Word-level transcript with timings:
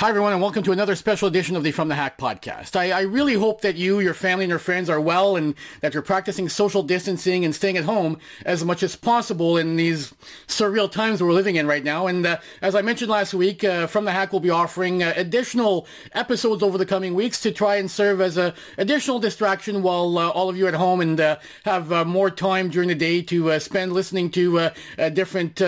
Hi, 0.00 0.08
everyone, 0.08 0.32
and 0.32 0.40
welcome 0.40 0.62
to 0.62 0.72
another 0.72 0.96
special 0.96 1.28
edition 1.28 1.56
of 1.56 1.62
the 1.62 1.72
From 1.72 1.88
the 1.88 1.94
Hack 1.94 2.16
podcast. 2.16 2.74
I, 2.74 2.90
I, 2.90 3.00
really 3.02 3.34
hope 3.34 3.60
that 3.60 3.76
you, 3.76 4.00
your 4.00 4.14
family, 4.14 4.44
and 4.44 4.48
your 4.48 4.58
friends 4.58 4.88
are 4.88 4.98
well 4.98 5.36
and 5.36 5.54
that 5.82 5.92
you're 5.92 6.02
practicing 6.02 6.48
social 6.48 6.82
distancing 6.82 7.44
and 7.44 7.54
staying 7.54 7.76
at 7.76 7.84
home 7.84 8.18
as 8.46 8.64
much 8.64 8.82
as 8.82 8.96
possible 8.96 9.58
in 9.58 9.76
these 9.76 10.14
surreal 10.46 10.90
times 10.90 11.22
we're 11.22 11.34
living 11.34 11.56
in 11.56 11.66
right 11.66 11.84
now. 11.84 12.06
And 12.06 12.24
uh, 12.24 12.38
as 12.62 12.74
I 12.74 12.80
mentioned 12.80 13.10
last 13.10 13.34
week, 13.34 13.62
uh, 13.62 13.88
From 13.88 14.06
the 14.06 14.12
Hack 14.12 14.32
will 14.32 14.40
be 14.40 14.48
offering 14.48 15.02
uh, 15.02 15.12
additional 15.16 15.86
episodes 16.12 16.62
over 16.62 16.78
the 16.78 16.86
coming 16.86 17.12
weeks 17.12 17.38
to 17.42 17.52
try 17.52 17.76
and 17.76 17.90
serve 17.90 18.22
as 18.22 18.38
an 18.38 18.54
additional 18.78 19.18
distraction 19.18 19.82
while 19.82 20.16
uh, 20.16 20.30
all 20.30 20.48
of 20.48 20.56
you 20.56 20.66
at 20.66 20.72
home 20.72 21.02
and 21.02 21.20
uh, 21.20 21.36
have 21.66 21.92
uh, 21.92 22.06
more 22.06 22.30
time 22.30 22.70
during 22.70 22.88
the 22.88 22.94
day 22.94 23.20
to 23.20 23.60
spend 23.60 23.92
listening 23.92 24.30
to 24.30 24.70
different 25.12 25.60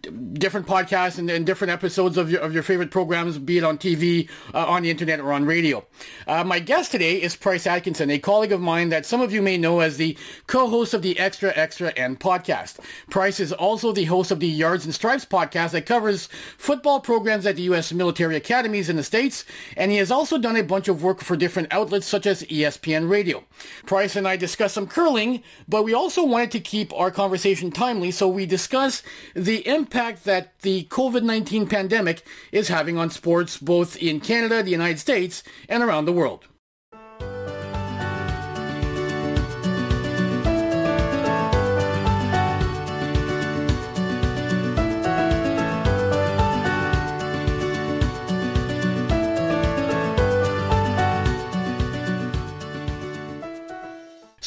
different 0.00 0.66
podcasts 0.66 1.18
and, 1.18 1.30
and, 1.30 1.44
different 1.44 1.70
episodes 1.70 2.16
of 2.16 2.30
your, 2.30 2.40
of 2.40 2.54
your 2.54 2.62
favorite 2.62 2.90
programs, 2.90 3.38
be 3.38 3.58
it 3.58 3.64
on 3.64 3.76
TV, 3.76 4.28
uh, 4.54 4.66
on 4.66 4.82
the 4.82 4.90
internet, 4.90 5.20
or 5.20 5.32
on 5.32 5.44
radio. 5.44 5.84
Uh, 6.26 6.44
my 6.44 6.58
guest 6.58 6.92
today 6.92 7.20
is 7.20 7.36
Price 7.36 7.66
Atkinson, 7.66 8.10
a 8.10 8.18
colleague 8.18 8.52
of 8.52 8.60
mine 8.60 8.88
that 8.90 9.04
some 9.04 9.20
of 9.20 9.32
you 9.32 9.42
may 9.42 9.58
know 9.58 9.80
as 9.80 9.96
the 9.96 10.16
co-host 10.46 10.94
of 10.94 11.02
the 11.02 11.18
Extra 11.18 11.52
Extra 11.54 11.90
End 11.96 12.20
podcast. 12.20 12.78
Price 13.10 13.40
is 13.40 13.52
also 13.52 13.92
the 13.92 14.04
host 14.04 14.30
of 14.30 14.40
the 14.40 14.48
Yards 14.48 14.84
and 14.84 14.94
Stripes 14.94 15.24
podcast 15.24 15.72
that 15.72 15.86
covers 15.86 16.28
football 16.56 17.00
programs 17.00 17.44
at 17.44 17.56
the 17.56 17.62
U.S. 17.62 17.92
military 17.92 18.36
academies 18.36 18.88
in 18.88 18.96
the 18.96 19.02
States, 19.02 19.44
and 19.76 19.90
he 19.90 19.98
has 19.98 20.10
also 20.10 20.38
done 20.38 20.56
a 20.56 20.62
bunch 20.62 20.88
of 20.88 21.02
work 21.02 21.20
for 21.20 21.36
different 21.36 21.72
outlets 21.72 22.06
such 22.06 22.26
as 22.26 22.42
ESPN 22.44 23.10
Radio. 23.10 23.44
Price 23.84 24.16
and 24.16 24.26
I 24.26 24.36
discussed 24.36 24.74
some 24.74 24.86
curling, 24.86 25.42
but 25.68 25.82
we 25.82 25.92
also 25.92 26.24
wanted 26.24 26.52
to 26.52 26.60
keep 26.60 26.92
our 26.94 27.10
conversation 27.10 27.70
timely, 27.70 28.10
so 28.10 28.28
we 28.28 28.46
discuss 28.46 29.02
the 29.34 29.66
impact 29.66 29.89
impact 29.90 30.22
that 30.24 30.56
the 30.60 30.84
COVID 30.84 31.24
19 31.24 31.66
pandemic 31.66 32.24
is 32.52 32.68
having 32.68 32.96
on 32.96 33.10
sports 33.10 33.58
both 33.58 33.96
in 33.96 34.20
Canada, 34.20 34.62
the 34.62 34.70
United 34.70 35.00
States, 35.00 35.42
and 35.68 35.82
around 35.82 36.04
the 36.04 36.12
world. 36.12 36.46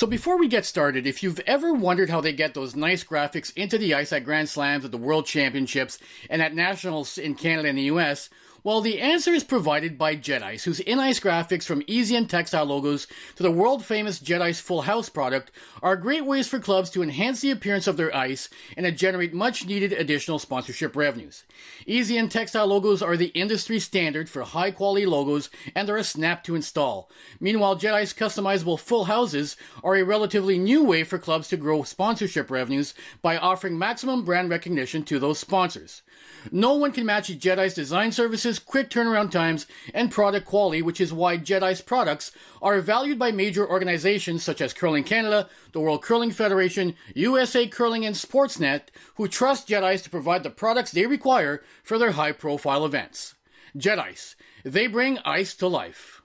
So 0.03 0.07
before 0.07 0.37
we 0.37 0.49
get 0.49 0.65
started, 0.65 1.07
if 1.07 1.23
you've 1.23 1.39
ever 1.47 1.73
wondered 1.73 2.09
how 2.09 2.19
they 2.19 2.33
get 2.33 2.53
those 2.53 2.75
nice 2.75 3.05
graphics 3.05 3.53
into 3.55 3.77
the 3.77 3.93
ice 3.93 4.11
at 4.11 4.25
Grand 4.25 4.49
Slams, 4.49 4.83
at 4.83 4.91
the 4.91 4.97
World 4.97 5.25
Championships, 5.25 5.97
and 6.29 6.41
at 6.41 6.53
Nationals 6.53 7.17
in 7.17 7.35
Canada 7.35 7.69
and 7.69 7.77
the 7.77 7.83
US, 7.83 8.29
well, 8.63 8.79
the 8.79 9.01
answer 9.01 9.31
is 9.31 9.43
provided 9.43 9.97
by 9.97 10.15
Jet 10.15 10.41
Ice, 10.41 10.63
whose 10.63 10.79
in-ice 10.79 11.19
graphics 11.19 11.65
from 11.65 11.83
easy 11.87 12.15
and 12.15 12.29
textile 12.29 12.65
logos 12.65 13.07
to 13.35 13.43
the 13.43 13.51
world-famous 13.51 14.19
Jet 14.19 14.41
Ice 14.41 14.61
Full 14.61 14.83
House 14.83 15.09
product 15.09 15.51
are 15.81 15.97
great 15.97 16.25
ways 16.25 16.47
for 16.47 16.59
clubs 16.59 16.89
to 16.91 17.03
enhance 17.03 17.41
the 17.41 17.51
appearance 17.51 17.87
of 17.87 17.97
their 17.97 18.15
ice 18.15 18.47
and 18.77 18.85
to 18.85 18.91
generate 18.93 19.33
much-needed 19.33 19.91
additional 19.91 20.39
sponsorship 20.39 20.95
revenues. 20.95 21.43
Easy 21.85 22.15
and 22.17 22.31
textile 22.31 22.67
logos 22.67 23.01
are 23.01 23.17
the 23.17 23.27
industry 23.27 23.79
standard 23.79 24.29
for 24.29 24.43
high-quality 24.43 25.05
logos 25.05 25.49
and 25.75 25.89
are 25.89 25.97
a 25.97 26.03
snap 26.03 26.43
to 26.45 26.55
install. 26.55 27.09
Meanwhile, 27.41 27.75
Jet 27.75 27.95
Ice 27.95 28.13
customizable 28.13 28.79
full 28.79 29.05
houses 29.05 29.57
are 29.83 29.95
a 29.95 30.03
relatively 30.03 30.57
new 30.57 30.85
way 30.85 31.03
for 31.03 31.17
clubs 31.17 31.49
to 31.49 31.57
grow 31.57 31.83
sponsorship 31.83 32.49
revenues 32.49 32.93
by 33.21 33.35
offering 33.37 33.77
maximum 33.77 34.23
brand 34.23 34.49
recognition 34.49 35.03
to 35.03 35.19
those 35.19 35.39
sponsors. 35.39 36.02
No 36.51 36.73
one 36.75 36.91
can 36.91 37.05
match 37.05 37.27
Jet 37.27 37.59
Ice 37.59 37.73
design 37.73 38.11
services, 38.11 38.59
quick 38.59 38.89
turnaround 38.89 39.31
times, 39.31 39.65
and 39.93 40.11
product 40.11 40.45
quality, 40.45 40.81
which 40.81 40.99
is 40.99 41.13
why 41.13 41.37
Jet 41.37 41.63
Ice 41.63 41.81
products 41.81 42.31
are 42.61 42.79
valued 42.81 43.17
by 43.17 43.31
major 43.31 43.67
organizations 43.69 44.43
such 44.43 44.61
as 44.61 44.73
Curling 44.73 45.03
Canada, 45.03 45.49
the 45.71 45.79
World 45.79 46.01
Curling 46.01 46.31
Federation, 46.31 46.95
USA 47.15 47.67
Curling, 47.67 48.05
and 48.05 48.15
Sportsnet, 48.15 48.89
who 49.15 49.27
trust 49.27 49.67
Jet 49.67 49.83
Ice 49.83 50.01
to 50.01 50.09
provide 50.09 50.43
the 50.43 50.49
products 50.49 50.91
they 50.91 51.05
require 51.05 51.63
for 51.83 51.97
their 51.97 52.11
high 52.11 52.31
profile 52.31 52.85
events. 52.85 53.35
Jet 53.75 53.99
Ice, 53.99 54.35
they 54.63 54.87
bring 54.87 55.17
ice 55.25 55.55
to 55.55 55.67
life. 55.67 56.21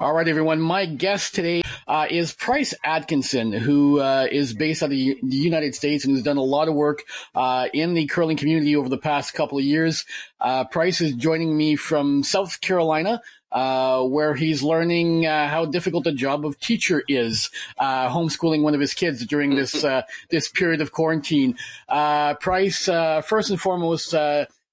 All 0.00 0.14
right, 0.14 0.28
everyone. 0.28 0.60
My 0.60 0.86
guest 0.86 1.34
today 1.34 1.62
uh, 1.90 2.06
is 2.08 2.32
Price 2.32 2.72
Atkinson, 2.84 3.50
who 3.52 3.98
uh, 3.98 4.28
is 4.30 4.54
based 4.54 4.80
out 4.84 4.86
of 4.86 4.90
the 4.90 5.18
United 5.22 5.74
States 5.74 6.04
and 6.04 6.14
has 6.14 6.22
done 6.22 6.36
a 6.36 6.42
lot 6.42 6.68
of 6.68 6.74
work 6.74 7.02
uh, 7.34 7.66
in 7.74 7.94
the 7.94 8.06
curling 8.06 8.36
community 8.36 8.76
over 8.76 8.88
the 8.88 8.96
past 8.96 9.34
couple 9.34 9.58
of 9.58 9.64
years. 9.64 10.04
Uh, 10.40 10.62
Price 10.62 11.00
is 11.00 11.14
joining 11.14 11.56
me 11.56 11.74
from 11.74 12.22
South 12.22 12.60
Carolina. 12.60 13.20
Uh, 13.52 14.04
where 14.04 14.32
he's 14.32 14.62
learning 14.62 15.26
uh, 15.26 15.48
how 15.48 15.64
difficult 15.64 16.04
the 16.04 16.12
job 16.12 16.46
of 16.46 16.56
teacher 16.60 17.02
is, 17.08 17.50
homeschooling 17.80 18.62
one 18.62 18.74
of 18.74 18.80
his 18.80 18.94
kids 18.94 19.26
during 19.26 19.56
this 19.56 19.84
this 20.28 20.48
period 20.48 20.80
of 20.80 20.92
quarantine. 20.92 21.56
Price, 21.88 22.84
first 23.24 23.50
and 23.50 23.60
foremost, 23.60 24.14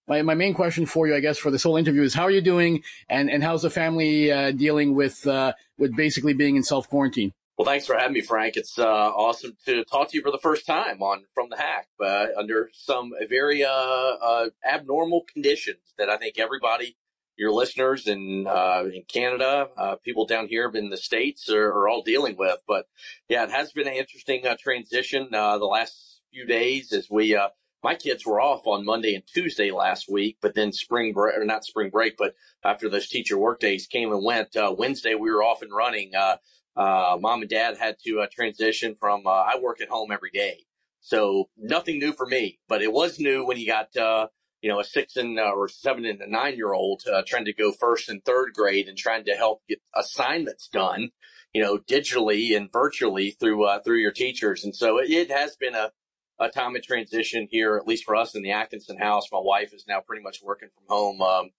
my, 0.08 0.22
my 0.22 0.36
main 0.36 0.54
question 0.54 0.86
for 0.86 1.08
you, 1.08 1.16
I 1.16 1.20
guess, 1.20 1.38
for 1.38 1.52
this 1.52 1.64
whole 1.64 1.76
interview 1.76 2.02
is 2.02 2.14
how 2.14 2.24
are 2.24 2.32
you 2.32 2.42
doing, 2.42 2.84
and, 3.10 3.30
and 3.30 3.44
how's 3.44 3.62
the 3.62 3.70
family 3.70 4.32
uh, 4.32 4.52
dealing 4.52 4.96
with 4.96 5.28
uh, 5.28 5.54
with 5.78 5.96
basically 5.96 6.34
being 6.34 6.56
in 6.56 6.64
self 6.64 6.90
quarantine? 6.90 7.34
Well, 7.58 7.66
thanks 7.66 7.88
for 7.88 7.96
having 7.96 8.14
me, 8.14 8.22
Frank. 8.22 8.56
It's 8.56 8.78
uh, 8.78 8.86
awesome 8.86 9.58
to 9.66 9.84
talk 9.86 10.12
to 10.12 10.18
you 10.18 10.22
for 10.22 10.30
the 10.30 10.38
first 10.38 10.68
time 10.68 11.02
on 11.02 11.24
From 11.34 11.50
the 11.50 11.58
Hack 11.58 11.88
uh, 12.00 12.28
under 12.38 12.70
some 12.72 13.14
very 13.30 13.64
uh, 13.64 13.72
uh, 13.72 14.50
abnormal 14.64 15.26
conditions 15.34 15.80
that 15.98 16.08
I 16.08 16.18
think 16.18 16.38
everybody, 16.38 16.96
your 17.36 17.52
listeners 17.52 18.06
in 18.06 18.46
in 18.48 19.04
Canada, 19.08 19.70
people 20.04 20.28
down 20.28 20.48
here 20.48 20.70
in 20.72 20.92
the 20.92 20.98
states 20.98 21.50
are, 21.50 21.70
are, 21.70 21.90
all 21.90 22.04
dealing 22.04 22.36
with. 22.38 22.60
But 22.68 22.86
yeah, 23.28 23.44
it 23.46 23.50
has 23.50 23.72
been 23.72 23.88
an 23.88 23.94
interesting 23.94 24.44
transition 24.60 25.30
the 25.32 25.58
last 25.58 26.22
few 26.32 26.46
days 26.46 26.94
as 26.94 27.10
we 27.10 27.36
my 27.84 27.96
kids 27.96 28.26
were 28.26 28.42
off 28.42 28.66
on 28.66 28.86
Monday 28.86 29.14
and 29.14 29.24
Tuesday 29.26 29.72
last 29.72 30.10
week, 30.10 30.38
but 30.42 30.56
then 30.56 30.72
spring 30.72 31.14
break, 31.14 31.38
or 31.38 31.46
not 31.46 31.66
spring 31.66 31.90
break, 31.90 32.18
but 32.18 32.34
after 32.64 32.90
those 32.90 33.08
teacher 33.08 33.38
work 33.38 33.60
days 33.60 33.88
came 33.88 34.12
and 34.12 34.24
went, 34.24 34.56
uh, 34.56 34.74
Wednesday 34.78 35.16
we 35.16 35.32
were 35.32 35.44
off 35.44 35.62
and 35.62 35.72
running. 35.74 36.12
Uh, 36.16 36.38
uh, 36.76 37.18
mom 37.20 37.42
and 37.42 37.50
dad 37.50 37.78
had 37.78 37.98
to 38.06 38.22
uh, 38.22 38.28
transition 38.32 38.96
from, 39.00 39.26
uh, 39.26 39.30
I 39.30 39.60
work 39.62 39.82
at 39.82 39.90
home 39.90 40.12
every 40.12 40.32
day. 40.32 40.66
So 41.02 41.50
nothing 41.58 42.00
new 42.00 42.14
for 42.14 42.26
me, 42.26 42.60
but 42.68 42.82
it 42.82 42.92
was 42.92 43.20
new 43.20 43.46
when 43.46 43.58
you 43.58 43.68
got, 43.68 43.96
uh, 43.96 44.28
you 44.62 44.70
know, 44.70 44.80
a 44.80 44.84
six 44.84 45.16
and 45.16 45.40
or 45.40 45.70
seven 45.70 46.04
and 46.06 46.20
a 46.22 46.30
nine 46.30 46.56
year 46.56 46.74
old 46.74 47.04
trying 47.28 47.46
to 47.46 47.54
go 47.54 47.72
first 47.72 48.10
and 48.10 48.26
third 48.26 48.54
grade 48.54 48.88
and 48.88 48.98
trying 48.98 49.24
to 49.26 49.34
help 49.34 49.62
get 49.70 49.80
assignments 49.96 50.68
done, 50.68 51.12
you 51.54 51.62
know, 51.62 51.78
digitally 51.78 52.58
and 52.58 52.72
virtually 52.74 53.32
through 53.32 53.66
through 53.86 54.00
your 54.00 54.12
teachers. 54.12 54.66
And 54.66 54.76
so 54.76 54.98
it, 54.98 55.10
it 55.10 55.32
has 55.32 55.56
been 55.56 55.76
a 55.76 55.92
a 56.40 56.50
time 56.50 56.76
of 56.76 56.84
transition 56.84 57.48
here, 57.50 57.78
at 57.78 57.88
least 57.88 58.06
for 58.06 58.16
us 58.16 58.36
in 58.36 58.44
the 58.44 58.52
Atkinson 58.52 58.98
house. 58.98 59.28
My 59.32 59.40
wife 59.40 59.74
is 59.74 59.86
now 59.88 60.00
pretty 60.00 60.22
much 60.22 60.42
working 60.44 60.70
from 60.70 60.84
home, 60.88 61.22
um, 61.22 61.50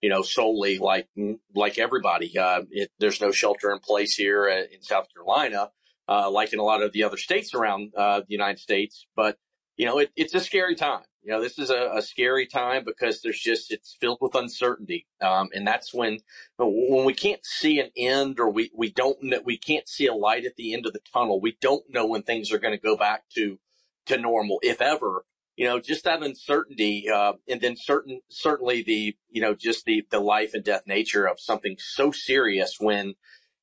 you 0.00 0.10
know, 0.10 0.22
solely 0.22 0.78
like 0.78 1.08
like 1.54 1.78
everybody. 1.78 2.36
Uh, 2.38 2.62
it, 2.70 2.90
there's 2.98 3.20
no 3.20 3.30
shelter 3.30 3.72
in 3.72 3.78
place 3.78 4.14
here 4.14 4.46
in 4.46 4.82
South 4.82 5.06
Carolina, 5.12 5.70
uh, 6.08 6.30
like 6.30 6.52
in 6.52 6.58
a 6.58 6.64
lot 6.64 6.82
of 6.82 6.92
the 6.92 7.04
other 7.04 7.16
states 7.16 7.54
around 7.54 7.92
uh, 7.96 8.20
the 8.20 8.26
United 8.28 8.58
States. 8.58 9.06
But 9.16 9.38
you 9.76 9.86
know, 9.86 9.98
it, 9.98 10.10
it's 10.16 10.34
a 10.34 10.40
scary 10.40 10.74
time. 10.74 11.02
You 11.22 11.32
know, 11.32 11.40
this 11.40 11.58
is 11.58 11.70
a, 11.70 11.90
a, 11.94 12.02
scary 12.02 12.46
time 12.46 12.84
because 12.84 13.20
there's 13.20 13.40
just 13.40 13.72
it's 13.72 13.96
filled 14.00 14.18
with 14.20 14.36
uncertainty, 14.36 15.08
um, 15.20 15.48
and 15.52 15.66
that's 15.66 15.92
when 15.92 16.18
when 16.56 17.04
we 17.04 17.14
can't 17.14 17.44
see 17.44 17.80
an 17.80 17.90
end 17.96 18.38
or 18.38 18.48
we 18.48 18.70
we 18.72 18.92
don't 18.92 19.18
we 19.44 19.58
can't 19.58 19.88
see 19.88 20.06
a 20.06 20.14
light 20.14 20.44
at 20.44 20.54
the 20.54 20.72
end 20.72 20.86
of 20.86 20.92
the 20.92 21.00
tunnel. 21.12 21.40
We 21.40 21.56
don't 21.60 21.82
know 21.88 22.06
when 22.06 22.22
things 22.22 22.52
are 22.52 22.58
going 22.58 22.74
to 22.74 22.80
go 22.80 22.96
back 22.96 23.24
to 23.34 23.58
to 24.06 24.18
normal, 24.18 24.58
if 24.62 24.80
ever. 24.80 25.24
You 25.56 25.64
know, 25.64 25.80
just 25.80 26.04
that 26.04 26.22
uncertainty, 26.22 27.06
uh, 27.08 27.32
and 27.48 27.62
then 27.62 27.76
certain, 27.78 28.20
certainly 28.28 28.82
the, 28.82 29.16
you 29.30 29.40
know, 29.40 29.54
just 29.54 29.86
the, 29.86 30.04
the 30.10 30.20
life 30.20 30.52
and 30.52 30.62
death 30.62 30.82
nature 30.86 31.24
of 31.24 31.40
something 31.40 31.76
so 31.78 32.12
serious 32.12 32.76
when, 32.78 33.14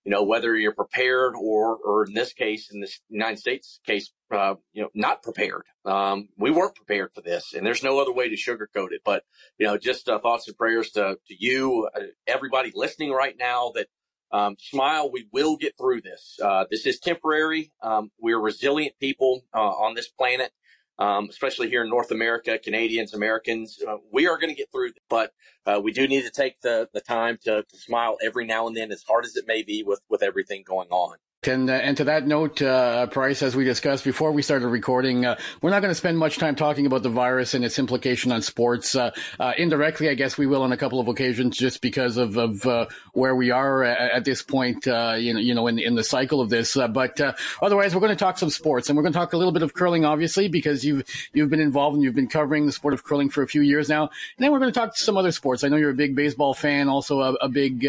you 0.04 0.12
know, 0.12 0.24
whether 0.24 0.58
you're 0.58 0.74
prepared 0.74 1.36
or, 1.36 1.78
or 1.78 2.06
in 2.06 2.16
this 2.16 2.34
case, 2.34 2.72
in 2.74 2.82
this 2.82 3.00
United 3.10 3.38
States 3.38 3.80
case, 3.86 4.12
uh, 4.32 4.56
you 4.74 4.82
know, 4.82 4.90
not 4.96 5.22
prepared. 5.22 5.66
Um, 5.86 6.30
we 6.36 6.50
weren't 6.50 6.74
prepared 6.74 7.12
for 7.14 7.22
this 7.22 7.54
and 7.54 7.64
there's 7.64 7.84
no 7.84 8.00
other 8.00 8.12
way 8.12 8.28
to 8.28 8.36
sugarcoat 8.36 8.92
it. 8.92 9.02
But, 9.06 9.24
you 9.60 9.68
know, 9.68 9.78
just 9.78 10.10
uh, 10.10 10.18
thoughts 10.18 10.48
and 10.48 10.58
prayers 10.58 10.90
to, 10.94 11.20
to 11.28 11.36
you, 11.38 11.88
uh, 11.96 12.06
everybody 12.26 12.72
listening 12.74 13.12
right 13.12 13.36
now 13.38 13.72
that, 13.76 13.86
um, 14.34 14.58
smile. 14.60 15.10
We 15.12 15.28
will 15.32 15.56
get 15.56 15.78
through 15.78 16.02
this. 16.02 16.38
Uh, 16.44 16.66
this 16.70 16.86
is 16.86 17.00
temporary. 17.00 17.72
Um, 17.82 18.12
we're 18.20 18.40
resilient 18.40 18.96
people 19.00 19.46
uh, 19.54 19.60
on 19.60 19.94
this 19.94 20.10
planet, 20.10 20.52
um, 21.00 21.28
especially 21.30 21.70
here 21.70 21.84
in 21.84 21.90
North 21.90 22.12
America, 22.12 22.58
Canadians, 22.58 23.14
Americans. 23.14 23.80
Uh, 23.88 23.98
we 24.12 24.28
are 24.28 24.38
going 24.38 24.50
to 24.50 24.56
get 24.56 24.72
through, 24.72 24.92
but 25.10 25.32
uh, 25.66 25.80
we 25.82 25.94
do 25.94 26.08
need 26.08 26.24
to 26.24 26.32
take 26.32 26.60
the, 26.62 26.90
the 26.94 27.02
time 27.02 27.38
to, 27.46 27.64
to, 27.64 27.78
smile 27.78 28.18
every 28.26 28.46
now 28.46 28.68
and 28.68 28.76
then, 28.76 28.92
as 28.92 29.04
hard 29.08 29.24
as 29.24 29.36
it 29.36 29.46
may 29.48 29.62
be 29.62 29.84
with, 29.84 30.02
with 30.10 30.24
everything 30.24 30.64
going 30.68 30.90
on. 30.90 31.18
And, 31.48 31.70
uh, 31.70 31.74
and 31.74 31.98
to 31.98 32.06
that 32.06 32.28
note, 32.28 32.62
uh, 32.62 33.08
Price, 33.08 33.42
as 33.42 33.56
we 33.56 33.64
discussed 33.64 34.04
before 34.04 34.32
we 34.32 34.42
started 34.42 34.68
recording, 34.68 35.26
uh, 35.26 35.38
we're 35.62 35.70
not 35.70 35.82
going 35.82 35.92
to 35.92 35.96
spend 35.96 36.18
much 36.18 36.38
time 36.38 36.56
talking 36.56 36.86
about 36.86 37.04
the 37.04 37.10
virus 37.10 37.54
and 37.54 37.66
its 37.66 37.80
implication 37.80 38.32
on 38.32 38.42
sports. 38.42 38.96
Uh, 38.96 39.12
uh, 39.40 39.54
indirectly, 39.58 40.10
I 40.10 40.14
guess 40.14 40.38
we 40.38 40.48
will 40.48 40.64
on 40.64 40.72
a 40.72 40.78
couple 40.78 41.00
of 41.00 41.08
occasions, 41.08 41.58
just 41.58 41.82
because 41.82 42.18
of, 42.18 42.38
of 42.38 42.66
uh, 42.66 42.86
where 43.14 43.36
we 43.36 43.52
are 43.52 43.84
at, 43.84 44.12
at 44.12 44.26
this 44.26 44.42
point, 44.42 44.86
you 44.86 44.92
know, 44.92 45.40
you 45.40 45.54
know, 45.54 45.68
in 45.68 45.80
in 45.80 45.96
the 45.96 46.04
cycle 46.04 46.42
of 46.42 46.50
this. 46.50 46.76
but 46.76 47.20
otherwise, 47.62 47.94
we're 47.94 48.02
going 48.02 48.10
to 48.10 48.16
talk 48.16 48.38
some 48.38 48.50
sports, 48.50 48.90
and 48.90 48.98
we're 48.98 49.04
going 49.04 49.14
to 49.14 49.20
talk 49.20 49.34
a 49.34 49.38
little 49.38 49.54
bit 49.54 49.64
of 49.64 49.74
curling, 49.74 50.06
obviously, 50.06 50.48
because 50.48 50.86
you've 50.86 51.04
you've 51.34 51.50
been 51.50 51.60
involved 51.60 51.96
and 51.96 52.04
you've 52.04 52.16
been 52.16 52.28
covering 52.28 52.66
the 52.66 52.72
sport 52.72 52.94
of 52.94 53.04
curling 53.04 53.30
for 53.30 53.44
a 53.44 53.48
few 53.48 53.62
years 53.62 53.90
now. 53.90 54.04
And 54.04 54.12
then 54.40 54.52
we're 54.52 54.60
going 54.60 54.72
to 54.72 54.80
talk 54.80 54.96
some 54.96 55.18
other 55.18 55.32
sports. 55.32 55.64
I 55.64 55.68
know 55.68 55.78
you're 55.78 55.92
a 55.92 55.96
big 55.96 56.16
baseball 56.16 56.54
fan, 56.54 56.90
also 56.90 57.22
a, 57.22 57.34
a 57.34 57.50
big 57.50 57.86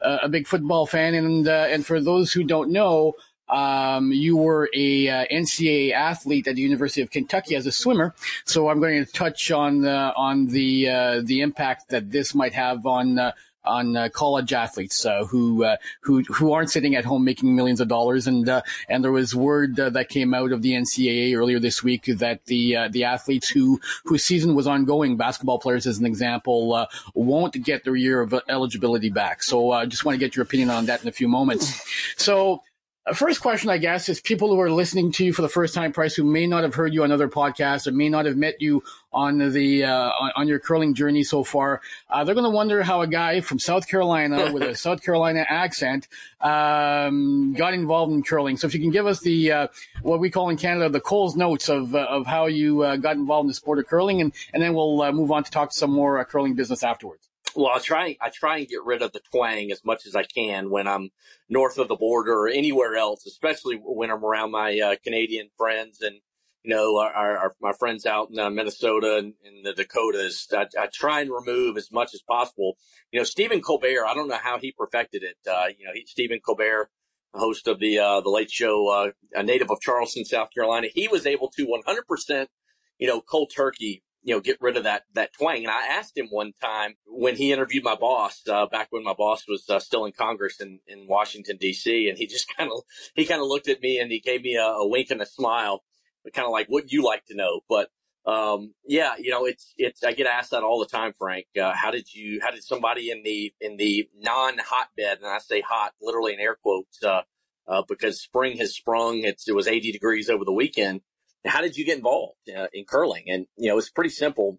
a 0.00 0.28
big 0.28 0.46
football 0.46 0.86
fan, 0.86 1.14
and 1.14 1.48
uh, 1.48 1.66
and 1.68 1.84
for 1.84 2.00
those 2.00 2.32
who 2.32 2.44
don't 2.44 2.70
know, 2.70 3.14
um, 3.48 4.12
you 4.12 4.36
were 4.36 4.68
a 4.74 5.08
uh, 5.08 5.26
NCAA 5.32 5.92
athlete 5.92 6.48
at 6.48 6.56
the 6.56 6.62
University 6.62 7.02
of 7.02 7.10
Kentucky 7.10 7.54
as 7.54 7.66
a 7.66 7.72
swimmer. 7.72 8.14
So 8.44 8.68
I'm 8.68 8.80
going 8.80 9.04
to 9.04 9.10
touch 9.10 9.50
on 9.50 9.86
on 9.86 10.46
the 10.46 10.88
uh, 10.88 11.20
the 11.24 11.40
impact 11.40 11.90
that 11.90 12.10
this 12.10 12.34
might 12.34 12.54
have 12.54 12.86
on 12.86 13.18
uh, 13.18 13.32
on 13.64 13.96
uh, 13.96 14.08
college 14.10 14.52
athletes 14.52 15.04
uh, 15.06 15.24
who 15.24 15.64
uh, 15.64 15.76
who 16.00 16.22
who 16.24 16.52
aren't 16.52 16.70
sitting 16.70 16.94
at 16.94 17.04
home 17.04 17.24
making 17.24 17.54
millions 17.54 17.80
of 17.80 17.88
dollars. 17.88 18.26
And 18.26 18.48
uh, 18.48 18.62
and 18.88 19.02
there 19.02 19.12
was 19.12 19.34
word 19.34 19.78
uh, 19.78 19.90
that 19.90 20.08
came 20.08 20.34
out 20.34 20.52
of 20.52 20.62
the 20.62 20.72
NCAA 20.72 21.36
earlier 21.36 21.58
this 21.58 21.82
week 21.82 22.06
that 22.06 22.44
the 22.46 22.76
uh, 22.76 22.88
the 22.88 23.04
athletes 23.04 23.48
who 23.48 23.80
whose 24.04 24.24
season 24.24 24.54
was 24.54 24.66
ongoing, 24.66 25.16
basketball 25.16 25.58
players 25.58 25.86
as 25.86 25.98
an 25.98 26.06
example, 26.06 26.86
won't 27.14 27.62
get 27.62 27.84
their 27.84 27.96
year 27.96 28.20
of 28.20 28.34
eligibility 28.48 29.10
back. 29.10 29.42
So 29.42 29.72
I 29.72 29.86
just 29.86 30.04
want 30.04 30.14
to 30.14 30.18
get 30.18 30.36
your 30.36 30.44
opinion 30.44 30.70
on 30.70 30.86
that 30.86 31.02
in 31.02 31.08
a 31.08 31.12
few 31.12 31.28
moments. 31.28 31.82
So 32.16 32.62
First 33.12 33.42
question, 33.42 33.68
I 33.68 33.76
guess, 33.76 34.08
is 34.08 34.18
people 34.18 34.48
who 34.48 34.58
are 34.62 34.70
listening 34.70 35.12
to 35.12 35.26
you 35.26 35.34
for 35.34 35.42
the 35.42 35.48
first 35.48 35.74
time, 35.74 35.92
Price, 35.92 36.14
who 36.14 36.24
may 36.24 36.46
not 36.46 36.62
have 36.62 36.74
heard 36.74 36.94
you 36.94 37.04
on 37.04 37.12
other 37.12 37.28
podcasts 37.28 37.86
or 37.86 37.92
may 37.92 38.08
not 38.08 38.24
have 38.24 38.38
met 38.38 38.62
you 38.62 38.82
on 39.12 39.52
the 39.52 39.84
uh, 39.84 40.08
on, 40.08 40.32
on, 40.36 40.48
your 40.48 40.58
curling 40.58 40.94
journey 40.94 41.22
so 41.22 41.44
far. 41.44 41.82
Uh, 42.08 42.24
they're 42.24 42.34
going 42.34 42.50
to 42.50 42.50
wonder 42.50 42.82
how 42.82 43.02
a 43.02 43.06
guy 43.06 43.42
from 43.42 43.58
South 43.58 43.86
Carolina 43.86 44.50
with 44.54 44.62
a 44.62 44.74
South 44.74 45.02
Carolina 45.02 45.44
accent 45.46 46.08
um, 46.40 47.52
got 47.52 47.74
involved 47.74 48.10
in 48.10 48.22
curling. 48.22 48.56
So, 48.56 48.66
if 48.66 48.74
you 48.74 48.80
can 48.80 48.90
give 48.90 49.06
us 49.06 49.20
the 49.20 49.52
uh, 49.52 49.68
what 50.00 50.18
we 50.18 50.30
call 50.30 50.48
in 50.48 50.56
Canada 50.56 50.88
the 50.88 50.98
Coles 50.98 51.36
notes 51.36 51.68
of 51.68 51.94
uh, 51.94 52.06
of 52.08 52.26
how 52.26 52.46
you 52.46 52.84
uh, 52.84 52.96
got 52.96 53.16
involved 53.16 53.44
in 53.44 53.48
the 53.48 53.54
sport 53.54 53.78
of 53.80 53.86
curling, 53.86 54.22
and 54.22 54.32
and 54.54 54.62
then 54.62 54.72
we'll 54.72 55.02
uh, 55.02 55.12
move 55.12 55.30
on 55.30 55.44
to 55.44 55.50
talk 55.50 55.74
some 55.74 55.90
more 55.90 56.24
curling 56.24 56.54
business 56.54 56.82
afterwards. 56.82 57.28
Well, 57.56 57.72
I 57.74 57.78
try 57.78 58.16
I 58.20 58.30
try 58.30 58.58
and 58.58 58.68
get 58.68 58.84
rid 58.84 59.02
of 59.02 59.12
the 59.12 59.20
twang 59.30 59.70
as 59.70 59.84
much 59.84 60.06
as 60.06 60.16
I 60.16 60.24
can 60.24 60.70
when 60.70 60.88
I'm 60.88 61.10
north 61.48 61.78
of 61.78 61.88
the 61.88 61.96
border 61.96 62.32
or 62.32 62.48
anywhere 62.48 62.96
else, 62.96 63.26
especially 63.26 63.76
when 63.76 64.10
I'm 64.10 64.24
around 64.24 64.50
my 64.50 64.78
uh, 64.78 64.96
Canadian 65.02 65.50
friends 65.56 66.00
and 66.00 66.16
you 66.62 66.74
know 66.74 66.98
our, 66.98 67.36
our 67.36 67.54
my 67.60 67.72
friends 67.72 68.06
out 68.06 68.30
in 68.30 68.38
uh, 68.38 68.50
Minnesota 68.50 69.18
and, 69.18 69.34
and, 69.44 69.64
the 69.64 69.72
Dakotas. 69.72 70.48
I, 70.52 70.66
I, 70.78 70.88
try 70.92 71.20
and 71.20 71.30
remove 71.30 71.76
as 71.76 71.92
much 71.92 72.14
as 72.14 72.22
possible. 72.22 72.76
You 73.12 73.20
know, 73.20 73.24
Stephen 73.24 73.60
Colbert. 73.60 74.06
I 74.06 74.14
don't 74.14 74.28
know 74.28 74.38
how 74.42 74.58
he 74.58 74.72
perfected 74.72 75.22
it. 75.22 75.36
Uh, 75.48 75.66
you 75.78 75.86
know, 75.86 75.92
he, 75.94 76.04
Stephen 76.06 76.40
Colbert, 76.44 76.90
host 77.34 77.68
of 77.68 77.78
the 77.78 77.98
uh, 77.98 78.20
the 78.20 78.30
Late 78.30 78.50
Show, 78.50 78.88
uh, 78.88 79.10
a 79.34 79.42
native 79.42 79.70
of 79.70 79.80
Charleston, 79.80 80.24
South 80.24 80.48
Carolina. 80.52 80.88
He 80.92 81.06
was 81.08 81.26
able 81.26 81.50
to 81.50 81.64
100 81.64 82.06
percent 82.06 82.50
you 82.98 83.06
know, 83.06 83.20
cold 83.20 83.52
turkey 83.54 84.02
you 84.24 84.34
know, 84.34 84.40
get 84.40 84.56
rid 84.60 84.78
of 84.78 84.84
that, 84.84 85.02
that 85.12 85.34
twang. 85.34 85.64
And 85.64 85.70
I 85.70 85.86
asked 85.86 86.16
him 86.16 86.28
one 86.30 86.52
time 86.60 86.94
when 87.06 87.36
he 87.36 87.52
interviewed 87.52 87.84
my 87.84 87.94
boss, 87.94 88.40
uh, 88.50 88.64
back 88.66 88.88
when 88.90 89.04
my 89.04 89.12
boss 89.12 89.44
was 89.46 89.68
uh, 89.68 89.78
still 89.78 90.06
in 90.06 90.12
Congress 90.12 90.60
in, 90.60 90.80
in 90.88 91.06
Washington, 91.06 91.58
D.C. 91.58 92.08
And 92.08 92.16
he 92.16 92.26
just 92.26 92.48
kind 92.56 92.70
of, 92.72 92.82
he 93.14 93.26
kind 93.26 93.42
of 93.42 93.46
looked 93.46 93.68
at 93.68 93.82
me 93.82 93.98
and 93.98 94.10
he 94.10 94.20
gave 94.20 94.42
me 94.42 94.56
a, 94.56 94.64
a 94.64 94.88
wink 94.88 95.10
and 95.10 95.20
a 95.20 95.26
smile, 95.26 95.84
kind 96.32 96.46
of 96.46 96.52
like, 96.52 96.68
what 96.68 96.90
you 96.90 97.04
like 97.04 97.26
to 97.26 97.36
know? 97.36 97.60
But, 97.68 97.90
um, 98.26 98.72
yeah, 98.86 99.12
you 99.18 99.30
know, 99.30 99.44
it's, 99.44 99.74
it's, 99.76 100.02
I 100.02 100.12
get 100.12 100.26
asked 100.26 100.52
that 100.52 100.62
all 100.62 100.80
the 100.80 100.86
time, 100.86 101.12
Frank. 101.18 101.44
Uh, 101.60 101.74
how 101.74 101.90
did 101.90 102.12
you, 102.14 102.40
how 102.42 102.50
did 102.50 102.64
somebody 102.64 103.10
in 103.10 103.22
the, 103.22 103.52
in 103.60 103.76
the 103.76 104.08
non 104.18 104.56
hotbed, 104.56 105.18
and 105.18 105.26
I 105.26 105.38
say 105.38 105.60
hot 105.60 105.92
literally 106.00 106.32
in 106.32 106.40
air 106.40 106.56
quotes, 106.56 107.02
uh, 107.02 107.22
uh, 107.68 107.82
because 107.86 108.22
spring 108.22 108.56
has 108.56 108.74
sprung. 108.74 109.18
It's, 109.24 109.46
it 109.46 109.54
was 109.54 109.68
80 109.68 109.92
degrees 109.92 110.30
over 110.30 110.46
the 110.46 110.52
weekend 110.52 111.02
how 111.44 111.60
did 111.60 111.76
you 111.76 111.84
get 111.84 111.96
involved 111.96 112.38
uh, 112.54 112.68
in 112.72 112.84
curling? 112.84 113.24
And, 113.28 113.46
you 113.56 113.68
know, 113.68 113.78
it's 113.78 113.90
pretty 113.90 114.10
simple 114.10 114.58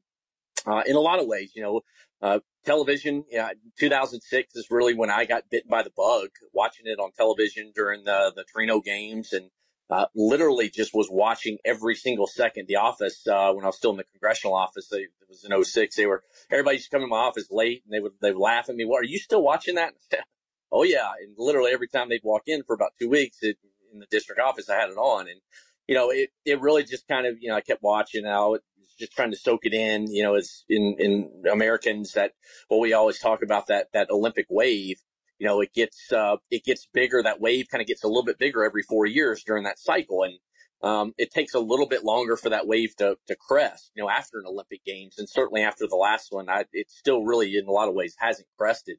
uh, 0.65 0.83
in 0.85 0.95
a 0.95 0.99
lot 0.99 1.19
of 1.19 1.27
ways. 1.27 1.51
You 1.55 1.63
know, 1.63 1.81
uh, 2.21 2.39
television, 2.65 3.25
yeah, 3.29 3.49
2006 3.79 4.55
is 4.55 4.67
really 4.69 4.93
when 4.93 5.09
I 5.09 5.25
got 5.25 5.49
bitten 5.49 5.69
by 5.69 5.83
the 5.83 5.91
bug, 5.95 6.29
watching 6.53 6.87
it 6.87 6.99
on 6.99 7.11
television 7.11 7.71
during 7.75 8.03
the, 8.03 8.31
the 8.35 8.45
Torino 8.51 8.81
games 8.81 9.33
and 9.33 9.49
uh, 9.89 10.05
literally 10.15 10.69
just 10.69 10.95
was 10.95 11.07
watching 11.11 11.57
every 11.63 11.95
single 11.95 12.27
second. 12.27 12.67
The 12.67 12.77
office, 12.77 13.27
uh, 13.27 13.51
when 13.53 13.63
I 13.63 13.67
was 13.67 13.77
still 13.77 13.91
in 13.91 13.97
the 13.97 14.03
congressional 14.03 14.55
office, 14.55 14.87
they, 14.89 14.99
it 14.99 15.11
was 15.29 15.43
in 15.43 15.63
06, 15.63 15.95
they 15.95 16.05
were, 16.05 16.23
everybody 16.51 16.77
used 16.77 16.89
to 16.89 16.95
come 16.95 17.03
to 17.03 17.07
my 17.07 17.17
office 17.17 17.47
late 17.51 17.83
and 17.85 17.93
they 17.93 17.99
would, 17.99 18.13
they 18.21 18.31
would 18.31 18.41
laugh 18.41 18.69
at 18.69 18.75
me. 18.75 18.85
What, 18.85 19.01
are 19.01 19.07
you 19.07 19.19
still 19.19 19.43
watching 19.43 19.75
that? 19.75 19.93
oh 20.71 20.83
yeah. 20.83 21.11
And 21.21 21.35
literally 21.37 21.71
every 21.71 21.87
time 21.87 22.09
they'd 22.09 22.21
walk 22.23 22.43
in 22.47 22.63
for 22.63 22.73
about 22.73 22.93
two 22.99 23.09
weeks 23.09 23.37
it, 23.41 23.57
in 23.93 23.99
the 23.99 24.07
district 24.09 24.41
office, 24.41 24.69
I 24.69 24.75
had 24.75 24.89
it 24.89 24.97
on. 24.97 25.27
And 25.27 25.39
you 25.87 25.95
know, 25.95 26.09
it, 26.09 26.29
it 26.45 26.61
really 26.61 26.83
just 26.83 27.07
kind 27.07 27.27
of, 27.27 27.37
you 27.39 27.49
know, 27.49 27.55
I 27.55 27.61
kept 27.61 27.83
watching 27.83 28.23
was 28.23 28.61
just 28.97 29.11
trying 29.11 29.31
to 29.31 29.37
soak 29.37 29.65
it 29.65 29.73
in, 29.73 30.11
you 30.11 30.23
know, 30.23 30.35
as 30.35 30.63
in, 30.69 30.95
in 30.99 31.43
Americans 31.51 32.13
that, 32.13 32.31
well, 32.69 32.79
we 32.79 32.93
always 32.93 33.19
talk 33.19 33.43
about 33.43 33.67
that, 33.67 33.87
that 33.93 34.09
Olympic 34.09 34.47
wave, 34.49 34.97
you 35.37 35.45
know, 35.45 35.61
it 35.61 35.73
gets, 35.73 36.11
uh, 36.11 36.37
it 36.49 36.63
gets 36.63 36.87
bigger. 36.93 37.21
That 37.21 37.41
wave 37.41 37.67
kind 37.69 37.81
of 37.81 37.87
gets 37.87 38.03
a 38.03 38.07
little 38.07 38.23
bit 38.23 38.39
bigger 38.39 38.63
every 38.63 38.83
four 38.83 39.05
years 39.05 39.43
during 39.43 39.63
that 39.65 39.79
cycle. 39.79 40.23
And, 40.23 40.39
um, 40.81 41.13
it 41.17 41.31
takes 41.31 41.53
a 41.53 41.59
little 41.59 41.87
bit 41.87 42.03
longer 42.03 42.37
for 42.37 42.49
that 42.49 42.67
wave 42.67 42.95
to, 42.97 43.17
to 43.27 43.35
crest, 43.35 43.91
you 43.95 44.03
know, 44.03 44.09
after 44.09 44.39
an 44.39 44.45
Olympic 44.47 44.83
games. 44.85 45.15
And 45.17 45.29
certainly 45.29 45.61
after 45.61 45.87
the 45.87 45.95
last 45.95 46.31
one, 46.31 46.49
I, 46.49 46.65
it 46.71 46.89
still 46.89 47.23
really 47.23 47.57
in 47.57 47.67
a 47.67 47.71
lot 47.71 47.89
of 47.89 47.95
ways 47.95 48.15
hasn't 48.17 48.47
crested, 48.57 48.97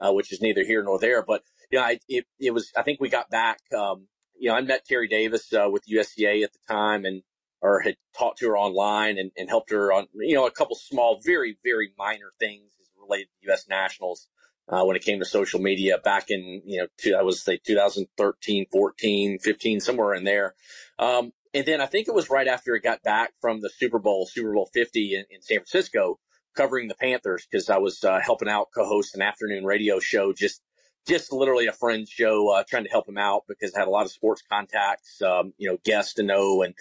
uh, 0.00 0.12
which 0.12 0.32
is 0.32 0.40
neither 0.40 0.64
here 0.64 0.82
nor 0.82 0.98
there. 0.98 1.24
But, 1.24 1.42
you 1.70 1.78
know, 1.78 1.84
I, 1.84 2.00
it, 2.08 2.26
it 2.38 2.52
was, 2.52 2.70
I 2.76 2.82
think 2.82 3.00
we 3.00 3.08
got 3.08 3.30
back, 3.30 3.60
um, 3.76 4.08
you 4.38 4.48
know, 4.48 4.56
I 4.56 4.60
met 4.60 4.86
Terry 4.86 5.08
Davis 5.08 5.52
uh, 5.52 5.68
with 5.70 5.84
USCA 5.86 6.44
at 6.44 6.52
the 6.52 6.58
time 6.68 7.04
and, 7.04 7.22
or 7.60 7.80
had 7.80 7.96
talked 8.16 8.38
to 8.38 8.48
her 8.48 8.56
online 8.56 9.18
and, 9.18 9.30
and 9.36 9.48
helped 9.48 9.70
her 9.70 9.92
on, 9.92 10.06
you 10.14 10.34
know, 10.34 10.46
a 10.46 10.50
couple 10.50 10.76
small, 10.76 11.20
very, 11.24 11.58
very 11.64 11.90
minor 11.98 12.32
things 12.38 12.70
related 13.00 13.26
to 13.26 13.48
U.S. 13.48 13.66
nationals. 13.68 14.28
Uh, 14.70 14.84
when 14.84 14.96
it 14.96 15.02
came 15.02 15.18
to 15.18 15.24
social 15.24 15.60
media 15.60 15.96
back 15.96 16.26
in, 16.28 16.60
you 16.66 16.80
know, 16.80 16.86
two, 16.98 17.16
I 17.18 17.22
was 17.22 17.42
say 17.42 17.58
2013, 17.66 18.66
14, 18.70 19.38
15, 19.38 19.80
somewhere 19.80 20.12
in 20.14 20.24
there. 20.24 20.54
Um, 20.98 21.32
and 21.54 21.64
then 21.64 21.80
I 21.80 21.86
think 21.86 22.06
it 22.06 22.14
was 22.14 22.28
right 22.28 22.46
after 22.46 22.74
it 22.74 22.82
got 22.82 23.02
back 23.02 23.32
from 23.40 23.62
the 23.62 23.70
Super 23.70 23.98
Bowl, 23.98 24.26
Super 24.26 24.52
Bowl 24.52 24.68
50 24.74 25.14
in, 25.14 25.24
in 25.30 25.40
San 25.40 25.58
Francisco, 25.58 26.18
covering 26.54 26.88
the 26.88 26.94
Panthers 26.94 27.46
because 27.50 27.70
I 27.70 27.78
was 27.78 28.04
uh, 28.04 28.20
helping 28.22 28.48
out 28.48 28.68
co-host 28.74 29.14
an 29.14 29.22
afternoon 29.22 29.64
radio 29.64 30.00
show 30.00 30.34
just 30.34 30.60
just 31.06 31.32
literally 31.32 31.66
a 31.66 31.72
friend's 31.72 32.10
show, 32.10 32.50
uh, 32.50 32.64
trying 32.68 32.84
to 32.84 32.90
help 32.90 33.08
him 33.08 33.18
out 33.18 33.44
because 33.48 33.74
I 33.74 33.80
had 33.80 33.88
a 33.88 33.90
lot 33.90 34.04
of 34.04 34.12
sports 34.12 34.42
contacts, 34.50 35.22
um, 35.22 35.52
you 35.56 35.68
know, 35.68 35.78
guests 35.84 36.14
to 36.14 36.22
know. 36.22 36.62
And, 36.62 36.74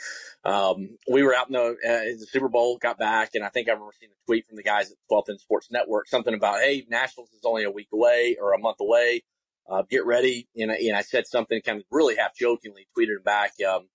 um, 0.43 0.97
we 1.09 1.23
were 1.23 1.35
out 1.35 1.47
in 1.47 1.53
the, 1.53 1.77
uh, 1.85 2.19
the 2.19 2.27
Super 2.29 2.49
Bowl, 2.49 2.77
got 2.77 2.97
back, 2.97 3.31
and 3.35 3.43
I 3.43 3.49
think 3.49 3.69
I 3.69 3.71
remember 3.71 3.93
seeing 3.99 4.11
a 4.11 4.25
tweet 4.25 4.45
from 4.45 4.57
the 4.57 4.63
guys 4.63 4.91
at 4.91 4.97
12th 5.09 5.29
End 5.29 5.39
Sports 5.39 5.69
Network, 5.71 6.07
something 6.07 6.33
about, 6.33 6.59
Hey, 6.59 6.85
Nationals 6.89 7.29
is 7.31 7.41
only 7.45 7.63
a 7.63 7.71
week 7.71 7.89
away 7.93 8.37
or 8.41 8.53
a 8.53 8.59
month 8.59 8.77
away. 8.81 9.23
Uh, 9.69 9.83
get 9.89 10.05
ready. 10.05 10.47
And 10.55 10.71
I, 10.71 10.75
and 10.75 10.95
I 10.95 11.01
said 11.01 11.27
something 11.27 11.61
kind 11.61 11.79
of 11.79 11.85
really 11.91 12.15
half 12.15 12.35
jokingly, 12.35 12.87
tweeted 12.97 13.17
him 13.17 13.23
back, 13.23 13.51
um, 13.69 13.89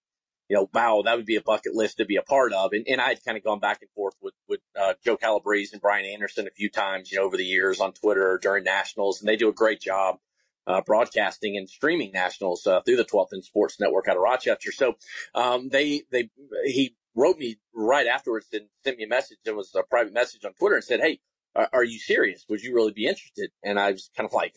you 0.53 0.59
know, 0.59 0.69
wow, 0.75 1.01
that 1.03 1.17
would 1.17 1.25
be 1.25 1.37
a 1.37 1.41
bucket 1.41 1.75
list 1.75 1.97
to 1.97 2.05
be 2.05 2.17
a 2.17 2.23
part 2.23 2.53
of. 2.53 2.75
And, 2.75 2.87
and 2.87 3.01
I 3.01 3.09
had 3.09 3.25
kind 3.25 3.39
of 3.39 3.43
gone 3.43 3.59
back 3.59 3.79
and 3.81 3.91
forth 3.93 4.13
with, 4.21 4.35
with, 4.47 4.61
uh, 4.79 4.93
Joe 5.03 5.17
Calabrese 5.17 5.71
and 5.73 5.81
Brian 5.81 6.05
Anderson 6.05 6.47
a 6.47 6.51
few 6.51 6.69
times, 6.69 7.11
you 7.11 7.19
know, 7.19 7.25
over 7.25 7.39
the 7.39 7.45
years 7.45 7.81
on 7.81 7.95
Twitter 7.95 8.39
during 8.43 8.63
nationals. 8.63 9.19
And 9.19 9.27
they 9.31 9.37
do 9.37 9.49
a 9.49 9.55
great 9.55 9.81
job, 9.81 10.17
uh, 10.67 10.83
broadcasting 10.83 11.57
and 11.57 11.71
streaming 11.71 12.13
nationals, 12.13 12.67
uh, 12.67 12.83
through 12.83 12.97
the 12.97 13.05
12th 13.07 13.33
End 13.33 13.47
Sports 13.47 13.81
Network 13.81 14.09
out 14.09 14.17
of 14.19 14.23
Rochester. 14.23 14.73
So, 14.73 14.97
um, 15.35 15.71
they, 15.71 16.03
they, 16.13 16.29
he 16.67 16.97
wrote 17.15 17.39
me 17.39 17.57
right 17.75 18.07
afterwards 18.07 18.49
and 18.53 18.67
sent 18.85 18.99
me 18.99 19.05
a 19.05 19.09
message. 19.09 19.39
It 19.47 19.57
was 19.57 19.75
a 19.75 19.83
private 19.83 20.13
message 20.13 20.45
on 20.45 20.53
Twitter 20.53 20.75
and 20.75 20.85
said, 20.85 21.01
Hey, 21.01 21.21
are 21.55 21.85
you 21.85 21.99
serious? 21.99 22.45
Would 22.51 22.63
you 22.63 22.75
really 22.75 22.93
be 22.93 23.07
interested? 23.07 23.53
And 23.65 23.81
I 23.81 23.93
was 23.93 24.11
kind 24.15 24.27
of 24.27 24.35
like, 24.35 24.55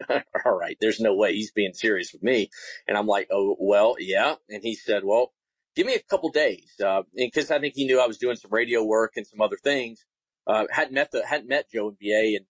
all 0.44 0.56
right, 0.58 0.76
there's 0.80 1.00
no 1.00 1.14
way 1.14 1.34
he's 1.34 1.52
being 1.52 1.72
serious 1.72 2.12
with 2.12 2.22
me. 2.22 2.50
And 2.86 2.96
I'm 2.96 3.06
like, 3.06 3.28
oh, 3.30 3.56
well, 3.58 3.96
yeah. 3.98 4.34
And 4.48 4.62
he 4.62 4.74
said, 4.74 5.04
well, 5.04 5.32
give 5.74 5.86
me 5.86 5.94
a 5.94 6.00
couple 6.00 6.30
days. 6.30 6.72
Uh, 6.84 7.02
cause 7.34 7.50
I 7.50 7.58
think 7.58 7.74
he 7.74 7.86
knew 7.86 8.00
I 8.00 8.06
was 8.06 8.18
doing 8.18 8.36
some 8.36 8.52
radio 8.52 8.84
work 8.84 9.12
and 9.16 9.26
some 9.26 9.40
other 9.40 9.56
things. 9.56 10.04
Uh, 10.46 10.64
hadn't 10.70 10.94
met 10.94 11.10
the, 11.10 11.26
hadn't 11.26 11.48
met 11.48 11.70
Joe 11.72 11.88
and 11.88 11.98
BA 11.98 12.36
and, 12.36 12.46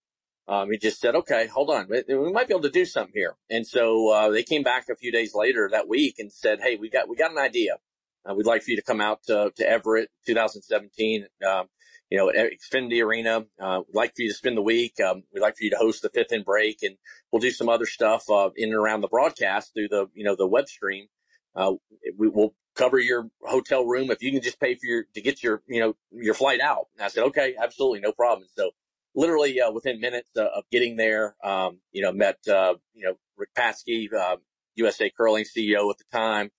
um, 0.49 0.71
he 0.71 0.79
just 0.79 1.01
said, 1.01 1.17
okay, 1.17 1.49
hold 1.49 1.71
on. 1.71 1.89
We 1.89 2.33
might 2.33 2.47
be 2.47 2.55
able 2.55 2.63
to 2.63 2.71
do 2.71 2.85
something 2.85 3.13
here. 3.13 3.35
And 3.51 3.67
so, 3.67 4.13
uh, 4.13 4.31
they 4.31 4.45
came 4.45 4.63
back 4.63 4.89
a 4.89 4.95
few 4.95 5.11
days 5.11 5.35
later 5.35 5.69
that 5.73 5.89
week 5.89 6.21
and 6.21 6.33
said, 6.33 6.61
Hey, 6.63 6.77
we 6.77 6.89
got, 6.89 7.09
we 7.09 7.17
got 7.17 7.33
an 7.33 7.39
idea. 7.39 7.79
Uh, 8.25 8.35
we'd 8.35 8.47
like 8.47 8.63
for 8.63 8.71
you 8.71 8.77
to 8.77 8.83
come 8.83 9.01
out 9.01 9.25
to, 9.25 9.53
to 9.57 9.69
Everett 9.69 10.09
2017. 10.27 11.27
Um, 11.49 11.67
you 12.11 12.19
know, 12.19 12.31
at 12.31 12.53
Xfinity 12.53 13.05
Arena. 13.05 13.45
Uh, 13.61 13.81
we'd 13.87 13.99
like 13.99 14.15
for 14.15 14.23
you 14.23 14.29
to 14.29 14.35
spend 14.35 14.57
the 14.57 14.63
week. 14.63 15.01
Um, 15.01 15.25
we'd 15.33 15.41
like 15.41 15.57
for 15.57 15.65
you 15.65 15.71
to 15.71 15.77
host 15.77 16.03
the 16.03 16.09
fifth 16.09 16.33
and 16.33 16.45
break, 16.45 16.83
and 16.83 16.97
we'll 17.31 17.41
do 17.41 17.51
some 17.51 17.69
other 17.69 17.87
stuff 17.87 18.29
uh, 18.31 18.51
in 18.57 18.71
and 18.71 18.79
around 18.79 19.01
the 19.01 19.09
broadcast 19.09 19.73
through 19.75 19.89
the 19.89 20.09
you 20.15 20.25
know 20.25 20.37
the 20.37 20.47
web 20.47 20.69
stream. 20.69 21.07
Uh, 21.55 21.75
we 22.17 22.29
will 22.29 22.55
cover 22.75 22.99
your 22.99 23.31
hotel 23.43 23.85
room 23.85 24.11
if 24.11 24.23
you 24.23 24.31
can 24.31 24.43
just 24.43 24.61
pay 24.61 24.75
for 24.75 24.85
your 24.85 25.05
to 25.15 25.21
get 25.21 25.43
your 25.43 25.63
you 25.67 25.81
know 25.81 25.97
your 26.13 26.35
flight 26.35 26.61
out. 26.61 26.87
And 26.97 27.05
I 27.05 27.09
said, 27.09 27.25
okay, 27.25 27.55
absolutely, 27.61 28.01
no 28.01 28.13
problem. 28.13 28.47
So 28.57 28.71
literally 29.15 29.61
uh, 29.61 29.73
within 29.73 30.01
minutes 30.01 30.31
uh, 30.37 30.47
of 30.55 30.65
getting 30.71 30.97
there, 30.97 31.35
um, 31.43 31.79
you 31.93 32.03
know, 32.03 32.13
met 32.13 32.39
uh, 32.49 32.75
you 32.95 33.07
know 33.07 33.15
Rick 33.37 33.51
Patzke, 33.57 34.09
USA 34.77 35.11
Curling 35.11 35.45
CEO 35.45 35.91
at 35.91 35.99
the 35.99 36.05
time. 36.13 36.51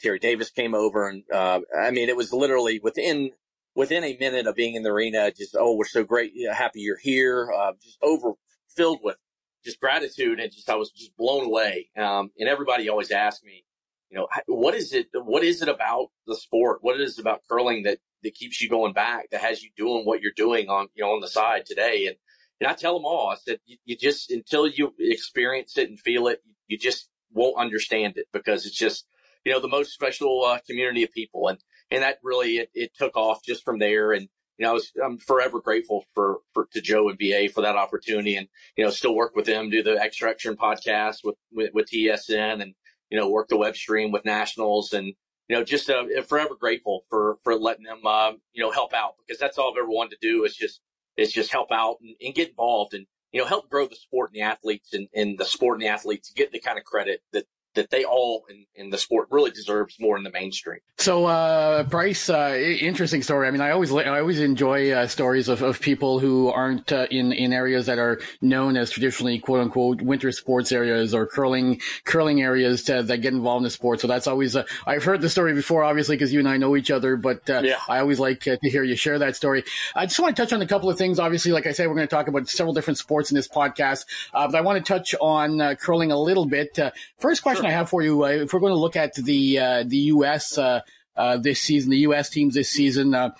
Terry 0.00 0.18
Davis 0.18 0.50
came 0.50 0.74
over, 0.74 1.08
and 1.08 1.24
I 1.32 1.90
mean, 1.90 2.08
it 2.08 2.16
was 2.16 2.32
literally 2.32 2.80
within 2.82 3.32
within 3.74 4.04
a 4.04 4.16
minute 4.18 4.46
of 4.46 4.54
being 4.54 4.74
in 4.74 4.82
the 4.82 4.90
arena, 4.90 5.30
just, 5.32 5.56
oh, 5.58 5.74
we're 5.74 5.84
so 5.84 6.04
great. 6.04 6.32
Happy 6.52 6.80
you're 6.80 6.98
here. 6.98 7.50
Uh, 7.52 7.72
just 7.82 7.98
over 8.02 8.32
filled 8.76 9.00
with 9.02 9.16
just 9.64 9.80
gratitude. 9.80 10.40
And 10.40 10.52
just, 10.52 10.70
I 10.70 10.76
was 10.76 10.90
just 10.90 11.16
blown 11.16 11.44
away. 11.44 11.88
Um, 11.96 12.30
and 12.38 12.48
everybody 12.48 12.88
always 12.88 13.10
asks 13.10 13.44
me, 13.44 13.64
you 14.10 14.18
know, 14.18 14.28
what 14.46 14.74
is 14.74 14.92
it, 14.92 15.08
what 15.12 15.42
is 15.42 15.62
it 15.62 15.68
about 15.68 16.08
the 16.26 16.36
sport? 16.36 16.78
What 16.82 17.00
is 17.00 17.18
it 17.18 17.22
about 17.22 17.42
curling 17.50 17.82
that, 17.82 17.98
that 18.22 18.34
keeps 18.34 18.60
you 18.60 18.68
going 18.68 18.92
back, 18.92 19.30
that 19.30 19.40
has 19.40 19.62
you 19.62 19.70
doing 19.76 20.04
what 20.04 20.20
you're 20.20 20.32
doing 20.36 20.68
on, 20.68 20.88
you 20.94 21.04
know, 21.04 21.12
on 21.12 21.20
the 21.20 21.28
side 21.28 21.66
today? 21.66 22.06
And, 22.06 22.16
and 22.60 22.68
I 22.68 22.74
tell 22.74 22.94
them 22.94 23.04
all, 23.04 23.30
I 23.30 23.34
said, 23.34 23.58
you, 23.66 23.76
you 23.84 23.96
just, 23.96 24.30
until 24.30 24.68
you 24.68 24.94
experience 25.00 25.76
it 25.76 25.88
and 25.88 25.98
feel 25.98 26.28
it, 26.28 26.40
you 26.68 26.78
just 26.78 27.08
won't 27.32 27.58
understand 27.58 28.16
it 28.16 28.26
because 28.32 28.66
it's 28.66 28.78
just, 28.78 29.06
you 29.44 29.52
know, 29.52 29.60
the 29.60 29.68
most 29.68 29.92
special 29.92 30.44
uh, 30.44 30.58
community 30.66 31.02
of 31.02 31.10
people. 31.10 31.48
And, 31.48 31.58
and 31.90 32.02
that 32.02 32.18
really 32.22 32.58
it, 32.58 32.70
it 32.74 32.92
took 32.96 33.16
off 33.16 33.44
just 33.44 33.64
from 33.64 33.78
there. 33.78 34.12
And 34.12 34.28
you 34.58 34.64
know, 34.64 34.70
I 34.70 34.74
was, 34.74 34.92
I'm 35.04 35.18
forever 35.18 35.60
grateful 35.60 36.04
for, 36.14 36.38
for 36.52 36.68
to 36.72 36.80
Joe 36.80 37.08
and 37.08 37.18
BA 37.18 37.48
for 37.52 37.62
that 37.62 37.76
opportunity, 37.76 38.36
and 38.36 38.48
you 38.76 38.84
know, 38.84 38.90
still 38.90 39.14
work 39.14 39.34
with 39.34 39.46
them, 39.46 39.70
do 39.70 39.82
the 39.82 39.96
Extraction 39.96 40.56
podcast 40.56 41.18
with, 41.24 41.36
with 41.52 41.70
with 41.74 41.90
TSN, 41.90 42.62
and 42.62 42.74
you 43.10 43.18
know, 43.18 43.28
work 43.28 43.48
the 43.48 43.56
web 43.56 43.76
stream 43.76 44.12
with 44.12 44.24
Nationals, 44.24 44.92
and 44.92 45.14
you 45.48 45.56
know, 45.56 45.64
just 45.64 45.90
uh, 45.90 46.04
forever 46.26 46.54
grateful 46.58 47.04
for 47.10 47.36
for 47.42 47.56
letting 47.56 47.84
them 47.84 48.00
uh, 48.04 48.32
you 48.52 48.62
know 48.62 48.70
help 48.70 48.94
out 48.94 49.14
because 49.26 49.40
that's 49.40 49.58
all 49.58 49.72
I've 49.72 49.78
ever 49.78 49.88
wanted 49.88 50.18
to 50.20 50.28
do 50.28 50.44
is 50.44 50.56
just 50.56 50.80
is 51.16 51.32
just 51.32 51.52
help 51.52 51.70
out 51.72 51.96
and, 52.00 52.14
and 52.22 52.34
get 52.34 52.50
involved 52.50 52.94
and 52.94 53.06
you 53.32 53.40
know 53.40 53.46
help 53.46 53.68
grow 53.68 53.86
the 53.86 53.96
sport 53.96 54.30
and 54.30 54.40
the 54.40 54.44
athletes 54.44 54.92
and, 54.92 55.08
and 55.14 55.38
the 55.38 55.44
sport 55.44 55.76
and 55.76 55.82
the 55.82 55.88
athletes 55.88 56.32
get 56.34 56.52
the 56.52 56.60
kind 56.60 56.78
of 56.78 56.84
credit 56.84 57.20
that 57.32 57.44
that 57.74 57.90
they 57.90 58.04
all 58.04 58.44
in, 58.48 58.66
in 58.74 58.90
the 58.90 58.98
sport 58.98 59.28
really 59.30 59.50
deserves 59.50 59.96
more 59.98 60.16
in 60.16 60.22
the 60.22 60.30
mainstream. 60.30 60.78
So, 60.98 61.26
uh, 61.26 61.82
Bryce, 61.82 62.30
uh, 62.30 62.56
interesting 62.56 63.22
story. 63.22 63.48
I 63.48 63.50
mean, 63.50 63.60
I 63.60 63.70
always 63.70 63.92
I 63.92 64.20
always 64.20 64.40
enjoy 64.40 64.92
uh, 64.92 65.06
stories 65.08 65.48
of, 65.48 65.60
of 65.60 65.80
people 65.80 66.20
who 66.20 66.48
aren't 66.48 66.92
uh, 66.92 67.06
in 67.10 67.32
in 67.32 67.52
areas 67.52 67.86
that 67.86 67.98
are 67.98 68.20
known 68.40 68.76
as 68.76 68.90
traditionally 68.90 69.38
quote 69.38 69.60
unquote 69.60 70.00
winter 70.00 70.30
sports 70.30 70.70
areas 70.72 71.12
or 71.12 71.26
curling 71.26 71.80
curling 72.04 72.42
areas 72.42 72.84
to, 72.84 73.02
that 73.02 73.18
get 73.18 73.32
involved 73.32 73.58
in 73.58 73.64
the 73.64 73.70
sport. 73.70 74.00
So 74.00 74.06
that's 74.06 74.26
always 74.26 74.54
uh, 74.54 74.64
I've 74.86 75.04
heard 75.04 75.20
the 75.20 75.28
story 75.28 75.52
before, 75.52 75.82
obviously, 75.82 76.16
because 76.16 76.32
you 76.32 76.38
and 76.38 76.48
I 76.48 76.56
know 76.56 76.76
each 76.76 76.90
other. 76.90 77.16
But 77.16 77.50
uh, 77.50 77.62
yeah. 77.64 77.80
I 77.88 77.98
always 77.98 78.20
like 78.20 78.40
to 78.42 78.58
hear 78.62 78.84
you 78.84 78.96
share 78.96 79.18
that 79.18 79.34
story. 79.36 79.64
I 79.96 80.06
just 80.06 80.20
want 80.20 80.36
to 80.36 80.42
touch 80.42 80.52
on 80.52 80.62
a 80.62 80.66
couple 80.66 80.88
of 80.88 80.96
things. 80.96 81.18
Obviously, 81.18 81.50
like 81.50 81.66
I 81.66 81.72
said, 81.72 81.88
we're 81.88 81.96
going 81.96 82.06
to 82.08 82.14
talk 82.14 82.28
about 82.28 82.48
several 82.48 82.72
different 82.72 82.98
sports 82.98 83.30
in 83.30 83.34
this 83.34 83.48
podcast, 83.48 84.06
but 84.32 84.54
I 84.54 84.60
want 84.60 84.84
to 84.84 84.92
touch 84.92 85.14
on 85.20 85.76
curling 85.76 86.12
a 86.12 86.18
little 86.18 86.46
bit. 86.46 86.78
first 87.18 87.42
question. 87.42 87.63
Sure 87.63 87.63
question 87.64 87.74
I 87.74 87.78
have 87.78 87.88
for 87.88 88.02
you, 88.02 88.24
uh, 88.24 88.28
if 88.28 88.52
we're 88.52 88.60
going 88.60 88.72
to 88.72 88.78
look 88.78 88.96
at 88.96 89.14
the 89.14 89.58
uh, 89.58 89.84
the 89.86 89.96
U.S. 90.14 90.58
Uh, 90.58 90.80
uh, 91.16 91.36
this 91.36 91.60
season, 91.60 91.90
the 91.90 91.98
U.S. 91.98 92.28
teams 92.28 92.54
this 92.54 92.68
season, 92.68 93.14
uh, 93.14 93.30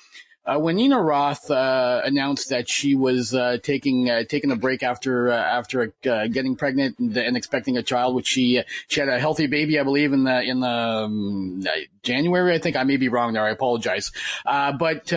when 0.59 0.77
Nina 0.77 1.01
Roth 1.01 1.51
announced 1.51 2.51
that 2.51 2.69
she 2.69 2.95
was 2.95 3.35
taking 3.63 4.07
taking 4.29 4.51
a 4.51 4.57
break 4.57 4.83
after 4.83 5.31
after 5.31 5.93
getting 6.03 6.57
pregnant 6.57 6.99
and, 6.99 7.17
and, 7.17 7.37
expecting 7.37 7.77
a 7.77 7.83
child, 7.83 8.15
which 8.15 8.27
she 8.27 8.63
she 8.89 9.01
had 9.01 9.09
a 9.09 9.19
healthy 9.19 9.47
baby, 9.47 9.79
I 9.79 9.83
believe, 9.83 10.13
in 10.13 10.25
the 10.25 10.43
in 10.43 10.61
the 10.61 10.69
um, 10.69 11.63
January. 12.03 12.55
I 12.55 12.59
think 12.59 12.77
I 12.77 12.85
may 12.85 12.97
be 12.97 13.09
wrong 13.09 13.33
there. 13.33 13.45
I 13.45 13.51
apologize, 13.51 14.13
but. 14.45 15.13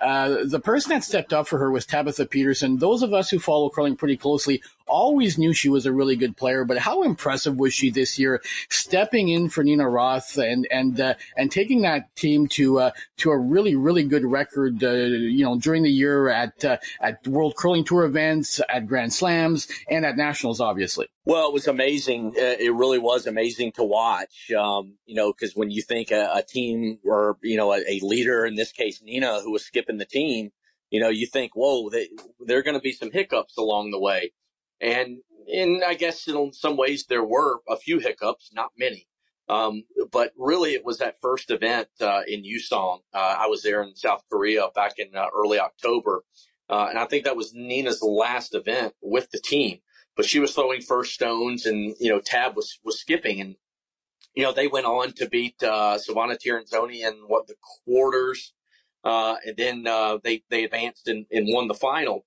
Uh, 0.00 0.44
the 0.44 0.60
person 0.60 0.90
that 0.90 1.02
stepped 1.02 1.32
up 1.32 1.48
for 1.48 1.58
her 1.58 1.70
was 1.70 1.84
Tabitha 1.84 2.26
Peterson. 2.26 2.78
Those 2.78 3.02
of 3.02 3.12
us 3.12 3.30
who 3.30 3.38
follow 3.38 3.68
curling 3.68 3.96
pretty 3.96 4.16
closely 4.16 4.62
always 4.86 5.38
knew 5.38 5.52
she 5.52 5.68
was 5.68 5.86
a 5.86 5.92
really 5.92 6.16
good 6.16 6.36
player, 6.36 6.64
but 6.64 6.78
how 6.78 7.02
impressive 7.02 7.56
was 7.56 7.74
she 7.74 7.90
this 7.90 8.18
year, 8.18 8.40
stepping 8.68 9.28
in 9.28 9.48
for 9.48 9.64
Nina 9.64 9.88
Roth 9.88 10.38
and 10.38 10.66
and 10.70 11.00
uh, 11.00 11.14
and 11.36 11.50
taking 11.50 11.82
that 11.82 12.14
team 12.16 12.46
to 12.48 12.78
uh, 12.80 12.90
to 13.18 13.30
a 13.30 13.38
really 13.38 13.74
really 13.74 14.04
good 14.04 14.24
record, 14.24 14.82
uh, 14.82 14.92
you 14.92 15.44
know, 15.44 15.58
during 15.58 15.82
the 15.82 15.90
year 15.90 16.28
at 16.28 16.64
uh, 16.64 16.78
at 17.00 17.26
World 17.26 17.56
Curling 17.56 17.84
Tour 17.84 18.04
events, 18.04 18.60
at 18.68 18.86
Grand 18.86 19.12
Slams, 19.12 19.68
and 19.90 20.06
at 20.06 20.16
Nationals, 20.16 20.60
obviously. 20.60 21.08
Well, 21.28 21.48
it 21.48 21.52
was 21.52 21.68
amazing. 21.68 22.32
Uh, 22.38 22.56
it 22.58 22.74
really 22.74 22.98
was 22.98 23.26
amazing 23.26 23.72
to 23.72 23.84
watch. 23.84 24.50
Um, 24.58 24.96
you 25.04 25.14
know, 25.14 25.30
because 25.30 25.54
when 25.54 25.70
you 25.70 25.82
think 25.82 26.10
a, 26.10 26.30
a, 26.32 26.42
team 26.42 27.00
or 27.04 27.36
you 27.42 27.58
know 27.58 27.74
a, 27.74 27.80
a, 27.86 28.00
leader, 28.00 28.46
in 28.46 28.54
this 28.54 28.72
case 28.72 29.02
Nina, 29.02 29.40
who 29.42 29.52
was 29.52 29.62
skipping 29.62 29.98
the 29.98 30.06
team, 30.06 30.52
you 30.88 31.00
know, 31.00 31.10
you 31.10 31.26
think, 31.26 31.52
whoa, 31.54 31.90
they, 31.90 32.08
there 32.40 32.58
are 32.58 32.62
going 32.62 32.78
to 32.78 32.80
be 32.80 32.92
some 32.92 33.10
hiccups 33.10 33.58
along 33.58 33.90
the 33.90 34.00
way. 34.00 34.32
And, 34.80 35.18
and 35.52 35.84
I 35.84 35.92
guess 35.92 36.26
in 36.26 36.54
some 36.54 36.78
ways 36.78 37.04
there 37.10 37.24
were 37.24 37.58
a 37.68 37.76
few 37.76 37.98
hiccups, 37.98 38.50
not 38.54 38.70
many. 38.78 39.06
Um, 39.50 39.84
but 40.10 40.32
really 40.38 40.72
it 40.72 40.84
was 40.84 40.96
that 40.96 41.20
first 41.20 41.50
event, 41.50 41.88
uh, 42.00 42.22
in 42.26 42.42
Yuseong. 42.42 43.00
Uh, 43.12 43.36
I 43.38 43.48
was 43.48 43.62
there 43.62 43.82
in 43.82 43.96
South 43.96 44.22
Korea 44.30 44.68
back 44.74 44.94
in 44.98 45.14
uh, 45.14 45.26
early 45.36 45.58
October. 45.58 46.22
Uh, 46.70 46.86
and 46.90 46.98
I 46.98 47.06
think 47.06 47.24
that 47.24 47.36
was 47.36 47.52
Nina's 47.54 48.02
last 48.02 48.54
event 48.54 48.94
with 49.02 49.30
the 49.30 49.40
team, 49.40 49.80
but 50.18 50.26
she 50.26 50.40
was 50.40 50.52
throwing 50.52 50.82
first 50.82 51.14
stones 51.14 51.64
and, 51.64 51.94
you 52.00 52.10
know, 52.10 52.18
Tab 52.18 52.56
was, 52.56 52.80
was 52.84 53.00
skipping 53.00 53.40
and, 53.40 53.54
you 54.34 54.42
know, 54.42 54.52
they 54.52 54.66
went 54.66 54.84
on 54.84 55.12
to 55.12 55.28
beat, 55.28 55.62
uh, 55.62 55.96
Silvana 55.96 56.36
Tirinzoni 56.36 57.06
in 57.06 57.22
what 57.28 57.46
the 57.46 57.54
quarters. 57.86 58.52
Uh, 59.04 59.36
and 59.46 59.56
then, 59.56 59.86
uh, 59.86 60.18
they, 60.24 60.42
they 60.50 60.64
advanced 60.64 61.06
and, 61.06 61.26
and 61.30 61.46
won 61.48 61.68
the 61.68 61.74
final. 61.74 62.26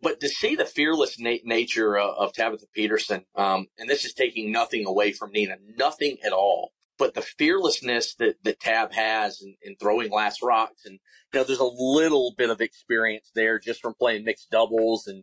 But 0.00 0.18
to 0.18 0.28
see 0.28 0.56
the 0.56 0.64
fearless 0.64 1.16
na- 1.20 1.36
nature 1.44 1.96
of, 1.96 2.10
of 2.18 2.32
Tabitha 2.32 2.66
Peterson, 2.74 3.24
um, 3.36 3.68
and 3.78 3.88
this 3.88 4.04
is 4.04 4.14
taking 4.14 4.50
nothing 4.50 4.84
away 4.84 5.12
from 5.12 5.30
Nina, 5.30 5.58
nothing 5.78 6.16
at 6.26 6.32
all, 6.32 6.72
but 6.98 7.14
the 7.14 7.22
fearlessness 7.22 8.16
that, 8.16 8.34
that 8.42 8.58
Tab 8.58 8.92
has 8.94 9.40
in, 9.40 9.54
in 9.62 9.76
throwing 9.76 10.10
last 10.10 10.42
rocks. 10.42 10.82
And, 10.84 10.98
you 11.32 11.38
know, 11.38 11.44
there's 11.44 11.60
a 11.60 11.64
little 11.64 12.34
bit 12.36 12.50
of 12.50 12.60
experience 12.60 13.30
there 13.32 13.60
just 13.60 13.80
from 13.80 13.94
playing 13.94 14.24
mixed 14.24 14.50
doubles. 14.50 15.06
And, 15.06 15.22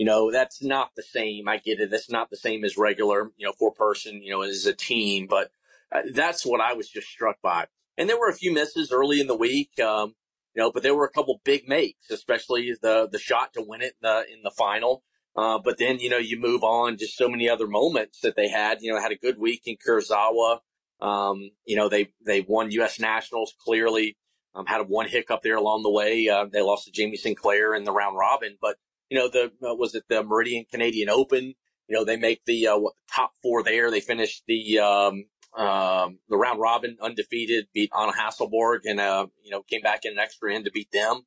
you 0.00 0.06
know, 0.06 0.32
that's 0.32 0.62
not 0.62 0.92
the 0.96 1.02
same. 1.02 1.46
I 1.46 1.58
get 1.58 1.78
it. 1.78 1.90
That's 1.90 2.08
not 2.08 2.30
the 2.30 2.36
same 2.38 2.64
as 2.64 2.78
regular, 2.78 3.32
you 3.36 3.46
know, 3.46 3.52
four 3.58 3.70
person, 3.70 4.22
you 4.22 4.30
know, 4.30 4.40
as 4.40 4.64
a 4.64 4.72
team. 4.72 5.26
But 5.28 5.50
uh, 5.92 6.00
that's 6.14 6.46
what 6.46 6.62
I 6.62 6.72
was 6.72 6.88
just 6.88 7.06
struck 7.06 7.36
by. 7.42 7.66
And 7.98 8.08
there 8.08 8.18
were 8.18 8.30
a 8.30 8.34
few 8.34 8.50
misses 8.50 8.92
early 8.92 9.20
in 9.20 9.26
the 9.26 9.36
week. 9.36 9.78
Um, 9.78 10.14
you 10.54 10.62
know, 10.62 10.72
but 10.72 10.82
there 10.82 10.94
were 10.94 11.04
a 11.04 11.10
couple 11.10 11.42
big 11.44 11.68
makes, 11.68 12.08
especially 12.10 12.74
the 12.80 13.10
the 13.12 13.18
shot 13.18 13.52
to 13.52 13.62
win 13.62 13.82
it 13.82 13.92
in 14.02 14.08
the 14.08 14.24
in 14.32 14.42
the 14.42 14.50
final. 14.56 15.02
Uh, 15.36 15.58
but 15.62 15.76
then 15.76 15.98
you 15.98 16.08
know 16.08 16.16
you 16.16 16.40
move 16.40 16.64
on, 16.64 16.96
just 16.96 17.18
so 17.18 17.28
many 17.28 17.46
other 17.46 17.66
moments 17.66 18.20
that 18.22 18.36
they 18.36 18.48
had. 18.48 18.78
You 18.80 18.94
know, 18.94 18.98
had 19.02 19.12
a 19.12 19.16
good 19.16 19.38
week 19.38 19.64
in 19.66 19.76
Karuizawa. 19.86 20.60
Um, 21.02 21.50
you 21.66 21.76
know, 21.76 21.90
they 21.90 22.14
they 22.24 22.40
won 22.40 22.70
U.S. 22.70 22.98
Nationals 22.98 23.52
clearly. 23.62 24.16
Um, 24.54 24.64
had 24.64 24.88
one 24.88 25.08
hiccup 25.08 25.42
there 25.42 25.56
along 25.56 25.82
the 25.82 25.90
way. 25.90 26.26
Uh, 26.26 26.46
they 26.50 26.62
lost 26.62 26.86
to 26.86 26.90
Jamie 26.90 27.18
Sinclair 27.18 27.74
in 27.74 27.84
the 27.84 27.92
round 27.92 28.16
robin, 28.16 28.56
but 28.62 28.78
you 29.10 29.18
know 29.18 29.28
the 29.28 29.52
uh, 29.62 29.74
was 29.74 29.94
it 29.94 30.04
the 30.08 30.22
Meridian 30.22 30.64
Canadian 30.70 31.10
Open? 31.10 31.54
You 31.88 31.96
know, 31.96 32.04
they 32.04 32.16
make 32.16 32.44
the 32.46 32.68
uh, 32.68 32.78
what, 32.78 32.94
top 33.12 33.32
four 33.42 33.62
there. 33.62 33.90
They 33.90 34.00
finished 34.00 34.44
the 34.46 34.78
um, 34.78 35.24
um, 35.56 36.18
the 36.28 36.36
round 36.36 36.60
robin 36.60 36.96
undefeated, 37.02 37.66
beat 37.74 37.90
Anna 37.98 38.12
Hasselborg 38.12 38.80
and, 38.84 39.00
uh, 39.00 39.26
you 39.42 39.50
know, 39.50 39.62
came 39.62 39.80
back 39.80 40.04
in 40.04 40.12
an 40.12 40.18
extra 40.18 40.54
end 40.54 40.66
to 40.66 40.70
beat 40.70 40.92
them. 40.92 41.22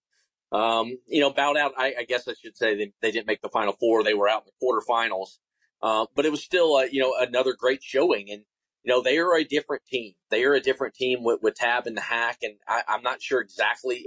Um, 0.51 0.99
you 1.07 1.19
know, 1.19 1.31
bowed 1.31 1.57
out. 1.57 1.73
I, 1.77 1.93
I 1.99 2.03
guess 2.03 2.27
I 2.27 2.33
should 2.33 2.55
say 2.55 2.75
they, 2.75 2.93
they, 3.01 3.11
didn't 3.11 3.27
make 3.27 3.41
the 3.41 3.49
final 3.49 3.73
four. 3.73 4.03
They 4.03 4.13
were 4.13 4.29
out 4.29 4.43
in 4.43 4.51
the 4.51 4.65
quarterfinals. 4.65 5.39
Uh, 5.81 6.05
but 6.15 6.25
it 6.25 6.31
was 6.31 6.43
still, 6.43 6.75
uh, 6.75 6.83
you 6.83 7.01
know, 7.01 7.13
another 7.19 7.53
great 7.57 7.83
showing. 7.83 8.29
And, 8.29 8.43
you 8.83 8.93
know, 8.93 9.01
they 9.01 9.17
are 9.17 9.35
a 9.35 9.43
different 9.43 9.83
team. 9.85 10.13
They 10.29 10.43
are 10.43 10.53
a 10.53 10.61
different 10.61 10.93
team 10.93 11.23
with, 11.23 11.39
with 11.41 11.55
Tab 11.55 11.87
and 11.87 11.97
the 11.97 12.01
Hack. 12.01 12.37
And 12.43 12.53
I, 12.67 12.83
I'm 12.87 13.01
not 13.01 13.21
sure 13.21 13.41
exactly, 13.41 14.05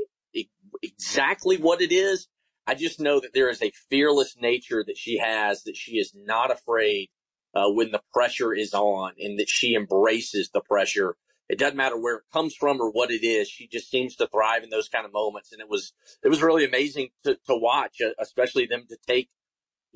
exactly 0.83 1.57
what 1.59 1.83
it 1.83 1.93
is. 1.93 2.29
I 2.67 2.75
just 2.75 3.01
know 3.01 3.21
that 3.21 3.33
there 3.33 3.49
is 3.49 3.63
a 3.63 3.73
fearless 3.91 4.37
nature 4.39 4.83
that 4.87 4.99
she 4.99 5.19
has, 5.19 5.63
that 5.65 5.77
she 5.77 5.99
is 5.99 6.13
not 6.15 6.51
afraid 6.51 7.11
uh, 7.55 7.71
when 7.71 7.91
the 7.91 8.03
pressure 8.13 8.53
is 8.53 8.75
on 8.75 9.13
and 9.19 9.39
that 9.39 9.49
she 9.49 9.75
embraces 9.75 10.51
the 10.51 10.61
pressure. 10.61 11.17
It 11.49 11.59
doesn't 11.59 11.77
matter 11.77 11.97
where 11.97 12.17
it 12.17 12.25
comes 12.33 12.55
from 12.55 12.81
or 12.81 12.91
what 12.91 13.11
it 13.11 13.25
is. 13.25 13.49
She 13.49 13.69
just 13.69 13.89
seems 13.89 14.17
to 14.17 14.27
thrive 14.27 14.65
in 14.65 14.71
those 14.71 14.89
kind 14.89 15.07
of 15.07 15.13
moments. 15.13 15.53
And 15.53 15.61
it 15.61 15.69
was, 15.69 15.93
it 16.25 16.29
was 16.29 16.43
really 16.43 16.65
amazing 16.65 17.11
to, 17.25 17.37
to 17.47 17.57
watch, 17.57 18.01
uh, 18.05 18.11
especially 18.19 18.67
them 18.67 18.85
to 18.89 18.97
take 19.07 19.31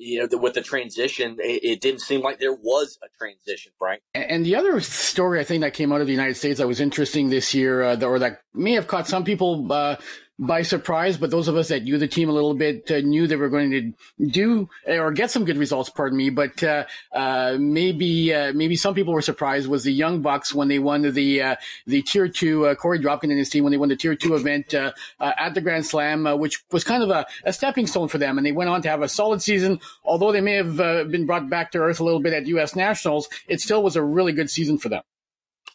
you 0.01 0.19
know, 0.19 0.27
the, 0.27 0.37
with 0.37 0.53
the 0.53 0.61
transition, 0.61 1.37
it, 1.39 1.63
it, 1.63 1.81
didn't 1.81 2.01
seem 2.01 2.21
like 2.21 2.39
there 2.39 2.53
was 2.53 2.97
a 3.03 3.17
transition, 3.17 3.71
Frank. 3.77 4.01
And 4.15 4.43
the 4.43 4.55
other 4.55 4.79
story 4.79 5.39
I 5.39 5.43
think 5.43 5.61
that 5.61 5.75
came 5.75 5.91
out 5.91 6.01
of 6.01 6.07
the 6.07 6.13
United 6.13 6.35
States 6.35 6.57
that 6.57 6.67
was 6.67 6.81
interesting 6.81 7.29
this 7.29 7.53
year, 7.53 7.83
uh, 7.83 8.01
or 8.01 8.17
that 8.17 8.41
may 8.53 8.71
have 8.73 8.87
caught 8.87 9.07
some 9.07 9.23
people 9.23 9.71
uh, 9.71 9.97
by 10.41 10.63
surprise, 10.63 11.17
but 11.17 11.29
those 11.29 11.47
of 11.47 11.55
us 11.55 11.67
that 11.67 11.83
knew 11.83 11.99
the 11.99 12.07
team 12.07 12.27
a 12.27 12.31
little 12.31 12.55
bit 12.55 12.89
uh, 12.89 12.99
knew 12.99 13.27
they 13.27 13.35
were 13.35 13.47
going 13.47 13.69
to 13.69 14.25
do 14.27 14.67
or 14.87 15.11
get 15.11 15.29
some 15.29 15.45
good 15.45 15.57
results. 15.57 15.89
Pardon 15.91 16.17
me, 16.17 16.31
but 16.31 16.63
uh, 16.63 16.83
uh, 17.13 17.57
maybe 17.59 18.33
uh, 18.33 18.51
maybe 18.53 18.75
some 18.75 18.95
people 18.95 19.13
were 19.13 19.21
surprised 19.21 19.67
was 19.67 19.83
the 19.83 19.93
Young 19.93 20.21
Bucks 20.21 20.53
when 20.53 20.67
they 20.67 20.79
won 20.79 21.03
the 21.03 21.41
uh, 21.41 21.55
the 21.85 22.01
Tier 22.01 22.27
Two. 22.27 22.65
Uh, 22.65 22.73
Korey 22.73 22.99
Dropkin 22.99 23.25
and 23.25 23.37
his 23.37 23.49
team 23.49 23.63
when 23.63 23.71
they 23.71 23.77
won 23.77 23.89
the 23.89 23.95
Tier 23.95 24.15
Two 24.15 24.33
event 24.33 24.73
at 24.73 25.53
the 25.53 25.61
Grand 25.61 25.85
Slam, 25.85 26.25
which 26.39 26.63
was 26.71 26.83
kind 26.83 27.03
of 27.03 27.11
a, 27.11 27.25
a, 27.45 27.53
stepping 27.53 27.85
stone 27.85 28.07
for 28.07 28.17
them, 28.17 28.37
and 28.37 28.45
they 28.45 28.51
went 28.51 28.69
on 28.69 28.81
to 28.81 28.89
have 28.89 29.03
a 29.03 29.07
solid 29.07 29.43
season. 29.43 29.79
Although 30.03 30.31
they 30.31 30.41
may 30.41 30.55
have 30.55 30.77
been 30.77 31.27
brought 31.27 31.51
back 31.51 31.71
to 31.73 31.77
earth 31.77 31.99
a 31.99 32.03
little 32.03 32.19
bit 32.19 32.33
at 32.33 32.47
U.S. 32.47 32.75
Nationals, 32.75 33.29
it 33.47 33.61
still 33.61 33.83
was 33.83 33.95
a 33.95 34.01
really 34.03 34.31
good 34.33 34.49
season 34.49 34.79
for 34.79 34.89
them. 34.89 35.03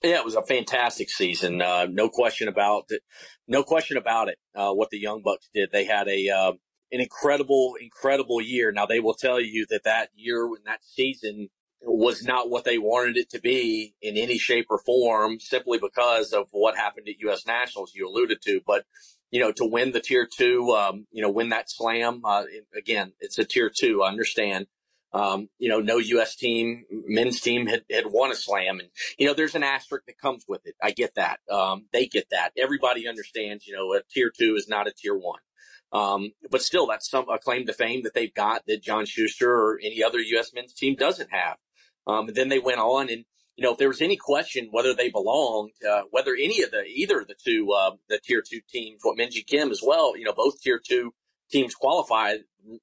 Yeah, 0.02 0.16
it 0.16 0.24
was 0.24 0.34
a 0.34 0.42
fantastic 0.42 1.10
season. 1.10 1.62
Uh, 1.62 1.86
no 1.90 2.08
question 2.08 2.48
about 2.48 2.84
it. 2.90 3.02
No 3.48 3.62
question 3.62 3.96
about 3.96 4.28
it. 4.28 4.38
Uh, 4.54 4.72
what 4.72 4.90
the 4.90 4.98
Young 4.98 5.22
Bucks 5.22 5.48
did, 5.54 5.70
they 5.72 5.84
had 5.84 6.08
a 6.08 6.28
uh, 6.28 6.52
an 6.92 7.00
incredible, 7.00 7.74
incredible 7.80 8.40
year. 8.40 8.72
Now 8.72 8.86
they 8.86 9.00
will 9.00 9.14
tell 9.14 9.40
you 9.40 9.66
that 9.70 9.84
that 9.84 10.10
year 10.14 10.46
and 10.46 10.64
that 10.66 10.84
season 10.84 11.48
was 11.82 12.22
not 12.22 12.50
what 12.50 12.64
they 12.64 12.78
wanted 12.78 13.16
it 13.16 13.30
to 13.30 13.40
be 13.40 13.94
in 14.02 14.16
any 14.16 14.38
shape 14.38 14.66
or 14.70 14.78
form, 14.78 15.38
simply 15.40 15.78
because 15.78 16.32
of 16.32 16.48
what 16.50 16.76
happened 16.76 17.08
at 17.08 17.20
U.S. 17.20 17.46
Nationals. 17.46 17.92
You 17.94 18.08
alluded 18.08 18.42
to, 18.42 18.60
but 18.66 18.84
you 19.30 19.40
know, 19.40 19.52
to 19.52 19.64
win 19.64 19.92
the 19.92 20.00
tier 20.00 20.26
two, 20.26 20.70
um, 20.70 21.06
you 21.10 21.22
know, 21.22 21.30
win 21.30 21.50
that 21.50 21.70
slam. 21.70 22.22
Uh, 22.24 22.44
again, 22.76 23.12
it's 23.20 23.38
a 23.38 23.44
tier 23.44 23.70
two. 23.74 24.02
I 24.02 24.08
understand. 24.08 24.66
Um, 25.12 25.48
you 25.58 25.68
know, 25.68 25.80
no 25.80 25.98
U.S. 25.98 26.36
team, 26.36 26.84
men's 26.90 27.40
team 27.40 27.66
had, 27.66 27.84
had 27.90 28.04
won 28.06 28.32
a 28.32 28.34
slam. 28.34 28.80
And, 28.80 28.88
you 29.18 29.26
know, 29.26 29.34
there's 29.34 29.54
an 29.54 29.62
asterisk 29.62 30.04
that 30.06 30.18
comes 30.18 30.44
with 30.46 30.66
it. 30.66 30.74
I 30.82 30.90
get 30.90 31.14
that. 31.14 31.40
Um, 31.50 31.86
they 31.92 32.06
get 32.06 32.28
that. 32.30 32.50
Everybody 32.58 33.08
understands, 33.08 33.66
you 33.66 33.74
know, 33.74 33.94
a 33.94 34.02
tier 34.10 34.30
two 34.36 34.56
is 34.56 34.68
not 34.68 34.88
a 34.88 34.92
tier 34.92 35.16
one. 35.16 35.40
Um, 35.92 36.32
but 36.50 36.62
still, 36.62 36.86
that's 36.86 37.08
some 37.08 37.28
a 37.30 37.38
claim 37.38 37.66
to 37.66 37.72
fame 37.72 38.02
that 38.02 38.12
they've 38.12 38.34
got 38.34 38.66
that 38.66 38.82
John 38.82 39.06
Schuster 39.06 39.50
or 39.50 39.78
any 39.82 40.02
other 40.02 40.18
U.S. 40.18 40.52
men's 40.52 40.74
team 40.74 40.96
doesn't 40.96 41.32
have. 41.32 41.56
Um, 42.06 42.28
and 42.28 42.36
then 42.36 42.48
they 42.48 42.58
went 42.58 42.80
on 42.80 43.08
and, 43.08 43.24
you 43.56 43.64
know, 43.64 43.72
if 43.72 43.78
there 43.78 43.88
was 43.88 44.02
any 44.02 44.16
question 44.16 44.68
whether 44.70 44.94
they 44.94 45.08
belonged, 45.08 45.72
uh, 45.88 46.02
whether 46.10 46.34
any 46.34 46.62
of 46.62 46.70
the, 46.70 46.84
either 46.84 47.20
of 47.20 47.28
the 47.28 47.34
two, 47.42 47.72
uh, 47.72 47.92
the 48.08 48.18
tier 48.18 48.42
two 48.42 48.60
teams, 48.68 49.00
what 49.02 49.18
Minjee 49.18 49.46
Kim 49.46 49.70
as 49.70 49.80
well, 49.82 50.16
you 50.16 50.24
know, 50.24 50.32
both 50.32 50.60
tier 50.60 50.78
two 50.84 51.14
teams 51.50 51.74
qualified 51.74 52.40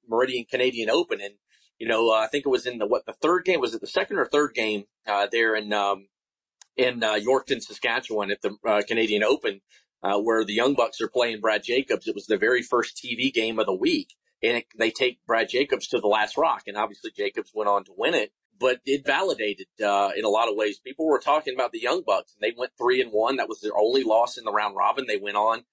Meridian 0.08 0.46
Canadian 0.50 0.90
Open. 0.90 1.20
And, 1.20 1.34
you 1.84 1.90
know, 1.90 2.12
uh, 2.12 2.14
I 2.14 2.28
think 2.28 2.46
it 2.46 2.48
was 2.48 2.64
in 2.64 2.78
the 2.78 2.86
what 2.86 3.04
the 3.04 3.12
third 3.12 3.44
game 3.44 3.60
was 3.60 3.74
it 3.74 3.82
the 3.82 3.86
second 3.86 4.18
or 4.18 4.24
third 4.24 4.54
game 4.54 4.84
uh, 5.06 5.26
there 5.30 5.54
in 5.54 5.70
um, 5.74 6.08
in 6.78 7.02
uh, 7.02 7.16
Yorkton, 7.16 7.60
Saskatchewan 7.60 8.30
at 8.30 8.40
the 8.40 8.56
uh, 8.66 8.80
Canadian 8.88 9.22
Open, 9.22 9.60
uh, 10.02 10.18
where 10.18 10.46
the 10.46 10.54
Young 10.54 10.72
Bucks 10.72 10.98
are 11.02 11.08
playing 11.08 11.42
Brad 11.42 11.62
Jacobs. 11.62 12.08
It 12.08 12.14
was 12.14 12.24
the 12.24 12.38
very 12.38 12.62
first 12.62 12.96
TV 12.96 13.30
game 13.30 13.58
of 13.58 13.66
the 13.66 13.74
week, 13.74 14.14
and 14.42 14.56
it, 14.56 14.66
they 14.78 14.90
take 14.90 15.18
Brad 15.26 15.50
Jacobs 15.50 15.86
to 15.88 16.00
the 16.00 16.06
last 16.06 16.38
rock, 16.38 16.62
and 16.66 16.78
obviously 16.78 17.10
Jacobs 17.14 17.50
went 17.54 17.68
on 17.68 17.84
to 17.84 17.92
win 17.94 18.14
it. 18.14 18.32
But 18.58 18.80
it 18.86 19.04
validated 19.04 19.66
uh, 19.84 20.12
in 20.16 20.24
a 20.24 20.30
lot 20.30 20.48
of 20.48 20.56
ways. 20.56 20.78
People 20.78 21.06
were 21.06 21.20
talking 21.20 21.52
about 21.52 21.72
the 21.72 21.82
Young 21.82 22.02
Bucks, 22.06 22.34
and 22.34 22.50
they 22.50 22.56
went 22.58 22.72
three 22.78 23.02
and 23.02 23.12
one. 23.12 23.36
That 23.36 23.48
was 23.50 23.60
their 23.60 23.76
only 23.76 24.04
loss 24.04 24.38
in 24.38 24.44
the 24.44 24.52
round 24.52 24.74
robin. 24.74 25.04
They 25.06 25.18
went 25.18 25.36
on, 25.36 25.64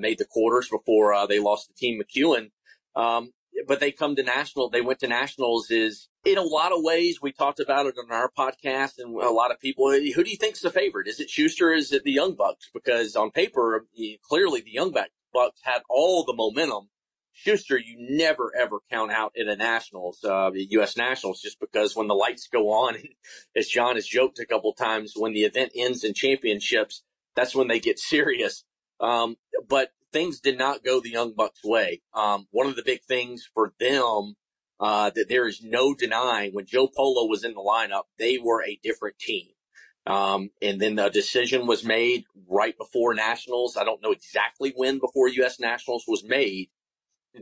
made 0.00 0.16
the 0.16 0.24
quarters 0.24 0.70
before 0.70 1.26
they 1.28 1.40
lost 1.40 1.66
to 1.66 1.74
Team 1.74 2.00
McEwen. 2.00 2.52
Um, 2.96 3.32
but 3.66 3.80
they 3.80 3.92
come 3.92 4.16
to 4.16 4.22
national. 4.22 4.70
They 4.70 4.80
went 4.80 5.00
to 5.00 5.08
nationals 5.08 5.70
is 5.70 6.08
in 6.24 6.38
a 6.38 6.42
lot 6.42 6.72
of 6.72 6.82
ways. 6.82 7.18
We 7.20 7.32
talked 7.32 7.60
about 7.60 7.86
it 7.86 7.94
on 7.98 8.10
our 8.10 8.30
podcast 8.30 8.94
and 8.98 9.20
a 9.20 9.30
lot 9.30 9.50
of 9.50 9.60
people, 9.60 9.90
who 9.90 10.24
do 10.24 10.30
you 10.30 10.36
think's 10.36 10.60
the 10.60 10.70
favorite? 10.70 11.08
Is 11.08 11.20
it 11.20 11.30
Schuster? 11.30 11.72
Is 11.72 11.92
it 11.92 12.04
the 12.04 12.12
Young 12.12 12.34
Bucks? 12.34 12.70
Because 12.72 13.16
on 13.16 13.30
paper, 13.30 13.86
clearly 14.28 14.60
the 14.60 14.72
Young 14.72 14.92
Bucks 14.92 15.60
had 15.62 15.82
all 15.88 16.24
the 16.24 16.34
momentum. 16.34 16.88
Schuster, 17.32 17.78
you 17.78 17.96
never 17.98 18.52
ever 18.58 18.80
count 18.90 19.12
out 19.12 19.32
at 19.40 19.46
a 19.46 19.54
nationals, 19.54 20.24
uh, 20.24 20.50
U.S. 20.52 20.96
nationals, 20.96 21.40
just 21.40 21.60
because 21.60 21.94
when 21.94 22.08
the 22.08 22.14
lights 22.14 22.48
go 22.52 22.70
on, 22.70 22.96
as 23.56 23.68
John 23.68 23.94
has 23.94 24.08
joked 24.08 24.40
a 24.40 24.46
couple 24.46 24.72
times, 24.72 25.12
when 25.14 25.34
the 25.34 25.44
event 25.44 25.70
ends 25.76 26.02
in 26.02 26.14
championships, 26.14 27.04
that's 27.36 27.54
when 27.54 27.68
they 27.68 27.78
get 27.78 28.00
serious. 28.00 28.64
Um, 28.98 29.36
but 29.68 29.90
things 30.12 30.40
did 30.40 30.58
not 30.58 30.84
go 30.84 31.00
the 31.00 31.10
Young 31.10 31.34
Bucks' 31.34 31.64
way. 31.64 32.02
Um, 32.14 32.46
one 32.50 32.66
of 32.66 32.76
the 32.76 32.82
big 32.82 33.02
things 33.02 33.48
for 33.52 33.72
them 33.78 34.34
uh, 34.80 35.10
that 35.10 35.28
there 35.28 35.46
is 35.48 35.62
no 35.62 35.94
denying 35.94 36.52
when 36.52 36.66
Joe 36.66 36.88
Polo 36.88 37.26
was 37.26 37.44
in 37.44 37.54
the 37.54 37.60
lineup, 37.60 38.04
they 38.18 38.38
were 38.38 38.62
a 38.62 38.78
different 38.82 39.18
team. 39.18 39.48
Um, 40.06 40.50
and 40.62 40.80
then 40.80 40.94
the 40.94 41.10
decision 41.10 41.66
was 41.66 41.84
made 41.84 42.24
right 42.48 42.76
before 42.78 43.14
nationals. 43.14 43.76
I 43.76 43.84
don't 43.84 44.02
know 44.02 44.12
exactly 44.12 44.72
when 44.74 44.98
before 44.98 45.28
U.S. 45.28 45.60
nationals 45.60 46.04
was 46.08 46.24
made 46.24 46.68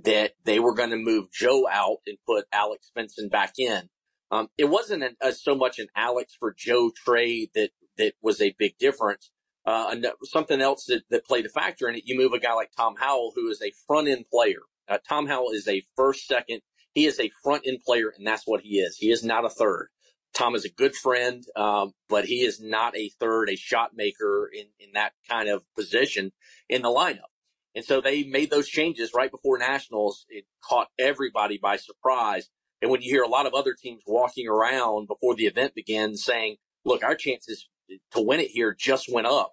that 0.04 0.32
they 0.44 0.58
were 0.58 0.74
going 0.74 0.90
to 0.90 0.96
move 0.96 1.30
Joe 1.30 1.68
out 1.70 1.98
and 2.06 2.18
put 2.26 2.46
Alex 2.52 2.90
Fenson 2.96 3.30
back 3.30 3.54
in. 3.58 3.88
Um, 4.30 4.48
it 4.58 4.64
wasn't 4.64 5.04
an, 5.04 5.16
uh, 5.20 5.30
so 5.30 5.54
much 5.54 5.78
an 5.78 5.86
Alex 5.94 6.34
for 6.38 6.52
Joe 6.52 6.90
trade 6.90 7.50
that 7.54 7.70
that 7.98 8.14
was 8.20 8.40
a 8.40 8.54
big 8.58 8.76
difference. 8.78 9.30
Uh, 9.66 9.94
something 10.22 10.60
else 10.60 10.84
that, 10.84 11.02
that 11.10 11.26
played 11.26 11.44
a 11.44 11.48
factor 11.48 11.88
in 11.88 11.96
it, 11.96 12.04
you 12.06 12.16
move 12.16 12.32
a 12.32 12.38
guy 12.38 12.54
like 12.54 12.70
Tom 12.76 12.94
Howell, 12.98 13.32
who 13.34 13.50
is 13.50 13.60
a 13.60 13.72
front 13.86 14.08
end 14.08 14.26
player. 14.32 14.60
Uh, 14.88 14.98
Tom 15.08 15.26
Howell 15.26 15.50
is 15.50 15.66
a 15.66 15.82
first, 15.96 16.26
second. 16.26 16.60
He 16.94 17.04
is 17.04 17.18
a 17.18 17.30
front 17.42 17.64
end 17.66 17.80
player, 17.84 18.12
and 18.16 18.26
that's 18.26 18.46
what 18.46 18.60
he 18.60 18.78
is. 18.78 18.96
He 18.96 19.10
is 19.10 19.24
not 19.24 19.44
a 19.44 19.50
third. 19.50 19.88
Tom 20.34 20.54
is 20.54 20.64
a 20.64 20.70
good 20.70 20.94
friend, 20.94 21.44
um, 21.56 21.92
but 22.08 22.26
he 22.26 22.44
is 22.44 22.60
not 22.60 22.96
a 22.96 23.10
third, 23.18 23.48
a 23.48 23.56
shot 23.56 23.92
maker 23.96 24.48
in, 24.52 24.66
in 24.78 24.92
that 24.92 25.12
kind 25.28 25.48
of 25.48 25.64
position 25.74 26.32
in 26.68 26.82
the 26.82 26.88
lineup. 26.88 27.30
And 27.74 27.84
so 27.84 28.00
they 28.00 28.22
made 28.24 28.50
those 28.50 28.68
changes 28.68 29.12
right 29.14 29.30
before 29.30 29.58
nationals. 29.58 30.26
It 30.28 30.44
caught 30.62 30.88
everybody 30.98 31.58
by 31.58 31.76
surprise. 31.76 32.48
And 32.80 32.90
when 32.90 33.02
you 33.02 33.10
hear 33.10 33.22
a 33.22 33.28
lot 33.28 33.46
of 33.46 33.54
other 33.54 33.74
teams 33.74 34.02
walking 34.06 34.46
around 34.46 35.08
before 35.08 35.34
the 35.34 35.46
event 35.46 35.74
begins 35.74 36.22
saying, 36.22 36.56
look, 36.84 37.02
our 37.02 37.14
chances 37.14 37.68
to 38.12 38.20
win 38.20 38.40
it 38.40 38.50
here 38.50 38.74
just 38.78 39.12
went 39.12 39.26
up. 39.26 39.52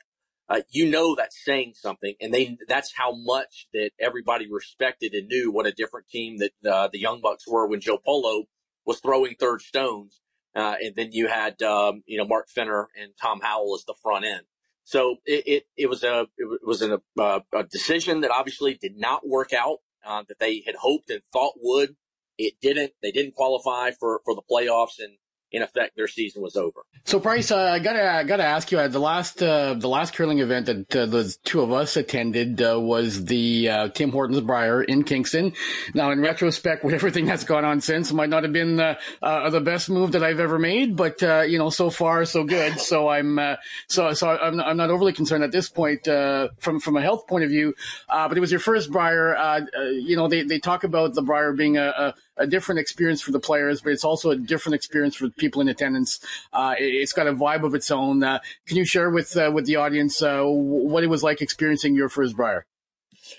Uh, 0.50 0.62
you 0.70 0.90
know 0.90 1.16
that's 1.16 1.44
saying 1.44 1.74
something, 1.74 2.16
and 2.20 2.34
they 2.34 2.58
that's 2.68 2.94
how 2.96 3.14
much 3.16 3.68
that 3.74 3.92
everybody 4.00 4.48
respected 4.52 5.14
and 5.14 5.28
knew 5.28 5.52
what 5.52 5.66
a 5.66 5.72
different 5.72 6.08
team 6.10 6.38
that 6.38 6.52
uh, 6.70 6.90
the 6.92 7.00
Young 7.00 7.22
Bucks 7.22 7.48
were 7.48 7.66
when 7.66 7.80
Joe 7.80 7.98
Polo 7.98 8.44
was 8.86 9.00
throwing 9.00 9.36
third 9.36 9.62
stones, 9.62 10.20
uh, 10.54 10.76
and 10.84 10.96
then 10.96 11.12
you 11.14 11.28
had 11.28 11.62
um, 11.62 12.04
you 12.06 12.18
know 12.18 12.26
Mark 12.26 12.50
Fenner 12.50 12.90
and 13.00 13.12
Tom 13.22 13.40
Howell 13.42 13.76
as 13.76 13.86
the 13.86 13.96
front 14.04 14.26
end. 14.26 14.42
So 14.84 15.18
it 15.26 15.44
it, 15.48 15.64
it 15.78 15.90
was 15.90 16.04
a 16.04 16.28
it 16.38 16.60
was 16.66 16.82
an, 16.82 16.98
a, 17.18 17.22
uh, 17.22 17.40
a 17.54 17.64
decision 17.64 18.22
that 18.22 18.32
obviously 18.32 18.74
did 18.74 18.98
not 18.98 19.26
work 19.26 19.54
out 19.54 19.78
uh, 20.06 20.24
that 20.28 20.40
they 20.40 20.62
had 20.66 20.76
hoped 20.76 21.10
and 21.10 21.22
thought 21.32 21.54
would. 21.62 21.96
It 22.38 22.56
didn't. 22.62 22.92
They 23.02 23.12
didn't 23.12 23.36
qualify 23.36 23.92
for 23.92 24.20
for 24.26 24.36
the 24.36 24.42
playoffs, 24.42 25.00
and 25.00 25.18
in 25.54 25.62
effect, 25.62 25.96
their 25.96 26.08
season 26.08 26.42
was 26.42 26.58
over. 26.58 26.82
So, 27.06 27.20
Bryce, 27.20 27.52
uh, 27.52 27.58
I 27.58 27.80
gotta 27.80 28.12
I 28.12 28.24
gotta 28.24 28.44
ask 28.44 28.72
you. 28.72 28.80
Uh, 28.80 28.88
the 28.88 29.00
last 29.00 29.42
uh, 29.42 29.76
the 29.76 29.88
last 29.88 30.16
curling 30.16 30.40
event 30.40 30.66
that 30.66 30.96
uh, 30.96 31.06
the 31.06 31.36
two 31.44 31.62
of 31.62 31.72
us 31.72 31.96
attended 31.96 32.60
uh, 32.60 32.80
was 32.80 33.26
the 33.26 33.70
uh, 33.70 33.88
Tim 33.90 34.12
Hortons 34.12 34.42
Brier 34.42 34.82
in 34.82 35.04
Kingston. 35.04 35.54
Now, 35.94 36.10
in 36.12 36.22
retrospect, 36.22 36.84
with 36.84 36.96
everything 36.96 37.26
that's 37.26 37.44
gone 37.44 37.66
on 37.66 37.82
since, 37.82 38.12
might 38.12 38.30
not 38.30 38.44
have 38.44 38.52
been 38.52 38.78
the 38.78 39.62
best 39.64 39.90
move 39.90 40.14
that 40.14 40.24
I've 40.24 40.40
ever 40.40 40.58
made, 40.58 40.96
but 40.96 41.22
you 41.22 41.60
know, 41.60 41.70
so 41.70 41.92
far 41.92 42.26
so 42.26 42.44
good. 42.44 42.80
So 42.80 43.10
I'm 43.10 43.40
so 43.88 44.14
so 44.14 44.30
I'm, 44.30 44.60
I'm 44.60 44.78
not 44.78 44.90
overly 44.90 45.14
concerned 45.14 45.44
at 45.44 45.52
this 45.52 45.70
point 45.70 46.06
from 46.06 46.80
from 46.80 46.98
a 46.98 47.02
health 47.02 47.28
point 47.28 47.44
of 47.44 47.52
view. 47.52 47.76
but 48.10 48.36
it 48.36 48.42
was 48.42 48.52
your 48.52 48.60
first 48.60 48.92
Brier. 48.92 49.68
you 49.94 50.16
know, 50.16 50.28
they 50.28 50.42
they 50.44 50.60
talk 50.60 50.84
about 50.84 51.14
the 51.14 51.22
Brier 51.22 51.54
being 51.54 51.78
a, 51.78 52.16
a 52.33 52.33
a 52.38 52.48
different 52.48 52.80
experience 52.80 53.22
for 53.22 53.32
the 53.32 53.40
players, 53.40 53.82
but 53.82 53.92
it's 53.92 54.04
also 54.04 54.32
a 54.32 54.36
different 54.36 54.76
experience 54.76 55.16
for 55.16 55.30
people 55.30 55.62
in 55.62 55.68
attendance. 55.68 56.20
Uh, 56.52 56.76
it, 56.78 57.00
has 57.00 57.14
got 57.14 57.28
a 57.28 57.34
vibe 57.34 57.64
of 57.64 57.76
its 57.76 57.92
own. 57.92 58.24
Uh, 58.24 58.40
can 58.68 58.78
you 58.78 58.86
share 58.86 59.10
with 59.10 59.36
uh, 59.38 59.52
with 59.54 59.66
the 59.66 59.76
audience 59.76 60.22
uh, 60.22 60.44
what 60.44 61.04
it 61.04 61.08
was 61.08 61.24
like 61.24 61.42
experiencing 61.42 61.96
your 61.96 62.10
first 62.10 62.36
Brier? 62.36 62.66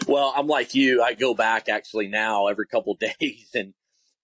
Well, 0.06 0.32
I'm 0.34 0.46
like 0.46 0.74
you. 0.74 1.02
I 1.02 1.14
go 1.14 1.34
back 1.34 1.68
actually 1.68 2.08
now 2.08 2.46
every 2.46 2.66
couple 2.66 2.94
days 3.20 3.50
and 3.54 3.74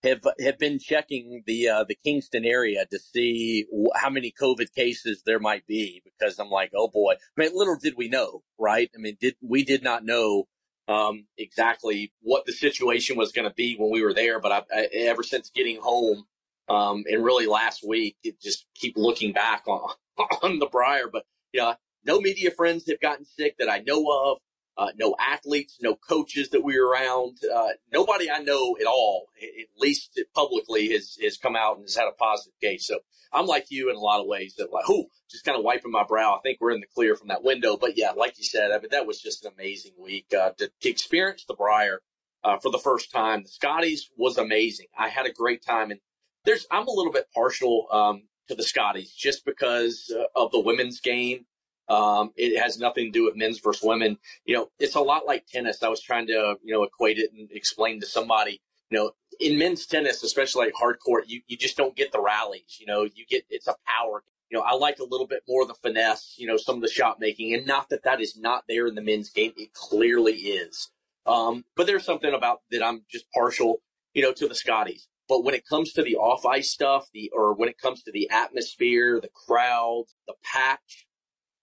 have 0.03 0.21
have 0.41 0.59
been 0.59 0.79
checking 0.79 1.43
the 1.47 1.69
uh, 1.69 1.85
the 1.85 1.95
Kingston 1.95 2.45
area 2.45 2.87
to 2.91 2.99
see 2.99 3.67
how 3.95 4.11
many 4.11 4.33
COVID 4.33 4.75
cases 4.75 5.23
there 5.27 5.39
might 5.39 5.67
be 5.67 6.03
because 6.05 6.39
I'm 6.39 6.51
like, 6.51 6.71
oh 6.75 6.89
boy. 6.89 7.13
I 7.13 7.41
mean, 7.41 7.51
little 7.55 7.77
did 7.77 7.95
we 7.97 8.09
know, 8.09 8.43
right? 8.59 8.91
I 8.95 8.99
mean, 8.99 9.17
did 9.21 9.35
we 9.43 9.65
did 9.65 9.83
not 9.83 10.05
know 10.05 10.47
um, 10.89 11.27
exactly 11.39 12.13
what 12.21 12.47
the 12.47 12.53
situation 12.53 13.17
was 13.17 13.33
going 13.33 13.49
to 13.49 13.55
be 13.55 13.77
when 13.77 13.91
we 13.91 14.03
were 14.03 14.15
there. 14.15 14.41
But 14.41 14.53
I, 14.53 14.63
I, 14.75 14.89
ever 14.93 15.23
since 15.23 15.51
getting 15.51 15.81
home, 15.81 16.25
um, 16.69 17.05
and 17.11 17.25
really 17.25 17.47
last 17.47 17.87
week, 17.87 18.17
it 18.23 18.41
just 18.41 18.67
keep 18.75 18.97
looking 18.97 19.33
back 19.33 19.65
on, 19.67 19.91
on 20.43 20.59
the 20.59 20.67
Brier. 20.67 21.09
But, 21.13 21.25
you 21.53 21.61
know, 21.61 21.75
no 22.05 22.21
media 22.21 22.51
friends 22.51 22.89
have 22.89 23.01
gotten 23.01 23.25
sick 23.25 23.57
that 23.59 23.71
I 23.71 23.83
know 23.87 24.07
of. 24.11 24.39
Uh, 24.81 24.93
no 24.97 25.15
athletes, 25.21 25.77
no 25.83 25.95
coaches 25.95 26.49
that 26.51 26.65
we 26.65 26.81
were 26.81 26.89
around. 26.89 27.37
Uh, 27.55 27.69
nobody 27.93 28.31
I 28.31 28.39
know 28.39 28.79
at 28.81 28.87
all, 28.87 29.27
at 29.43 29.67
least 29.79 30.19
publicly, 30.35 30.89
has, 30.93 31.19
has 31.23 31.37
come 31.37 31.55
out 31.55 31.77
and 31.77 31.85
has 31.85 31.97
had 31.97 32.09
a 32.09 32.13
positive 32.13 32.59
case. 32.63 32.87
So 32.87 33.01
I'm 33.31 33.47
like 33.47 33.67
you 33.69 33.91
in 33.91 33.97
a 33.97 34.01
lot 34.01 34.21
of 34.21 34.27
ways 34.27 34.55
that 34.57 34.73
like, 34.73 34.87
who 34.87 35.07
just 35.31 35.45
kind 35.45 35.59
of 35.59 35.65
wiping 35.65 35.93
my 35.93 36.05
brow. 36.05 36.35
I 36.35 36.41
think 36.43 36.59
we're 36.63 36.71
in 36.71 36.81
the 36.81 36.87
clear 36.95 37.15
from 37.15 37.29
that 37.29 37.45
window. 37.45 37.77
But 37.77 37.99
yeah, 37.99 38.13
like 38.13 38.39
you 38.39 38.45
said, 38.45 38.71
I 38.71 38.79
mean, 38.79 38.89
that 38.91 39.07
was 39.07 39.21
just 39.21 39.45
an 39.45 39.53
amazing 39.55 39.93
week 39.99 40.33
uh, 40.33 40.53
to, 40.57 40.71
to, 40.81 40.89
experience 40.89 41.45
the 41.47 41.55
Brier 41.55 42.01
uh, 42.43 42.57
for 42.57 42.73
the 42.73 42.79
first 42.79 43.13
time. 43.13 43.43
The 43.43 43.51
Scotties 43.51 44.09
was 44.17 44.39
amazing. 44.39 44.87
I 44.99 45.09
had 45.09 45.27
a 45.27 45.33
great 45.33 45.63
time. 45.63 45.91
And 45.91 46.01
there's, 46.47 46.67
I'm 46.71 46.89
a 46.89 46.93
little 46.93 47.13
bit 47.13 47.27
partial 47.35 47.87
um, 47.93 48.23
to 48.49 48.55
the 48.55 48.63
Scotties 48.63 49.13
just 49.13 49.45
because 49.45 50.11
uh, 50.19 50.25
of 50.35 50.53
the 50.53 50.61
women's 50.61 51.01
game. 51.01 51.45
Um, 51.91 52.31
it 52.37 52.59
has 52.59 52.79
nothing 52.79 53.07
to 53.07 53.11
do 53.11 53.25
with 53.25 53.35
men's 53.37 53.59
versus 53.59 53.83
women. 53.83 54.17
You 54.45 54.55
know, 54.55 54.71
it's 54.79 54.95
a 54.95 55.01
lot 55.01 55.27
like 55.27 55.47
tennis. 55.47 55.83
I 55.83 55.89
was 55.89 56.01
trying 56.01 56.29
to, 56.29 56.57
you 56.63 56.73
know, 56.73 56.85
equate 56.85 57.19
it 57.19 57.31
and 57.37 57.51
explain 57.51 58.01
to 58.01 58.07
somebody, 58.07 58.61
you 58.91 58.99
know, 58.99 59.11
in 59.41 59.59
men's 59.59 59.87
tennis, 59.87 60.23
especially 60.23 60.67
like 60.67 60.75
hard 60.79 60.99
court, 61.05 61.25
you, 61.27 61.41
you 61.49 61.57
just 61.57 61.77
don't 61.77 61.97
get 61.97 62.13
the 62.13 62.21
rallies. 62.21 62.79
You 62.79 62.87
know, 62.87 63.03
you 63.03 63.25
get, 63.29 63.45
it's 63.51 63.67
a 63.67 63.75
power. 63.87 64.23
You 64.51 64.59
know, 64.59 64.65
I 64.65 64.75
like 64.75 65.01
a 65.01 65.05
little 65.05 65.27
bit 65.27 65.43
more 65.49 65.63
of 65.63 65.69
the 65.69 65.75
finesse, 65.75 66.37
you 66.39 66.47
know, 66.47 66.57
some 66.57 66.77
of 66.77 66.83
the 66.83 66.89
shot 66.89 67.19
making 67.19 67.55
and 67.55 67.67
not 67.67 67.89
that 67.91 68.05
that 68.05 68.21
is 68.21 68.37
not 68.37 68.65
there 68.69 68.87
in 68.87 68.95
the 68.95 69.03
men's 69.03 69.31
game. 69.31 69.53
It 69.57 69.73
clearly 69.73 70.35
is. 70.35 70.91
Um, 71.27 71.65
but 71.77 71.87
there's 71.87 72.05
something 72.05 72.33
about 72.33 72.61
that 72.71 72.85
I'm 72.85 73.05
just 73.11 73.27
partial, 73.33 73.83
you 74.15 74.23
know, 74.23 74.33
to 74.33 74.47
the 74.47 74.55
Scotties. 74.55 75.09
But 75.29 75.45
when 75.45 75.55
it 75.55 75.67
comes 75.67 75.93
to 75.93 76.03
the 76.03 76.17
off 76.17 76.45
ice 76.45 76.71
stuff, 76.71 77.07
the, 77.15 77.31
or 77.33 77.55
when 77.55 77.69
it 77.69 77.79
comes 77.79 78.03
to 78.03 78.13
the 78.13 78.29
atmosphere, 78.31 79.21
the 79.21 79.31
crowd, 79.47 80.07
the 80.27 80.35
patch, 80.43 81.07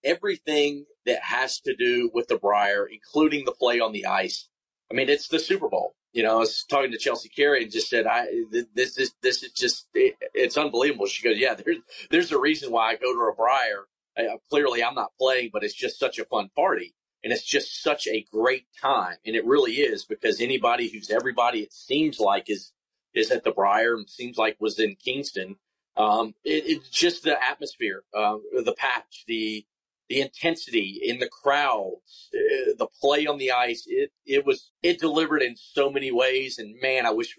everything 0.04 0.86
that 1.06 1.22
has 1.22 1.60
to 1.60 1.74
do 1.74 2.10
with 2.12 2.28
the 2.28 2.38
Brier, 2.38 2.86
including 2.86 3.44
the 3.44 3.52
play 3.52 3.80
on 3.80 3.92
the 3.92 4.06
ice. 4.06 4.48
I 4.90 4.94
mean, 4.94 5.08
it's 5.08 5.28
the 5.28 5.38
Super 5.38 5.68
Bowl. 5.68 5.94
You 6.12 6.22
know, 6.22 6.36
I 6.36 6.38
was 6.38 6.64
talking 6.64 6.90
to 6.92 6.98
Chelsea 6.98 7.28
Carey 7.28 7.62
and 7.62 7.72
just 7.72 7.90
said, 7.90 8.06
"I 8.06 8.26
this 8.74 8.98
is 8.98 9.14
this 9.22 9.42
is 9.42 9.52
just 9.52 9.86
it, 9.94 10.16
it's 10.34 10.56
unbelievable." 10.56 11.06
She 11.06 11.22
goes, 11.22 11.38
"Yeah, 11.38 11.54
there's 11.54 11.78
there's 12.10 12.32
a 12.32 12.38
reason 12.40 12.72
why 12.72 12.90
I 12.90 12.96
go 12.96 13.12
to 13.12 13.30
a 13.30 13.34
Brier. 13.34 13.84
I, 14.16 14.36
clearly, 14.50 14.82
I'm 14.82 14.94
not 14.94 15.12
playing, 15.18 15.50
but 15.52 15.62
it's 15.64 15.74
just 15.74 15.98
such 15.98 16.18
a 16.18 16.24
fun 16.24 16.50
party, 16.56 16.94
and 17.22 17.32
it's 17.32 17.44
just 17.44 17.82
such 17.82 18.06
a 18.08 18.24
great 18.32 18.66
time, 18.80 19.16
and 19.26 19.36
it 19.36 19.44
really 19.44 19.74
is 19.74 20.06
because 20.06 20.40
anybody 20.40 20.88
who's 20.88 21.10
everybody, 21.10 21.60
it 21.60 21.72
seems 21.72 22.18
like 22.18 22.48
is 22.48 22.72
is 23.14 23.30
at 23.30 23.44
the 23.44 23.52
Brier 23.52 23.94
and 23.94 24.08
seems 24.08 24.38
like 24.38 24.56
was 24.60 24.78
in 24.78 24.96
Kingston. 24.96 25.56
Um, 25.96 26.34
it, 26.44 26.64
it's 26.66 26.88
just 26.88 27.24
the 27.24 27.36
atmosphere, 27.42 28.02
uh, 28.14 28.38
the 28.64 28.74
patch, 28.74 29.24
the 29.26 29.66
the 30.08 30.20
intensity 30.20 31.00
in 31.02 31.18
the 31.18 31.28
crowds, 31.28 32.30
uh, 32.34 32.72
the 32.78 32.88
play 33.00 33.26
on 33.26 33.38
the 33.38 33.52
ice. 33.52 33.84
It 33.86 34.10
it 34.26 34.46
was 34.46 34.70
it 34.82 34.98
delivered 34.98 35.42
in 35.42 35.56
so 35.56 35.90
many 35.90 36.10
ways. 36.10 36.58
And 36.58 36.76
man, 36.80 37.06
I 37.06 37.10
wish, 37.10 37.36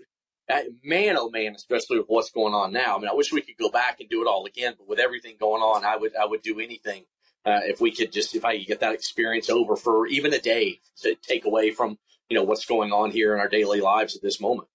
man, 0.83 1.15
oh 1.17 1.29
man, 1.29 1.55
especially 1.55 1.97
with 1.97 2.07
what's 2.07 2.31
going 2.31 2.53
on 2.53 2.71
now. 2.71 2.95
I 2.95 2.99
mean, 2.99 3.09
I 3.09 3.15
wish 3.15 3.31
we 3.31 3.41
could 3.41 3.57
go 3.57 3.69
back 3.69 3.99
and 3.99 4.09
do 4.09 4.21
it 4.21 4.27
all 4.27 4.45
again. 4.45 4.75
But 4.77 4.87
with 4.87 4.99
everything 4.99 5.35
going 5.39 5.61
on, 5.61 5.83
I 5.83 5.97
would 5.97 6.15
I 6.15 6.25
would 6.25 6.41
do 6.41 6.59
anything 6.59 7.05
uh, 7.45 7.61
if 7.63 7.81
we 7.81 7.91
could 7.91 8.11
just 8.11 8.35
if 8.35 8.45
I 8.45 8.57
could 8.57 8.67
get 8.67 8.79
that 8.81 8.93
experience 8.93 9.49
over 9.49 9.75
for 9.75 10.07
even 10.07 10.33
a 10.33 10.39
day 10.39 10.79
to 11.01 11.15
take 11.15 11.45
away 11.45 11.71
from 11.71 11.97
you 12.29 12.37
know 12.37 12.43
what's 12.43 12.65
going 12.65 12.91
on 12.91 13.11
here 13.11 13.33
in 13.33 13.39
our 13.39 13.49
daily 13.49 13.81
lives 13.81 14.15
at 14.15 14.21
this 14.21 14.39
moment. 14.39 14.67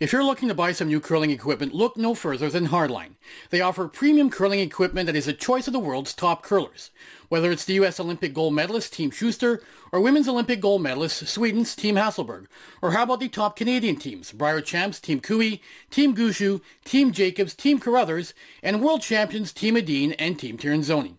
If 0.00 0.12
you're 0.12 0.24
looking 0.24 0.48
to 0.48 0.54
buy 0.54 0.72
some 0.72 0.88
new 0.88 0.98
curling 0.98 1.30
equipment, 1.30 1.72
look 1.72 1.96
no 1.96 2.16
further 2.16 2.50
than 2.50 2.66
Hardline. 2.66 3.14
They 3.50 3.60
offer 3.60 3.86
premium 3.86 4.28
curling 4.28 4.58
equipment 4.58 5.06
that 5.06 5.14
is 5.14 5.28
a 5.28 5.32
choice 5.32 5.68
of 5.68 5.72
the 5.72 5.78
world's 5.78 6.12
top 6.12 6.42
curlers. 6.42 6.90
Whether 7.28 7.52
it's 7.52 7.64
the 7.64 7.74
U.S. 7.74 8.00
Olympic 8.00 8.34
gold 8.34 8.54
medalist 8.54 8.92
Team 8.92 9.12
Schuster 9.12 9.62
or 9.92 10.00
Women's 10.00 10.26
Olympic 10.26 10.60
gold 10.60 10.82
medalist 10.82 11.28
Sweden's 11.28 11.76
Team 11.76 11.94
Hasselborg, 11.94 12.46
or 12.82 12.90
how 12.90 13.04
about 13.04 13.20
the 13.20 13.28
top 13.28 13.54
Canadian 13.54 13.94
teams, 13.94 14.32
Brier 14.32 14.60
Champs 14.60 14.98
Team 14.98 15.20
Koe, 15.20 15.58
Team 15.90 16.16
Gushue, 16.16 16.60
Team 16.84 17.12
Jacobs, 17.12 17.54
Team 17.54 17.78
Carruthers, 17.78 18.34
and 18.64 18.82
World 18.82 19.00
Champions 19.00 19.52
Team 19.52 19.76
Edin 19.76 20.12
and 20.14 20.40
Team 20.40 20.58
Tirinzoni. 20.58 21.18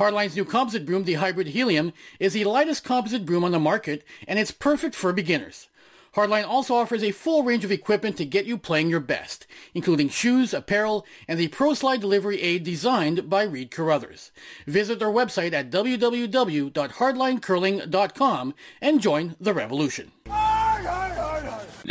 Hardline's 0.00 0.34
new 0.34 0.44
composite 0.44 0.84
broom, 0.84 1.04
the 1.04 1.14
Hybrid 1.14 1.48
Helium, 1.48 1.92
is 2.18 2.32
the 2.32 2.44
lightest 2.44 2.82
composite 2.82 3.24
broom 3.24 3.44
on 3.44 3.52
the 3.52 3.60
market, 3.60 4.04
and 4.26 4.40
it's 4.40 4.50
perfect 4.50 4.96
for 4.96 5.12
beginners. 5.12 5.68
Hardline 6.16 6.48
also 6.48 6.74
offers 6.74 7.04
a 7.04 7.12
full 7.12 7.42
range 7.42 7.62
of 7.62 7.70
equipment 7.70 8.16
to 8.16 8.24
get 8.24 8.46
you 8.46 8.56
playing 8.56 8.88
your 8.88 9.00
best, 9.00 9.46
including 9.74 10.08
shoes, 10.08 10.54
apparel, 10.54 11.04
and 11.28 11.38
the 11.38 11.48
Pro 11.48 11.74
Slide 11.74 12.00
delivery 12.00 12.40
aid 12.40 12.64
designed 12.64 13.28
by 13.28 13.42
Reed 13.42 13.70
Carruthers. 13.70 14.32
Visit 14.66 14.98
their 14.98 15.08
website 15.08 15.52
at 15.52 15.70
www.hardlinecurling.com 15.70 18.54
and 18.80 19.02
join 19.02 19.36
the 19.38 19.52
revolution 19.52 20.12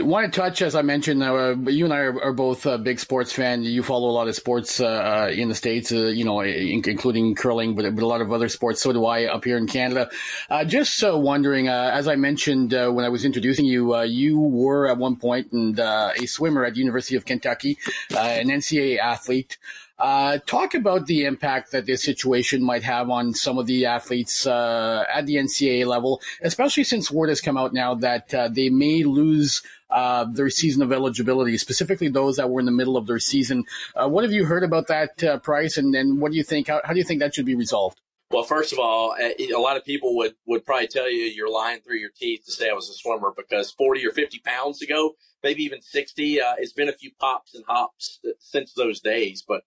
want 0.04 0.32
to 0.32 0.40
touch, 0.40 0.62
as 0.62 0.76
I 0.76 0.82
mentioned, 0.82 1.24
uh, 1.24 1.56
you 1.68 1.86
and 1.86 1.94
I 1.94 2.00
are, 2.00 2.24
are 2.24 2.34
both 2.34 2.66
uh, 2.66 2.78
big 2.78 3.00
sports 3.00 3.32
fans. 3.32 3.68
You 3.68 3.84
follow 3.84 4.10
a 4.10 4.12
lot 4.12 4.28
of 4.28 4.36
sports 4.36 4.80
uh, 4.80 4.86
uh 4.86 5.32
in 5.34 5.50
the 5.50 5.56
states, 5.56 5.92
uh, 5.92 6.08
you 6.08 6.26
know, 6.26 6.42
including 6.42 7.36
curling, 7.36 7.76
but, 7.76 7.94
but, 7.96 8.04
a 8.04 8.08
lot 8.08 8.22
of 8.22 8.32
other 8.32 8.50
sports. 8.50 8.82
So 8.82 8.94
do 8.94 9.06
I 9.06 9.26
up 9.26 9.46
here 9.46 9.58
in 9.58 9.68
Canada. 9.68 10.10
Uh, 10.50 10.66
just 10.66 11.02
wondering, 11.04 11.68
as 11.68 12.08
I 12.08 12.16
mentioned 12.16 12.72
when 12.72 13.06
I 13.06 13.10
was 13.10 13.26
introducing 13.26 13.66
you, 13.66 13.96
you 14.04 14.40
were 14.40 14.88
at 14.88 14.98
one 14.98 15.16
point 15.16 15.52
and 15.52 15.80
a 15.80 16.26
swimmer 16.26 16.66
at 16.66 16.74
the 16.74 16.80
University 16.80 17.16
of 17.16 17.26
Kentucky, 17.26 17.78
an 18.12 18.48
NCAA 18.50 19.00
athlete. 19.00 19.58
Uh, 19.98 20.40
talk 20.46 20.74
about 20.74 21.06
the 21.06 21.24
impact 21.24 21.72
that 21.72 21.86
this 21.86 22.04
situation 22.04 22.62
might 22.62 22.84
have 22.84 23.10
on 23.10 23.34
some 23.34 23.58
of 23.58 23.66
the 23.66 23.86
athletes 23.86 24.46
uh, 24.46 25.06
at 25.14 25.26
the 25.26 25.36
NCAA 25.36 25.86
level, 25.86 26.22
especially 26.42 26.84
since 26.84 27.10
word 27.10 27.30
has 27.30 27.40
come 27.40 27.58
out 27.58 27.74
now 27.74 27.96
that 27.96 28.34
uh, 28.34 28.50
they 28.50 28.70
may 28.70 29.04
lose 29.04 29.62
uh, 29.90 30.26
their 30.26 30.50
season 30.50 30.82
of 30.82 30.92
eligibility, 30.92 31.58
specifically 31.58 32.10
those 32.10 32.36
that 32.36 32.50
were 32.50 32.60
in 32.60 32.66
the 32.66 32.72
middle 32.72 32.98
of 32.98 33.08
their 33.08 33.20
season. 33.20 33.64
Uh, 33.96 34.10
what 34.10 34.26
have 34.26 34.34
you 34.34 34.44
heard 34.44 34.64
about 34.64 34.88
that 34.88 35.24
uh, 35.24 35.38
price, 35.40 35.78
and, 35.78 35.94
then 35.94 36.20
what 36.20 36.32
do 36.32 36.38
you 36.38 36.44
think? 36.44 36.68
How, 36.68 36.82
how 36.84 36.92
do 36.92 37.00
you 37.00 37.06
think 37.06 37.22
that 37.22 37.34
should 37.34 37.46
be 37.46 37.56
resolved? 37.56 38.02
Well, 38.32 38.44
first 38.44 38.74
of 38.74 38.80
all, 38.80 39.16
a 39.16 39.60
lot 39.60 39.78
of 39.78 39.86
people 39.86 40.18
would, 40.18 40.34
would 40.46 40.66
probably 40.66 40.88
tell 40.88 41.10
you 41.10 41.24
you're 41.24 41.50
lying 41.50 41.80
through 41.82 41.98
your 41.98 42.10
teeth 42.10 42.44
to 42.46 42.52
say 42.52 42.70
I 42.70 42.74
was 42.74 42.90
a 42.90 42.94
swimmer 42.94 43.32
because 43.38 43.72
40 43.72 44.06
or 44.06 44.12
50 44.12 44.40
pounds 44.40 44.82
ago, 44.82 45.16
maybe 45.44 45.64
even 45.64 45.82
60, 45.82 46.42
uh, 46.42 46.56
it's 46.58 46.74
been 46.74 46.90
a 46.90 46.94
few 46.94 47.12
pops 47.20 47.54
and 47.54 47.64
hops 47.68 48.20
since 48.40 48.74
those 48.74 49.00
days. 49.00 49.44
But 49.48 49.62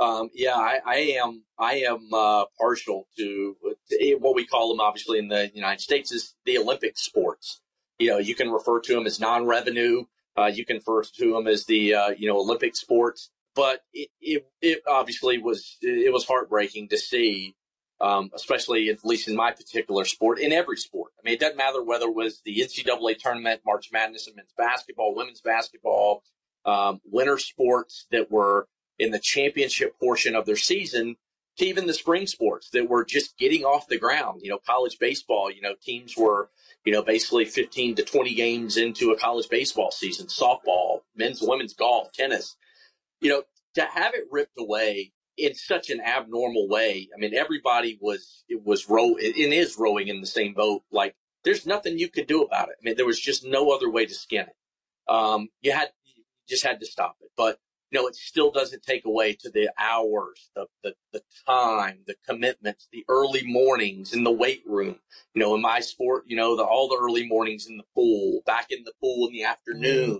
um, 0.00 0.30
yeah, 0.34 0.54
I, 0.54 0.78
I, 0.84 0.96
am. 1.22 1.44
I 1.58 1.74
am 1.80 2.08
uh, 2.12 2.46
partial 2.58 3.06
to, 3.18 3.54
to, 3.90 4.14
what 4.14 4.34
we 4.34 4.46
call 4.46 4.70
them, 4.70 4.80
obviously 4.80 5.18
in 5.18 5.28
the 5.28 5.50
United 5.54 5.80
States, 5.80 6.10
is 6.10 6.34
the 6.46 6.58
Olympic 6.58 6.96
sports. 6.96 7.60
You 7.98 8.10
know, 8.10 8.18
you 8.18 8.34
can 8.34 8.50
refer 8.50 8.80
to 8.80 8.94
them 8.94 9.06
as 9.06 9.20
non-revenue. 9.20 10.04
Uh, 10.38 10.46
you 10.46 10.64
can 10.64 10.76
refer 10.76 11.02
to 11.02 11.32
them 11.32 11.46
as 11.46 11.66
the 11.66 11.94
uh, 11.94 12.08
you 12.16 12.28
know 12.28 12.38
Olympic 12.38 12.76
sports. 12.76 13.30
But 13.54 13.80
it, 13.92 14.08
it, 14.20 14.46
it 14.62 14.82
obviously 14.88 15.36
was 15.36 15.76
it 15.82 16.12
was 16.12 16.24
heartbreaking 16.24 16.88
to 16.88 16.96
see, 16.96 17.56
um, 18.00 18.30
especially 18.34 18.88
at 18.88 19.04
least 19.04 19.28
in 19.28 19.36
my 19.36 19.50
particular 19.50 20.06
sport, 20.06 20.38
in 20.38 20.52
every 20.52 20.78
sport. 20.78 21.12
I 21.18 21.20
mean, 21.24 21.34
it 21.34 21.40
doesn't 21.40 21.58
matter 21.58 21.82
whether 21.82 22.06
it 22.06 22.14
was 22.14 22.40
the 22.44 22.56
NCAA 22.58 23.18
tournament, 23.18 23.60
March 23.66 23.90
Madness, 23.92 24.28
and 24.28 24.36
men's 24.36 24.54
basketball, 24.56 25.14
women's 25.14 25.42
basketball, 25.42 26.22
um, 26.64 27.00
winter 27.04 27.36
sports 27.36 28.06
that 28.12 28.30
were 28.30 28.66
in 29.00 29.10
the 29.10 29.18
championship 29.18 29.98
portion 29.98 30.36
of 30.36 30.44
their 30.44 30.56
season 30.56 31.16
to 31.56 31.64
even 31.64 31.86
the 31.86 31.94
spring 31.94 32.26
sports 32.26 32.68
that 32.70 32.88
were 32.88 33.04
just 33.04 33.36
getting 33.38 33.64
off 33.64 33.88
the 33.88 33.98
ground. 33.98 34.42
You 34.42 34.50
know, 34.50 34.58
college 34.58 34.98
baseball, 35.00 35.50
you 35.50 35.62
know, 35.62 35.74
teams 35.82 36.16
were, 36.18 36.50
you 36.84 36.92
know, 36.92 37.02
basically 37.02 37.46
15 37.46 37.96
to 37.96 38.02
20 38.02 38.34
games 38.34 38.76
into 38.76 39.10
a 39.10 39.18
college 39.18 39.48
baseball 39.48 39.90
season, 39.90 40.26
softball, 40.26 41.00
men's, 41.16 41.40
women's 41.40 41.72
golf, 41.72 42.12
tennis. 42.12 42.56
You 43.22 43.30
know, 43.30 43.42
to 43.74 43.82
have 43.82 44.14
it 44.14 44.24
ripped 44.30 44.58
away 44.58 45.12
in 45.38 45.54
such 45.54 45.88
an 45.88 46.02
abnormal 46.02 46.68
way. 46.68 47.08
I 47.14 47.18
mean, 47.18 47.34
everybody 47.34 47.98
was, 48.02 48.44
it 48.50 48.62
was 48.64 48.90
row, 48.90 49.14
it 49.16 49.34
is 49.36 49.78
rowing 49.78 50.08
in 50.08 50.20
the 50.20 50.26
same 50.26 50.52
boat. 50.52 50.82
Like 50.92 51.16
there's 51.42 51.64
nothing 51.64 51.98
you 51.98 52.08
could 52.08 52.26
do 52.26 52.42
about 52.42 52.68
it. 52.68 52.76
I 52.78 52.84
mean, 52.84 52.96
there 52.96 53.06
was 53.06 53.18
just 53.18 53.46
no 53.46 53.70
other 53.70 53.90
way 53.90 54.04
to 54.04 54.14
skin 54.14 54.46
it. 54.46 55.12
Um, 55.12 55.48
you 55.62 55.72
had, 55.72 55.88
you 56.04 56.22
just 56.46 56.66
had 56.66 56.80
to 56.80 56.86
stop 56.86 57.16
it. 57.22 57.30
But 57.34 57.58
you 57.90 58.00
know, 58.00 58.06
it 58.06 58.14
still 58.14 58.50
doesn't 58.50 58.82
take 58.82 59.04
away 59.04 59.32
to 59.34 59.50
the 59.50 59.68
hours, 59.78 60.50
the, 60.54 60.66
the, 60.84 60.94
the 61.12 61.22
time, 61.46 61.98
the 62.06 62.14
commitments, 62.26 62.88
the 62.92 63.04
early 63.08 63.42
mornings 63.44 64.12
in 64.12 64.22
the 64.22 64.30
weight 64.30 64.62
room. 64.64 64.96
You 65.34 65.42
know, 65.42 65.54
in 65.56 65.60
my 65.60 65.80
sport, 65.80 66.24
you 66.26 66.36
know, 66.36 66.56
the, 66.56 66.62
all 66.62 66.88
the 66.88 66.98
early 67.00 67.26
mornings 67.26 67.66
in 67.66 67.76
the 67.76 67.84
pool, 67.94 68.42
back 68.46 68.66
in 68.70 68.84
the 68.84 68.92
pool 69.00 69.26
in 69.26 69.32
the 69.32 69.42
afternoon, 69.42 70.10
mm-hmm. 70.10 70.18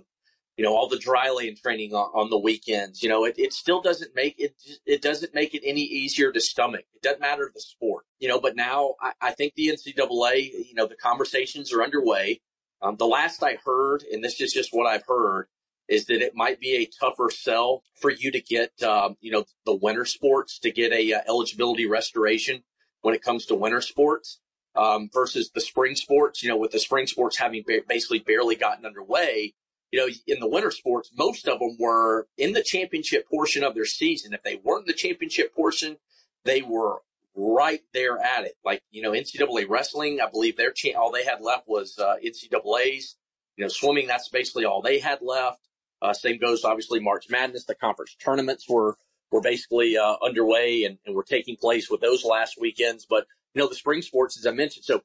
you 0.57 0.65
know, 0.65 0.75
all 0.75 0.89
the 0.89 0.99
dry 0.99 1.29
land 1.29 1.57
training 1.63 1.93
on, 1.93 2.11
on 2.13 2.29
the 2.29 2.37
weekends. 2.37 3.01
You 3.01 3.07
know, 3.07 3.23
it, 3.23 3.35
it 3.37 3.53
still 3.53 3.81
doesn't 3.81 4.15
make 4.15 4.35
it, 4.37 4.53
it 4.85 5.01
doesn't 5.01 5.33
make 5.33 5.55
it 5.55 5.61
any 5.65 5.81
easier 5.81 6.31
to 6.33 6.41
stomach. 6.41 6.85
It 6.93 7.01
doesn't 7.01 7.21
matter 7.21 7.49
the 7.53 7.61
sport, 7.61 8.03
you 8.19 8.27
know, 8.27 8.41
but 8.41 8.57
now 8.57 8.95
I, 8.99 9.13
I 9.21 9.31
think 9.31 9.53
the 9.55 9.69
NCAA, 9.69 10.67
you 10.67 10.73
know, 10.73 10.87
the 10.87 10.95
conversations 10.95 11.71
are 11.71 11.83
underway. 11.83 12.41
Um, 12.81 12.97
the 12.97 13.05
last 13.05 13.43
I 13.43 13.59
heard, 13.63 14.03
and 14.11 14.23
this 14.23 14.41
is 14.41 14.51
just 14.51 14.71
what 14.73 14.87
I've 14.87 15.05
heard, 15.07 15.45
is 15.91 16.05
that 16.05 16.21
it 16.21 16.33
might 16.35 16.59
be 16.59 16.73
a 16.77 16.89
tougher 16.99 17.29
sell 17.29 17.83
for 18.01 18.09
you 18.11 18.31
to 18.31 18.41
get, 18.41 18.71
um, 18.83 19.17
you 19.21 19.31
know, 19.31 19.43
the 19.65 19.75
winter 19.75 20.05
sports 20.05 20.57
to 20.59 20.71
get 20.71 20.91
a 20.93 21.13
uh, 21.13 21.21
eligibility 21.27 21.85
restoration 21.85 22.63
when 23.01 23.13
it 23.15 23.21
comes 23.23 23.45
to 23.47 23.55
winter 23.55 23.81
sports. 23.81 24.39
um, 24.75 25.09
versus 25.13 25.51
the 25.53 25.61
spring 25.61 25.95
sports. 25.95 26.41
You 26.41 26.49
know, 26.49 26.57
with 26.57 26.71
the 26.71 26.79
spring 26.79 27.05
sports 27.07 27.37
having 27.37 27.63
ba- 27.67 27.81
basically 27.89 28.19
barely 28.19 28.55
gotten 28.55 28.85
underway, 28.85 29.53
you 29.91 29.99
know, 29.99 30.07
in 30.27 30.39
the 30.39 30.47
winter 30.47 30.71
sports, 30.71 31.11
most 31.17 31.47
of 31.47 31.59
them 31.59 31.75
were 31.79 32.27
in 32.37 32.53
the 32.53 32.63
championship 32.63 33.27
portion 33.29 33.63
of 33.65 33.75
their 33.75 33.85
season. 33.85 34.33
If 34.33 34.43
they 34.43 34.55
weren't 34.63 34.83
in 34.83 34.87
the 34.87 34.93
championship 34.93 35.53
portion, 35.53 35.97
they 36.45 36.61
were 36.61 36.99
right 37.35 37.81
there 37.93 38.17
at 38.19 38.45
it. 38.45 38.53
Like, 38.63 38.81
you 38.91 39.01
know, 39.01 39.11
NCAA 39.11 39.67
wrestling, 39.69 40.21
I 40.21 40.29
believe 40.29 40.55
their 40.55 40.71
cha- 40.71 40.97
all 40.97 41.11
they 41.11 41.25
had 41.25 41.41
left 41.41 41.65
was 41.67 41.99
uh, 41.99 42.15
NCAA's. 42.25 43.17
You 43.57 43.65
know, 43.65 43.69
swimming, 43.69 44.07
that's 44.07 44.29
basically 44.29 44.63
all 44.65 44.81
they 44.81 44.99
had 44.99 45.19
left. 45.21 45.59
Uh, 46.01 46.13
same 46.13 46.37
goes, 46.37 46.63
obviously, 46.63 46.99
March 46.99 47.29
Madness. 47.29 47.65
The 47.65 47.75
conference 47.75 48.15
tournaments 48.15 48.67
were 48.67 48.97
were 49.31 49.41
basically 49.41 49.97
uh, 49.97 50.15
underway 50.21 50.83
and, 50.83 50.97
and 51.05 51.15
were 51.15 51.23
taking 51.23 51.55
place 51.55 51.89
with 51.89 52.01
those 52.01 52.25
last 52.25 52.59
weekends. 52.59 53.05
But 53.09 53.27
you 53.53 53.61
know, 53.61 53.67
the 53.67 53.75
spring 53.75 54.01
sports, 54.01 54.37
as 54.37 54.45
I 54.45 54.51
mentioned. 54.51 54.85
So 54.85 55.03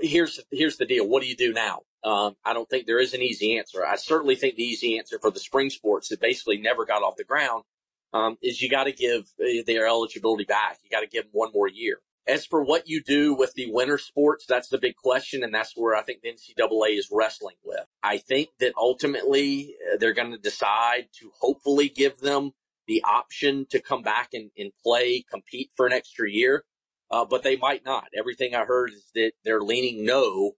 here's 0.00 0.40
here's 0.50 0.76
the 0.76 0.86
deal. 0.86 1.06
What 1.06 1.22
do 1.22 1.28
you 1.28 1.36
do 1.36 1.52
now? 1.52 1.80
Um, 2.02 2.36
I 2.44 2.52
don't 2.52 2.68
think 2.68 2.86
there 2.86 3.00
is 3.00 3.14
an 3.14 3.22
easy 3.22 3.56
answer. 3.56 3.84
I 3.84 3.96
certainly 3.96 4.36
think 4.36 4.56
the 4.56 4.62
easy 4.62 4.98
answer 4.98 5.18
for 5.18 5.30
the 5.30 5.40
spring 5.40 5.70
sports 5.70 6.08
that 6.08 6.20
basically 6.20 6.58
never 6.58 6.84
got 6.84 7.02
off 7.02 7.16
the 7.16 7.24
ground 7.24 7.64
um, 8.12 8.36
is 8.42 8.60
you 8.60 8.68
got 8.68 8.84
to 8.84 8.92
give 8.92 9.32
uh, 9.40 9.62
their 9.66 9.86
eligibility 9.86 10.44
back. 10.44 10.78
You 10.82 10.90
got 10.90 11.00
to 11.00 11.06
give 11.06 11.24
them 11.24 11.30
one 11.32 11.50
more 11.54 11.68
year. 11.68 12.00
As 12.26 12.46
for 12.46 12.64
what 12.64 12.88
you 12.88 13.02
do 13.02 13.34
with 13.34 13.52
the 13.52 13.70
winter 13.70 13.98
sports, 13.98 14.46
that's 14.46 14.68
the 14.68 14.78
big 14.78 14.96
question, 14.96 15.44
and 15.44 15.54
that's 15.54 15.74
where 15.76 15.94
I 15.94 16.02
think 16.02 16.22
the 16.22 16.30
NCAA 16.30 16.98
is 16.98 17.08
wrestling 17.12 17.56
with. 17.62 17.84
I 18.02 18.16
think 18.16 18.48
that 18.60 18.72
ultimately 18.78 19.74
uh, 19.92 19.98
they're 19.98 20.14
going 20.14 20.30
to 20.30 20.38
decide 20.38 21.08
to 21.20 21.30
hopefully 21.40 21.90
give 21.90 22.20
them 22.20 22.52
the 22.86 23.02
option 23.04 23.66
to 23.70 23.80
come 23.80 24.02
back 24.02 24.30
and, 24.32 24.50
and 24.56 24.72
play, 24.82 25.24
compete 25.30 25.70
for 25.76 25.86
an 25.86 25.92
extra 25.92 26.30
year, 26.30 26.64
uh, 27.10 27.26
but 27.26 27.42
they 27.42 27.56
might 27.56 27.84
not. 27.84 28.08
Everything 28.16 28.54
I 28.54 28.64
heard 28.64 28.92
is 28.92 29.10
that 29.14 29.32
they're 29.44 29.60
leaning 29.60 30.06
no, 30.06 30.52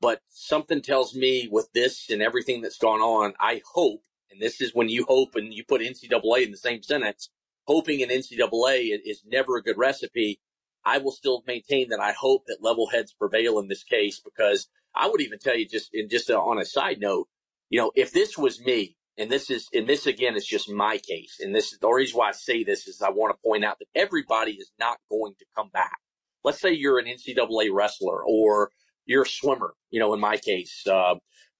but 0.00 0.20
something 0.28 0.80
tells 0.82 1.14
me 1.14 1.48
with 1.50 1.72
this 1.72 2.10
and 2.10 2.22
everything 2.22 2.62
that's 2.62 2.78
gone 2.78 3.00
on, 3.00 3.34
I 3.40 3.62
hope, 3.74 4.02
and 4.30 4.40
this 4.40 4.60
is 4.60 4.74
when 4.74 4.88
you 4.88 5.04
hope 5.04 5.34
and 5.34 5.52
you 5.52 5.64
put 5.64 5.80
NCAA 5.80 6.44
in 6.44 6.50
the 6.52 6.56
same 6.56 6.82
sentence, 6.82 7.30
hoping 7.66 8.02
an 8.02 8.08
NCAA 8.08 8.98
is 9.04 9.22
never 9.26 9.56
a 9.56 9.62
good 9.62 9.78
recipe. 9.78 10.40
I 10.84 10.98
will 10.98 11.12
still 11.12 11.42
maintain 11.46 11.90
that 11.90 12.00
I 12.00 12.12
hope 12.12 12.44
that 12.46 12.62
level 12.62 12.88
heads 12.88 13.12
prevail 13.12 13.58
in 13.58 13.68
this 13.68 13.84
case 13.84 14.20
because 14.20 14.68
I 14.94 15.08
would 15.08 15.20
even 15.20 15.38
tell 15.38 15.56
you 15.56 15.66
just 15.66 15.90
in 15.92 16.08
just 16.08 16.30
a, 16.30 16.38
on 16.38 16.58
a 16.58 16.64
side 16.64 17.00
note, 17.00 17.28
you 17.70 17.80
know, 17.80 17.92
if 17.94 18.12
this 18.12 18.38
was 18.38 18.60
me, 18.60 18.96
and 19.18 19.30
this 19.30 19.50
is, 19.50 19.68
and 19.74 19.88
this 19.88 20.06
again 20.06 20.36
is 20.36 20.46
just 20.46 20.70
my 20.70 20.98
case, 20.98 21.38
and 21.40 21.54
this 21.54 21.72
is 21.72 21.78
the 21.80 21.88
reason 21.88 22.18
why 22.18 22.28
I 22.28 22.32
say 22.32 22.62
this 22.62 22.86
is 22.86 23.02
I 23.02 23.10
want 23.10 23.34
to 23.34 23.42
point 23.44 23.64
out 23.64 23.78
that 23.80 23.88
everybody 23.94 24.52
is 24.52 24.70
not 24.78 24.98
going 25.10 25.34
to 25.38 25.44
come 25.56 25.70
back. 25.72 25.98
Let's 26.44 26.60
say 26.60 26.72
you're 26.72 26.98
an 26.98 27.06
NCAA 27.06 27.68
wrestler 27.72 28.22
or 28.24 28.70
you're 29.06 29.24
a 29.24 29.28
swimmer, 29.28 29.74
you 29.90 29.98
know, 29.98 30.14
in 30.14 30.20
my 30.20 30.36
case, 30.36 30.86
uh, 30.86 31.16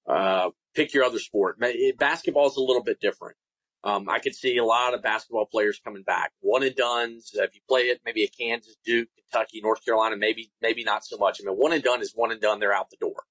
uh, 0.08 0.50
pick 0.74 0.94
your 0.94 1.04
other 1.04 1.18
sport. 1.18 1.58
Basketball 1.98 2.46
is 2.46 2.56
a 2.56 2.60
little 2.60 2.82
bit 2.84 3.00
different. 3.00 3.36
Um, 3.84 4.08
I 4.08 4.18
could 4.18 4.34
see 4.34 4.56
a 4.56 4.64
lot 4.64 4.92
of 4.92 5.02
basketball 5.02 5.46
players 5.46 5.80
coming 5.82 6.02
back, 6.02 6.32
one 6.40 6.64
and 6.64 6.74
done's. 6.74 7.30
If 7.34 7.54
you 7.54 7.60
play 7.68 7.82
it, 7.82 8.00
maybe 8.04 8.24
a 8.24 8.28
Kansas, 8.28 8.76
Duke, 8.84 9.08
Kentucky, 9.16 9.60
North 9.62 9.84
Carolina, 9.84 10.16
maybe 10.16 10.50
maybe 10.60 10.82
not 10.82 11.04
so 11.04 11.16
much. 11.16 11.40
I 11.40 11.46
mean, 11.46 11.56
one 11.56 11.72
and 11.72 11.82
done 11.82 12.02
is 12.02 12.12
one 12.14 12.32
and 12.32 12.40
done; 12.40 12.58
they're 12.58 12.74
out 12.74 12.90
the 12.90 12.96
door. 12.96 13.22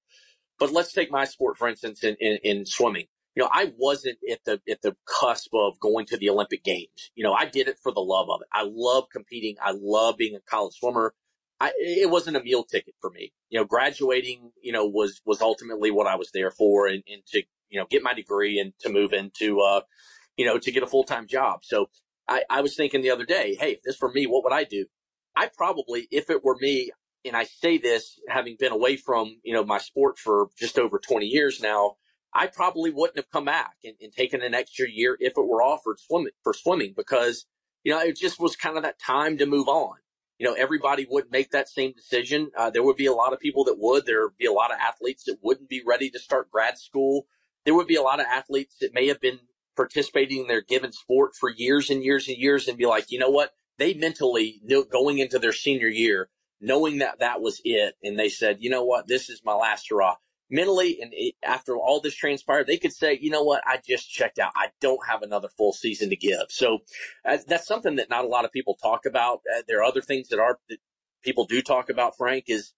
But 0.59 0.71
let's 0.71 0.93
take 0.93 1.11
my 1.11 1.25
sport, 1.25 1.57
for 1.57 1.67
instance, 1.67 2.03
in, 2.03 2.15
in, 2.19 2.37
in 2.43 2.65
swimming. 2.65 3.05
You 3.35 3.43
know, 3.43 3.49
I 3.51 3.71
wasn't 3.77 4.17
at 4.31 4.39
the 4.45 4.61
at 4.69 4.81
the 4.81 4.95
cusp 5.05 5.53
of 5.53 5.79
going 5.79 6.05
to 6.07 6.17
the 6.17 6.29
Olympic 6.29 6.63
Games. 6.63 7.11
You 7.13 7.23
know, 7.23 7.33
I 7.33 7.45
did 7.45 7.67
it 7.67 7.77
for 7.83 7.91
the 7.91 7.99
love 7.99 8.29
of 8.29 8.41
it. 8.41 8.47
I 8.51 8.63
love 8.67 9.09
competing. 9.11 9.57
I 9.61 9.73
love 9.79 10.17
being 10.17 10.35
a 10.35 10.39
college 10.39 10.75
swimmer. 10.79 11.13
I, 11.59 11.71
it 11.77 12.09
wasn't 12.09 12.37
a 12.37 12.43
meal 12.43 12.63
ticket 12.63 12.95
for 13.01 13.09
me. 13.09 13.33
You 13.49 13.59
know, 13.59 13.65
graduating, 13.65 14.51
you 14.61 14.71
know, 14.71 14.85
was 14.85 15.21
was 15.25 15.41
ultimately 15.41 15.91
what 15.91 16.07
I 16.07 16.15
was 16.15 16.31
there 16.31 16.51
for, 16.51 16.87
and, 16.87 17.03
and 17.11 17.21
to 17.27 17.43
you 17.69 17.79
know 17.79 17.85
get 17.87 18.01
my 18.01 18.13
degree 18.13 18.59
and 18.59 18.73
to 18.79 18.89
move 18.89 19.13
into 19.13 19.59
uh, 19.61 19.81
you 20.37 20.45
know, 20.45 20.57
to 20.57 20.71
get 20.71 20.83
a 20.83 20.87
full 20.87 21.03
time 21.03 21.27
job. 21.27 21.61
So 21.63 21.89
I, 22.27 22.43
I 22.49 22.61
was 22.61 22.75
thinking 22.75 23.01
the 23.01 23.11
other 23.11 23.25
day, 23.25 23.57
hey, 23.59 23.73
if 23.73 23.81
this 23.83 23.99
were 23.99 24.11
me, 24.11 24.25
what 24.27 24.43
would 24.43 24.53
I 24.53 24.63
do? 24.63 24.85
I 25.35 25.49
probably, 25.55 26.07
if 26.11 26.29
it 26.29 26.43
were 26.43 26.57
me, 26.59 26.91
and 27.25 27.35
I 27.35 27.43
say 27.43 27.77
this 27.77 28.19
having 28.27 28.55
been 28.59 28.71
away 28.71 28.95
from, 28.95 29.39
you 29.43 29.53
know, 29.53 29.65
my 29.65 29.79
sport 29.79 30.17
for 30.17 30.47
just 30.57 30.79
over 30.79 30.99
20 30.99 31.25
years 31.25 31.61
now, 31.61 31.95
I 32.33 32.47
probably 32.47 32.91
wouldn't 32.91 33.17
have 33.17 33.29
come 33.31 33.45
back 33.45 33.73
and, 33.83 33.95
and 34.01 34.13
taken 34.13 34.41
an 34.41 34.53
extra 34.53 34.87
year 34.89 35.17
if 35.19 35.33
it 35.37 35.47
were 35.47 35.63
offered 35.63 35.99
swimming 35.99 36.33
for 36.43 36.53
swimming 36.53 36.93
because, 36.95 37.45
you 37.83 37.91
know, 37.91 37.99
it 37.99 38.17
just 38.17 38.39
was 38.39 38.55
kind 38.55 38.77
of 38.77 38.83
that 38.83 38.99
time 38.99 39.37
to 39.37 39.45
move 39.45 39.67
on. 39.67 39.95
You 40.37 40.47
know, 40.47 40.53
everybody 40.53 41.07
would 41.09 41.31
make 41.31 41.49
that 41.51 41.67
same 41.67 41.93
decision. 41.93 42.51
Uh, 42.55 42.69
there 42.69 42.83
would 42.83 42.95
be 42.95 43.07
a 43.07 43.13
lot 43.13 43.33
of 43.33 43.39
people 43.39 43.63
that 43.65 43.79
would. 43.79 44.05
There 44.05 44.23
would 44.23 44.37
be 44.37 44.45
a 44.45 44.51
lot 44.51 44.71
of 44.71 44.77
athletes 44.79 45.23
that 45.25 45.37
wouldn't 45.41 45.69
be 45.69 45.81
ready 45.85 46.11
to 46.11 46.19
start 46.19 46.51
grad 46.51 46.77
school. 46.77 47.25
There 47.65 47.73
would 47.73 47.87
be 47.87 47.95
a 47.95 48.03
lot 48.03 48.19
of 48.19 48.27
athletes 48.27 48.75
that 48.81 48.93
may 48.93 49.07
have 49.07 49.19
been 49.19 49.39
participating 49.77 50.41
in 50.41 50.47
their 50.47 50.61
given 50.61 50.91
sport 50.91 51.35
for 51.39 51.49
years 51.49 51.89
and 51.89 52.03
years 52.03 52.27
and 52.27 52.37
years 52.37 52.67
and 52.67 52.77
be 52.77 52.85
like, 52.85 53.09
you 53.09 53.19
know 53.19 53.29
what? 53.29 53.51
They 53.77 53.93
mentally 53.93 54.59
knew 54.63 54.83
going 54.83 55.19
into 55.19 55.39
their 55.39 55.53
senior 55.53 55.87
year, 55.87 56.29
knowing 56.59 56.97
that 56.97 57.19
that 57.19 57.41
was 57.41 57.61
it. 57.63 57.95
And 58.03 58.19
they 58.19 58.27
said, 58.27 58.57
you 58.59 58.69
know 58.69 58.83
what? 58.83 59.07
This 59.07 59.29
is 59.29 59.41
my 59.45 59.53
last 59.53 59.87
hurrah. 59.89 60.15
Mentally, 60.49 60.97
and 61.01 61.11
it, 61.13 61.35
after 61.43 61.77
all 61.77 61.99
this 61.99 62.15
transpired, 62.15 62.67
they 62.67 62.77
could 62.77 62.93
say, 62.93 63.17
you 63.21 63.29
know 63.29 63.43
what? 63.43 63.61
I 63.65 63.79
just 63.85 64.09
checked 64.09 64.39
out. 64.39 64.53
I 64.55 64.69
don't 64.81 65.05
have 65.05 65.21
another 65.21 65.49
full 65.57 65.73
season 65.73 66.09
to 66.09 66.15
give. 66.15 66.47
So 66.49 66.79
uh, 67.25 67.37
that's 67.47 67.67
something 67.67 67.97
that 67.97 68.09
not 68.09 68.23
a 68.23 68.29
lot 68.29 68.45
of 68.45 68.51
people 68.53 68.75
talk 68.81 69.05
about. 69.05 69.41
Uh, 69.53 69.61
there 69.67 69.79
are 69.79 69.83
other 69.83 70.01
things 70.01 70.29
that 70.29 70.39
are 70.39 70.57
that 70.69 70.77
people 71.21 71.45
do 71.45 71.61
talk 71.61 71.89
about. 71.89 72.17
Frank 72.17 72.45
is 72.47 72.73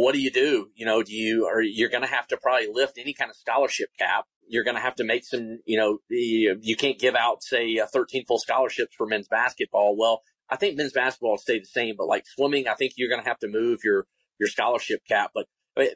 what 0.00 0.14
do 0.14 0.20
you 0.20 0.30
do? 0.30 0.68
You 0.74 0.86
know, 0.86 1.02
do 1.02 1.12
you, 1.12 1.46
are 1.46 1.60
you're 1.60 1.90
going 1.90 2.02
to 2.02 2.08
have 2.08 2.26
to 2.28 2.36
probably 2.36 2.68
lift 2.72 2.98
any 2.98 3.12
kind 3.12 3.30
of 3.30 3.36
scholarship 3.36 3.90
cap 3.98 4.24
you're 4.52 4.64
going 4.64 4.76
to 4.76 4.82
have 4.82 4.96
to 4.96 5.04
make 5.04 5.24
some, 5.24 5.60
you 5.64 5.78
know, 5.78 5.98
you 6.10 6.76
can't 6.76 6.98
give 6.98 7.14
out, 7.14 7.42
say, 7.42 7.80
13 7.92 8.26
full 8.26 8.38
scholarships 8.38 8.94
for 8.94 9.06
men's 9.06 9.26
basketball. 9.26 9.96
Well, 9.96 10.20
I 10.50 10.56
think 10.56 10.76
men's 10.76 10.92
basketball 10.92 11.30
will 11.30 11.38
stay 11.38 11.58
the 11.58 11.64
same, 11.64 11.94
but 11.96 12.06
like 12.06 12.24
swimming, 12.26 12.68
I 12.68 12.74
think 12.74 12.92
you're 12.96 13.08
going 13.08 13.22
to 13.22 13.28
have 13.28 13.38
to 13.38 13.48
move 13.48 13.80
your, 13.82 14.06
your 14.38 14.50
scholarship 14.50 15.00
cap. 15.08 15.30
But 15.34 15.46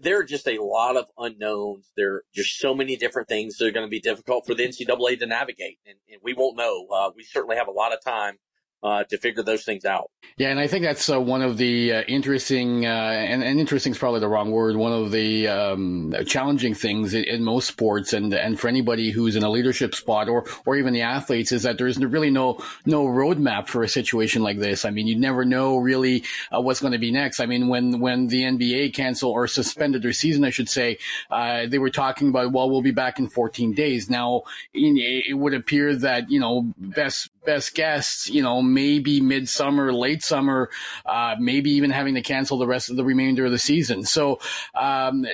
there 0.01 0.19
are 0.19 0.25
just 0.25 0.49
a 0.49 0.63
lot 0.63 0.97
of 0.97 1.05
unknowns. 1.19 1.93
There 1.99 2.15
are 2.15 2.25
just 2.35 2.59
so 2.59 2.75
many 2.75 2.97
different 2.97 3.29
things 3.29 3.59
that 3.59 3.67
are 3.67 3.73
going 3.73 3.87
to 3.87 3.91
be 3.91 4.01
difficult 4.01 4.47
for 4.47 4.55
the 4.55 4.67
NCAA 4.67 5.19
to 5.19 5.27
navigate, 5.27 5.79
and, 5.87 5.97
and 6.11 6.21
we 6.23 6.33
won't 6.33 6.57
know. 6.57 6.87
Uh, 6.91 7.11
we 7.15 7.25
certainly 7.25 7.57
have 7.57 7.69
a 7.69 7.73
lot 7.73 7.93
of 7.93 8.03
time 8.03 8.37
uh, 8.83 9.05
to 9.05 9.19
figure 9.19 9.43
those 9.43 9.65
things 9.65 9.85
out. 9.85 10.11
Yeah, 10.39 10.51
and 10.51 10.61
I 10.61 10.67
think 10.67 10.85
that's 10.85 11.09
uh, 11.09 11.21
one 11.21 11.41
of 11.41 11.57
the 11.57 11.93
uh, 11.93 12.03
interesting, 12.03 12.85
uh, 12.85 12.89
and, 12.89 13.43
and, 13.43 13.59
interesting 13.59 13.93
is 13.93 13.99
probably 13.99 14.21
the 14.21 14.29
wrong 14.29 14.51
word, 14.51 14.77
one 14.77 14.93
of 14.93 15.11
the 15.11 15.49
um, 15.49 16.15
challenging 16.27 16.75
things 16.75 17.15
in, 17.15 17.25
in, 17.25 17.43
most 17.43 17.69
sports, 17.69 18.13
and 18.13 18.35
and 18.35 18.61
for 18.61 18.69
anybody 18.69 19.11
who's 19.11 19.35
in 19.35 19.43
a 19.43 19.49
leadership 19.49 19.95
spot 19.95 20.29
or 20.29 20.45
or 20.67 20.77
even 20.77 20.93
the 20.93 21.01
athletes, 21.01 21.53
is 21.53 21.63
that 21.63 21.79
there's 21.79 21.99
really 21.99 22.31
no 22.31 22.63
no 22.85 23.07
roadmap 23.07 23.67
for 23.67 23.83
a 23.83 23.89
situation 23.89 24.43
like 24.43 24.59
this. 24.59 24.85
I 24.85 24.91
mean, 24.91 25.07
you 25.07 25.17
never 25.17 25.45
know 25.45 25.79
really 25.79 26.25
uh, 26.55 26.61
what's 26.61 26.81
going 26.81 26.93
to 26.93 26.99
be 26.99 27.11
next. 27.11 27.41
I 27.41 27.47
mean, 27.47 27.69
when 27.69 28.01
when 28.01 28.27
the 28.27 28.43
NBA 28.43 28.95
canceled 28.95 29.33
or 29.33 29.47
suspended 29.47 30.03
their 30.03 30.13
season, 30.13 30.45
I 30.45 30.51
should 30.51 30.69
say, 30.69 30.99
uh, 31.31 31.67
they 31.67 31.79
were 31.79 31.91
talking 31.91 32.29
about, 32.29 32.53
well, 32.53 32.69
we'll 32.69 32.83
be 32.83 32.91
back 32.91 33.19
in 33.19 33.29
14 33.29 33.73
days. 33.73 34.11
Now, 34.11 34.43
it 34.75 35.37
would 35.37 35.55
appear 35.55 35.97
that 35.97 36.31
you 36.31 36.41
know 36.41 36.75
best 36.77 37.31
best 37.47 37.75
guess, 37.75 38.29
you 38.29 38.43
know 38.43 38.61
maybe 38.61 39.21
midsummer, 39.21 39.93
late 39.93 40.23
summer, 40.23 40.69
uh, 41.07 41.37
maybe 41.39 41.71
even 41.71 41.91
having 41.91 42.15
to 42.15 42.23
cancel 42.23 42.59
the 42.59 42.67
rest 42.67 42.91
of 42.91 42.97
the 42.97 43.05
remainder 43.05 43.47
of 43.47 43.53
the 43.53 43.59
season. 43.59 44.05
So, 44.05 44.41
um, 44.75 45.25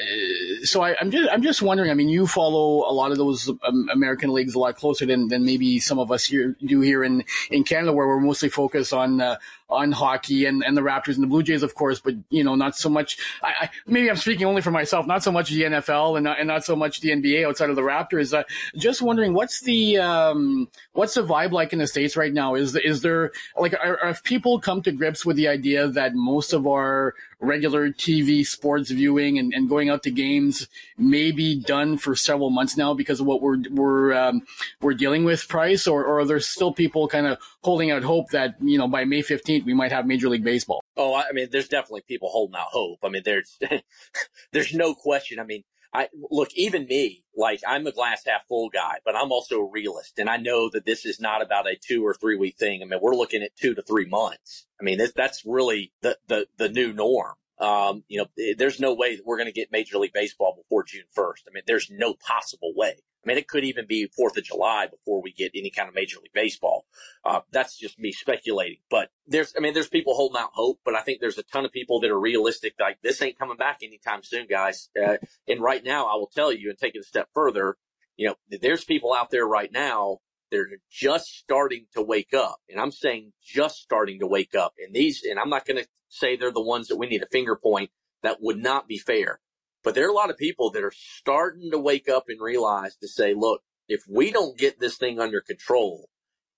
so 0.62 0.82
I, 0.82 0.94
am 1.00 1.10
just 1.10 1.28
I'm 1.32 1.42
just 1.42 1.62
wondering. 1.62 1.90
I 1.90 1.94
mean, 1.94 2.08
you 2.08 2.26
follow 2.26 2.88
a 2.88 2.92
lot 2.92 3.10
of 3.10 3.18
those 3.18 3.48
um, 3.48 3.88
American 3.92 4.32
leagues 4.32 4.54
a 4.54 4.58
lot 4.58 4.76
closer 4.76 5.06
than, 5.06 5.28
than 5.28 5.44
maybe 5.44 5.80
some 5.80 5.98
of 5.98 6.12
us 6.12 6.24
here 6.24 6.56
do 6.64 6.80
here 6.80 7.02
in 7.02 7.24
in 7.50 7.64
Canada, 7.64 7.92
where 7.92 8.06
we're 8.06 8.20
mostly 8.20 8.48
focused 8.48 8.92
on 8.92 9.20
uh, 9.20 9.36
on 9.72 9.92
hockey 9.92 10.46
and, 10.46 10.62
and 10.62 10.76
the 10.76 10.80
Raptors 10.80 11.14
and 11.14 11.22
the 11.22 11.26
Blue 11.26 11.42
Jays, 11.42 11.62
of 11.62 11.74
course, 11.74 12.00
but 12.00 12.14
you 12.30 12.44
know, 12.44 12.54
not 12.54 12.76
so 12.76 12.88
much. 12.88 13.18
I, 13.42 13.52
I 13.62 13.70
maybe 13.86 14.10
I'm 14.10 14.16
speaking 14.16 14.46
only 14.46 14.62
for 14.62 14.70
myself, 14.70 15.06
not 15.06 15.22
so 15.22 15.32
much 15.32 15.50
the 15.50 15.62
NFL 15.62 16.16
and 16.16 16.24
not, 16.24 16.38
and 16.38 16.48
not 16.48 16.64
so 16.64 16.76
much 16.76 17.00
the 17.00 17.10
NBA 17.10 17.46
outside 17.46 17.70
of 17.70 17.76
the 17.76 17.82
Raptors. 17.82 18.36
Uh, 18.36 18.44
just 18.76 19.02
wondering, 19.02 19.34
what's 19.34 19.60
the 19.60 19.98
um, 19.98 20.68
what's 20.92 21.14
the 21.14 21.22
vibe 21.22 21.52
like 21.52 21.72
in 21.72 21.78
the 21.78 21.86
states 21.86 22.16
right 22.16 22.32
now? 22.32 22.54
Is 22.54 22.76
is 22.76 23.02
there 23.02 23.32
like 23.56 23.74
are, 23.74 23.98
are 24.02 24.14
people 24.22 24.60
come 24.60 24.82
to 24.82 24.92
grips 24.92 25.24
with 25.24 25.36
the 25.36 25.48
idea 25.48 25.88
that 25.88 26.14
most 26.14 26.52
of 26.52 26.66
our 26.66 27.14
regular 27.42 27.90
TV 27.90 28.46
sports 28.46 28.90
viewing 28.90 29.38
and, 29.38 29.52
and 29.52 29.68
going 29.68 29.90
out 29.90 30.04
to 30.04 30.10
games 30.10 30.68
may 30.96 31.32
be 31.32 31.60
done 31.60 31.98
for 31.98 32.14
several 32.14 32.50
months 32.50 32.76
now 32.76 32.94
because 32.94 33.20
of 33.20 33.26
what 33.26 33.42
we're 33.42 33.58
we're 33.70 34.14
um, 34.14 34.42
we're 34.80 34.94
dealing 34.94 35.24
with, 35.24 35.46
Price, 35.48 35.86
or, 35.86 36.04
or 36.04 36.20
are 36.20 36.24
there 36.24 36.40
still 36.40 36.72
people 36.72 37.08
kind 37.08 37.26
of 37.26 37.38
holding 37.62 37.90
out 37.90 38.02
hope 38.02 38.30
that 38.30 38.54
you 38.60 38.78
know 38.78 38.88
by 38.88 39.04
May 39.04 39.22
fifteenth 39.22 39.66
we 39.66 39.74
might 39.74 39.92
have 39.92 40.06
Major 40.06 40.28
League 40.28 40.44
Baseball? 40.44 40.82
Oh, 40.96 41.14
I 41.14 41.32
mean, 41.32 41.48
there's 41.50 41.68
definitely 41.68 42.02
people 42.02 42.28
holding 42.30 42.56
out 42.56 42.68
hope. 42.70 43.00
I 43.02 43.08
mean, 43.08 43.22
there's 43.24 43.58
there's 44.52 44.72
no 44.72 44.94
question. 44.94 45.38
I 45.40 45.44
mean, 45.44 45.64
I 45.94 46.08
look, 46.30 46.52
even 46.54 46.86
me, 46.86 47.24
like 47.36 47.60
I'm 47.66 47.86
a 47.86 47.92
glass 47.92 48.22
half 48.26 48.46
full 48.46 48.70
guy, 48.70 48.96
but 49.04 49.14
I'm 49.14 49.30
also 49.30 49.60
a 49.60 49.70
realist. 49.70 50.18
And 50.18 50.28
I 50.28 50.38
know 50.38 50.70
that 50.70 50.86
this 50.86 51.04
is 51.04 51.20
not 51.20 51.42
about 51.42 51.68
a 51.68 51.76
two 51.76 52.04
or 52.06 52.14
three 52.14 52.36
week 52.36 52.56
thing. 52.56 52.82
I 52.82 52.86
mean, 52.86 53.00
we're 53.02 53.14
looking 53.14 53.42
at 53.42 53.56
two 53.56 53.74
to 53.74 53.82
three 53.82 54.06
months. 54.06 54.66
I 54.80 54.84
mean, 54.84 55.00
that's 55.14 55.44
really 55.44 55.92
the, 56.00 56.18
the, 56.28 56.46
the 56.56 56.68
new 56.68 56.92
norm. 56.92 57.34
Um, 57.62 58.02
you 58.08 58.18
know, 58.18 58.26
there's 58.56 58.80
no 58.80 58.92
way 58.92 59.16
that 59.16 59.24
we're 59.24 59.36
going 59.36 59.46
to 59.46 59.52
get 59.52 59.70
Major 59.70 59.98
League 59.98 60.12
Baseball 60.12 60.56
before 60.56 60.82
June 60.82 61.04
1st. 61.16 61.44
I 61.48 61.52
mean, 61.54 61.62
there's 61.64 61.88
no 61.90 62.14
possible 62.14 62.72
way. 62.74 62.94
I 63.24 63.28
mean, 63.28 63.38
it 63.38 63.46
could 63.46 63.62
even 63.62 63.86
be 63.86 64.08
4th 64.18 64.36
of 64.36 64.42
July 64.42 64.88
before 64.88 65.22
we 65.22 65.32
get 65.32 65.52
any 65.54 65.70
kind 65.70 65.88
of 65.88 65.94
Major 65.94 66.18
League 66.18 66.32
Baseball. 66.32 66.86
Uh, 67.24 67.40
that's 67.52 67.78
just 67.78 68.00
me 68.00 68.10
speculating. 68.10 68.78
But 68.90 69.10
there's, 69.28 69.54
I 69.56 69.60
mean, 69.60 69.74
there's 69.74 69.88
people 69.88 70.14
holding 70.14 70.40
out 70.42 70.50
hope, 70.52 70.80
but 70.84 70.96
I 70.96 71.02
think 71.02 71.20
there's 71.20 71.38
a 71.38 71.44
ton 71.44 71.64
of 71.64 71.70
people 71.70 72.00
that 72.00 72.10
are 72.10 72.18
realistic. 72.18 72.74
Like, 72.80 72.98
this 73.00 73.22
ain't 73.22 73.38
coming 73.38 73.56
back 73.56 73.78
anytime 73.82 74.24
soon, 74.24 74.48
guys. 74.48 74.88
Uh, 75.00 75.18
and 75.46 75.60
right 75.60 75.84
now, 75.84 76.06
I 76.06 76.16
will 76.16 76.30
tell 76.34 76.52
you 76.52 76.68
and 76.70 76.78
take 76.78 76.96
it 76.96 77.02
a 77.02 77.04
step 77.04 77.28
further, 77.32 77.76
you 78.16 78.28
know, 78.28 78.34
there's 78.60 78.84
people 78.84 79.14
out 79.14 79.30
there 79.30 79.46
right 79.46 79.70
now 79.72 80.18
that 80.52 80.60
are 80.60 80.68
just 80.90 81.38
starting 81.38 81.86
to 81.94 82.02
wake 82.02 82.34
up. 82.34 82.60
And 82.68 82.78
I'm 82.78 82.92
saying 82.92 83.32
just 83.42 83.78
starting 83.78 84.20
to 84.20 84.26
wake 84.26 84.54
up. 84.54 84.74
And 84.78 84.94
these, 84.94 85.24
and 85.24 85.40
I'm 85.40 85.48
not 85.48 85.66
going 85.66 85.78
to 85.78 85.88
say 86.08 86.36
they're 86.36 86.52
the 86.52 86.60
ones 86.60 86.88
that 86.88 86.96
we 86.96 87.06
need 87.08 87.22
a 87.22 87.28
finger 87.32 87.56
point. 87.56 87.90
That 88.22 88.38
would 88.40 88.58
not 88.58 88.86
be 88.86 88.98
fair. 88.98 89.40
But 89.82 89.94
there 89.94 90.06
are 90.06 90.10
a 90.10 90.14
lot 90.14 90.30
of 90.30 90.36
people 90.36 90.70
that 90.70 90.84
are 90.84 90.92
starting 90.94 91.72
to 91.72 91.78
wake 91.78 92.08
up 92.08 92.26
and 92.28 92.40
realize 92.40 92.94
to 92.96 93.08
say, 93.08 93.34
look, 93.34 93.62
if 93.88 94.04
we 94.08 94.30
don't 94.30 94.56
get 94.56 94.78
this 94.78 94.96
thing 94.96 95.18
under 95.18 95.40
control 95.40 96.08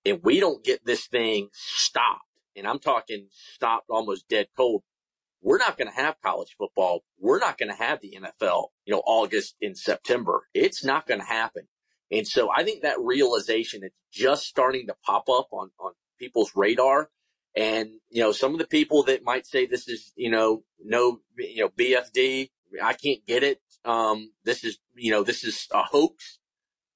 and 0.04 0.20
we 0.22 0.40
don't 0.40 0.62
get 0.62 0.84
this 0.84 1.06
thing 1.06 1.48
stopped, 1.52 2.20
and 2.54 2.66
I'm 2.66 2.80
talking 2.80 3.28
stopped 3.30 3.86
almost 3.88 4.28
dead 4.28 4.48
cold, 4.56 4.82
we're 5.40 5.58
not 5.58 5.78
going 5.78 5.88
to 5.88 5.94
have 5.94 6.20
college 6.22 6.54
football. 6.58 7.04
We're 7.18 7.38
not 7.38 7.58
going 7.58 7.70
to 7.70 7.82
have 7.82 8.00
the 8.00 8.18
NFL, 8.20 8.68
you 8.84 8.94
know, 8.94 9.02
August 9.06 9.56
and 9.62 9.76
September. 9.76 10.48
It's 10.52 10.84
not 10.84 11.06
going 11.06 11.20
to 11.20 11.26
happen. 11.26 11.68
And 12.14 12.28
so 12.28 12.48
I 12.54 12.62
think 12.62 12.82
that 12.82 13.00
realization 13.00 13.82
is 13.82 13.90
just 14.12 14.46
starting 14.46 14.86
to 14.86 14.94
pop 15.04 15.28
up 15.28 15.48
on, 15.50 15.70
on 15.80 15.92
people's 16.18 16.52
radar. 16.54 17.10
And, 17.56 17.90
you 18.08 18.22
know, 18.22 18.30
some 18.30 18.52
of 18.52 18.58
the 18.58 18.66
people 18.66 19.02
that 19.04 19.24
might 19.24 19.46
say 19.46 19.66
this 19.66 19.88
is, 19.88 20.12
you 20.14 20.30
know, 20.30 20.62
no, 20.82 21.20
you 21.36 21.64
know, 21.64 21.68
BFD, 21.70 22.50
I 22.82 22.92
can't 22.92 23.26
get 23.26 23.42
it. 23.42 23.60
Um, 23.84 24.32
this 24.44 24.62
is, 24.62 24.78
you 24.94 25.10
know, 25.10 25.24
this 25.24 25.42
is 25.42 25.66
a 25.72 25.82
hoax. 25.82 26.38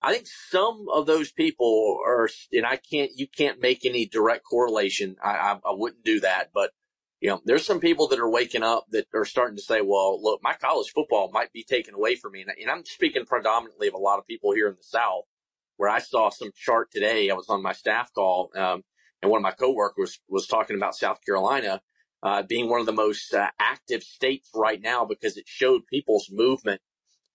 I 0.01 0.13
think 0.13 0.29
some 0.51 0.87
of 0.93 1.07
those 1.07 1.33
people 1.33 1.99
are, 2.07 2.29
and 2.53 2.65
I 2.65 2.77
can't, 2.77 3.11
you 3.17 3.27
can't 3.27 3.61
make 3.61 3.85
any 3.85 4.07
direct 4.07 4.45
correlation. 4.45 5.17
I, 5.23 5.31
I, 5.31 5.53
I 5.55 5.73
wouldn't 5.73 6.05
do 6.05 6.21
that, 6.21 6.51
but 6.55 6.71
you 7.21 7.29
know, 7.29 7.41
there's 7.45 7.67
some 7.67 7.81
people 7.81 8.09
that 8.09 8.21
are 8.21 8.31
waking 8.31 8.63
up 8.63 8.85
that 8.91 9.07
are 9.15 9.25
starting 9.25 9.57
to 9.57 9.63
say, 9.63 9.81
well, 9.81 10.23
look, 10.23 10.41
my 10.43 10.55
college 10.55 10.93
football 10.95 11.31
might 11.33 11.53
be 11.53 11.65
taken 11.65 11.95
away 11.95 12.15
from 12.15 12.33
me. 12.33 12.43
And, 12.43 12.71
I'm 12.71 12.85
speaking 12.85 13.25
predominantly 13.25 13.89
of 13.89 13.95
a 13.95 13.99
lot 13.99 14.19
of 14.19 14.27
people 14.27 14.53
here 14.53 14.69
in 14.69 14.75
the 14.75 14.83
South 14.83 15.25
where 15.77 15.91
I 15.91 15.99
saw 15.99 16.31
some 16.31 16.51
chart 16.55 16.91
today. 16.93 17.31
I 17.31 17.35
was 17.35 17.49
on 17.49 17.63
my 17.63 17.73
staff 17.73 18.13
call, 18.13 18.51
um, 18.55 18.83
and 19.21 19.31
one 19.31 19.39
of 19.39 19.43
my 19.43 19.53
coworkers 19.53 20.21
was 20.29 20.47
talking 20.47 20.77
about 20.77 20.95
South 20.95 21.19
Carolina 21.25 21.81
uh, 22.23 22.43
being 22.43 22.69
one 22.69 22.81
of 22.81 22.87
the 22.87 22.93
most 22.93 23.33
uh, 23.35 23.49
active 23.59 24.03
states 24.03 24.51
right 24.55 24.81
now 24.81 25.05
because 25.05 25.37
it 25.37 25.45
showed 25.47 25.87
people's 25.87 26.29
movement. 26.31 26.81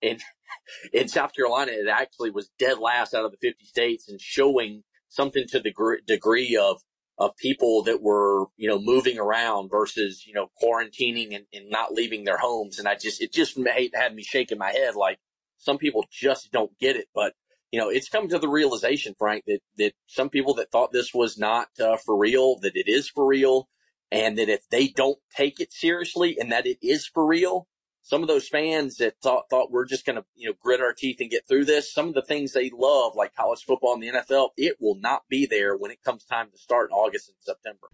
And 0.01 0.21
in 0.93 1.07
South 1.07 1.33
Carolina, 1.33 1.71
it 1.73 1.87
actually 1.87 2.31
was 2.31 2.49
dead 2.59 2.79
last 2.79 3.13
out 3.13 3.25
of 3.25 3.31
the 3.31 3.37
50 3.41 3.65
states 3.65 4.09
and 4.09 4.19
showing 4.19 4.83
something 5.09 5.45
to 5.49 5.59
the 5.59 5.71
gr- 5.71 5.95
degree 6.05 6.57
of 6.57 6.81
of 7.17 7.35
people 7.37 7.83
that 7.83 8.01
were, 8.01 8.45
you 8.57 8.67
know, 8.67 8.79
moving 8.79 9.19
around 9.19 9.69
versus, 9.69 10.25
you 10.25 10.33
know, 10.33 10.49
quarantining 10.61 11.35
and, 11.35 11.45
and 11.53 11.69
not 11.69 11.93
leaving 11.93 12.23
their 12.23 12.37
homes. 12.37 12.79
And 12.79 12.87
I 12.87 12.95
just, 12.95 13.21
it 13.21 13.31
just 13.31 13.57
made, 13.57 13.91
had 13.93 14.15
me 14.15 14.23
shaking 14.23 14.57
my 14.57 14.71
head 14.71 14.95
like 14.95 15.19
some 15.57 15.77
people 15.77 16.05
just 16.11 16.51
don't 16.51 16.77
get 16.79 16.95
it. 16.95 17.05
But, 17.13 17.33
you 17.71 17.79
know, 17.79 17.89
it's 17.89 18.09
come 18.09 18.27
to 18.29 18.39
the 18.39 18.49
realization, 18.49 19.15
Frank, 19.17 19.43
that, 19.47 19.59
that 19.77 19.93
some 20.07 20.29
people 20.29 20.55
that 20.55 20.71
thought 20.71 20.91
this 20.91 21.13
was 21.13 21.37
not 21.37 21.67
uh, 21.79 21.97
for 21.97 22.17
real, 22.17 22.57
that 22.59 22.75
it 22.75 22.87
is 22.87 23.09
for 23.09 23.25
real 23.25 23.69
and 24.13 24.37
that 24.37 24.47
if 24.47 24.69
they 24.69 24.87
don't 24.87 25.17
take 25.35 25.59
it 25.59 25.73
seriously 25.73 26.37
and 26.39 26.51
that 26.51 26.67
it 26.67 26.77
is 26.81 27.07
for 27.07 27.25
real, 27.25 27.67
some 28.03 28.21
of 28.21 28.27
those 28.27 28.47
fans 28.47 28.97
that 28.97 29.15
thought 29.21 29.49
thought 29.49 29.71
we're 29.71 29.85
just 29.85 30.05
going 30.05 30.17
to 30.17 30.25
you 30.35 30.49
know 30.49 30.55
grit 30.61 30.81
our 30.81 30.93
teeth 30.93 31.17
and 31.21 31.31
get 31.31 31.47
through 31.47 31.65
this, 31.65 31.91
some 31.91 32.09
of 32.09 32.13
the 32.13 32.21
things 32.21 32.53
they 32.53 32.69
love, 32.69 33.15
like 33.15 33.35
college 33.35 33.63
football 33.63 33.93
and 33.93 34.03
the 34.03 34.09
NFL, 34.09 34.49
it 34.57 34.77
will 34.79 34.95
not 34.95 35.23
be 35.29 35.45
there 35.45 35.75
when 35.75 35.89
it 35.89 36.03
comes 36.03 36.23
time 36.25 36.49
to 36.51 36.57
start 36.57 36.89
in 36.91 36.93
August 36.93 37.29
and 37.29 37.37
September. 37.39 37.87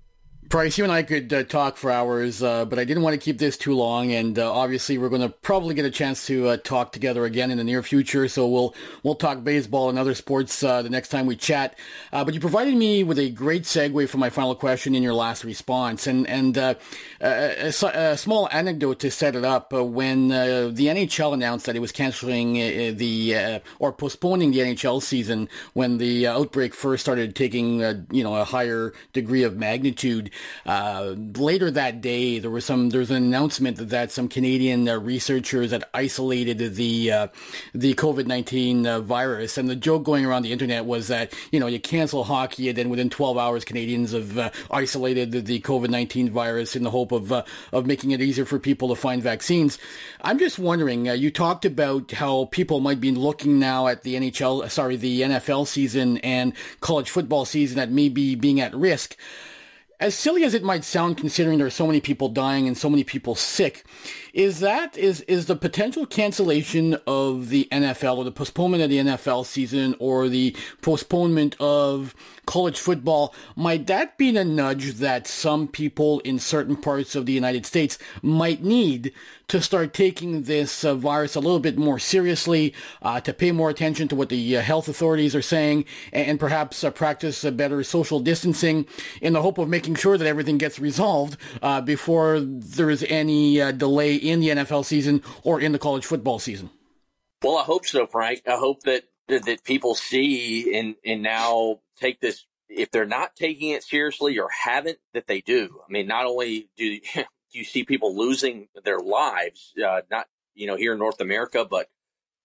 Price, 0.49 0.79
you 0.79 0.83
and 0.83 0.91
I 0.91 1.03
could 1.03 1.31
uh, 1.31 1.43
talk 1.43 1.77
for 1.77 1.91
hours, 1.91 2.41
uh, 2.41 2.65
but 2.65 2.79
I 2.79 2.83
didn't 2.83 3.03
want 3.03 3.13
to 3.13 3.19
keep 3.19 3.37
this 3.37 3.55
too 3.55 3.75
long. 3.75 4.11
And 4.11 4.39
uh, 4.39 4.51
obviously, 4.51 4.97
we're 4.97 5.09
going 5.09 5.21
to 5.21 5.29
probably 5.29 5.75
get 5.75 5.85
a 5.85 5.91
chance 5.91 6.25
to 6.25 6.47
uh, 6.47 6.57
talk 6.57 6.91
together 6.91 7.23
again 7.25 7.51
in 7.51 7.59
the 7.59 7.63
near 7.63 7.83
future. 7.83 8.27
So 8.27 8.47
we'll 8.47 8.73
we'll 9.03 9.13
talk 9.13 9.43
baseball 9.43 9.91
and 9.91 9.99
other 9.99 10.15
sports 10.15 10.63
uh, 10.63 10.81
the 10.81 10.89
next 10.89 11.09
time 11.09 11.27
we 11.27 11.35
chat. 11.35 11.77
Uh, 12.11 12.25
but 12.25 12.33
you 12.33 12.39
provided 12.39 12.73
me 12.73 13.03
with 13.03 13.19
a 13.19 13.29
great 13.29 13.61
segue 13.61 14.09
for 14.09 14.17
my 14.17 14.31
final 14.31 14.55
question 14.55 14.95
in 14.95 15.03
your 15.03 15.13
last 15.13 15.43
response, 15.43 16.07
and 16.07 16.27
and 16.27 16.57
a, 16.57 16.77
a, 17.21 18.17
small 18.17 18.49
anecdote 18.51 19.01
to 19.01 19.11
set 19.11 19.35
it 19.35 19.45
up. 19.45 19.71
when 19.71 20.29
the 20.29 20.87
NHL 20.87 21.31
announced 21.31 21.67
that 21.67 21.75
it 21.75 21.79
was 21.79 21.91
canceling 21.91 22.53
the 22.53 23.61
or 23.77 23.93
postponing 23.93 24.49
the 24.49 24.59
NHL 24.61 24.99
season 25.03 25.47
when 25.73 25.99
the 25.99 26.25
outbreak 26.25 26.73
first 26.73 27.03
started 27.03 27.35
taking 27.35 27.81
you 28.09 28.23
know 28.23 28.35
a 28.35 28.43
higher 28.43 28.93
degree 29.13 29.43
of 29.43 29.55
magnitude. 29.55 30.31
Uh, 30.65 31.15
later 31.35 31.71
that 31.71 32.01
day, 32.01 32.39
there 32.39 32.49
was 32.49 32.65
some 32.65 32.89
there 32.89 32.99
was 32.99 33.11
an 33.11 33.17
announcement 33.17 33.77
that, 33.77 33.89
that 33.89 34.11
some 34.11 34.27
Canadian 34.27 34.87
uh, 34.87 34.97
researchers 34.97 35.71
had 35.71 35.83
isolated 35.93 36.75
the 36.75 37.11
uh, 37.11 37.27
the 37.73 37.93
COVID 37.95 38.27
nineteen 38.27 38.85
uh, 38.85 38.99
virus, 38.99 39.57
and 39.57 39.69
the 39.69 39.75
joke 39.75 40.03
going 40.03 40.25
around 40.25 40.43
the 40.43 40.51
internet 40.51 40.85
was 40.85 41.07
that 41.07 41.33
you 41.51 41.59
know 41.59 41.67
you 41.67 41.79
cancel 41.79 42.23
hockey, 42.23 42.69
and 42.69 42.77
then 42.77 42.89
within 42.89 43.09
twelve 43.09 43.37
hours, 43.37 43.65
Canadians 43.65 44.11
have 44.11 44.37
uh, 44.37 44.49
isolated 44.71 45.31
the 45.31 45.59
COVID 45.61 45.89
nineteen 45.89 46.29
virus 46.29 46.75
in 46.75 46.83
the 46.83 46.91
hope 46.91 47.11
of 47.11 47.31
of 47.31 47.85
making 47.85 48.11
it 48.11 48.21
easier 48.21 48.45
for 48.45 48.59
people 48.59 48.89
to 48.89 48.95
find 48.95 49.23
vaccines. 49.23 49.77
I'm 50.21 50.39
just 50.39 50.59
wondering. 50.59 51.05
you 51.05 51.31
talked 51.31 51.65
about 51.65 52.11
how 52.11 52.45
people 52.45 52.79
might 52.79 52.99
be 52.99 53.11
looking 53.11 53.59
now 53.59 53.87
at 53.87 54.03
the 54.03 54.15
NHL, 54.15 54.69
sorry, 54.69 54.95
the 54.95 55.21
NFL 55.21 55.67
season 55.67 56.17
and 56.19 56.53
college 56.81 57.09
football 57.09 57.45
season 57.45 57.77
that 57.77 57.91
may 57.91 58.09
be 58.09 58.35
being 58.35 58.59
at 58.59 58.73
risk 58.73 59.15
as 59.99 60.15
silly 60.15 60.43
as 60.43 60.53
it 60.53 60.63
might 60.63 60.83
sound 60.83 61.17
considering 61.17 61.57
there 61.57 61.67
are 61.67 61.71
so 61.71 61.87
many 61.87 61.99
people 61.99 62.29
dying 62.29 62.67
and 62.67 62.77
so 62.77 62.89
many 62.89 63.03
people 63.03 63.35
sick 63.35 63.83
is 64.33 64.59
that 64.59 64.97
is 64.97 65.21
is 65.21 65.45
the 65.45 65.55
potential 65.55 66.05
cancellation 66.05 66.95
of 67.07 67.49
the 67.49 67.67
NFL 67.71 68.17
or 68.17 68.23
the 68.23 68.31
postponement 68.31 68.83
of 68.83 68.89
the 68.89 68.97
NFL 68.97 69.45
season 69.45 69.95
or 69.99 70.29
the 70.29 70.55
postponement 70.81 71.55
of 71.59 72.15
college 72.45 72.79
football 72.79 73.33
might 73.55 73.87
that 73.87 74.17
be 74.17 74.35
a 74.35 74.43
nudge 74.43 74.93
that 74.95 75.27
some 75.27 75.67
people 75.67 76.19
in 76.21 76.39
certain 76.39 76.75
parts 76.75 77.15
of 77.15 77.25
the 77.25 77.33
United 77.33 77.65
States 77.65 77.97
might 78.21 78.63
need 78.63 79.13
to 79.49 79.61
start 79.61 79.93
taking 79.93 80.43
this 80.43 80.85
uh, 80.85 80.93
virus 80.93 81.35
a 81.35 81.39
little 81.39 81.59
bit 81.59 81.75
more 81.77 81.97
seriously, 81.97 82.73
uh, 83.01 83.19
to 83.19 83.33
pay 83.33 83.51
more 83.51 83.69
attention 83.69 84.07
to 84.07 84.15
what 84.15 84.29
the 84.29 84.57
uh, 84.57 84.61
health 84.61 84.87
authorities 84.87 85.35
are 85.35 85.41
saying, 85.41 85.83
and, 86.13 86.27
and 86.27 86.39
perhaps 86.39 86.83
uh, 86.83 86.91
practice 86.91 87.43
better 87.43 87.83
social 87.83 88.19
distancing 88.19 88.85
in 89.21 89.33
the 89.33 89.41
hope 89.41 89.57
of 89.57 89.67
making 89.67 89.95
sure 89.95 90.17
that 90.17 90.27
everything 90.27 90.59
gets 90.59 90.79
resolved 90.79 91.35
uh, 91.63 91.81
before 91.81 92.39
there 92.39 92.91
is 92.91 93.03
any 93.09 93.59
uh, 93.59 93.71
delay 93.71 94.18
in 94.19 94.39
the 94.39 94.49
NFL 94.49 94.85
season 94.85 95.23
or 95.43 95.59
in 95.59 95.71
the 95.71 95.79
college 95.79 96.05
football 96.05 96.39
season. 96.39 96.69
Well, 97.43 97.57
I 97.57 97.63
hope 97.63 97.85
so, 97.85 98.05
Frank. 98.05 98.41
I 98.47 98.57
hope 98.57 98.83
that 98.83 99.03
that 99.27 99.63
people 99.63 99.95
see 99.95 100.75
and 100.77 100.95
and 101.05 101.21
now 101.21 101.79
take 101.97 102.19
this 102.19 102.45
if 102.67 102.91
they're 102.91 103.05
not 103.05 103.35
taking 103.35 103.69
it 103.69 103.83
seriously 103.83 104.39
or 104.39 104.49
haven't 104.49 104.97
that 105.13 105.27
they 105.27 105.41
do. 105.41 105.79
I 105.87 105.91
mean, 105.91 106.07
not 106.07 106.25
only 106.25 106.69
do 106.77 106.99
you 107.51 107.63
see 107.63 107.83
people 107.83 108.15
losing 108.15 108.67
their 108.83 108.99
lives, 108.99 109.73
uh, 109.83 110.01
not 110.11 110.27
you 110.53 110.67
know 110.67 110.75
here 110.75 110.93
in 110.93 110.99
North 110.99 111.21
America, 111.21 111.65
but 111.69 111.87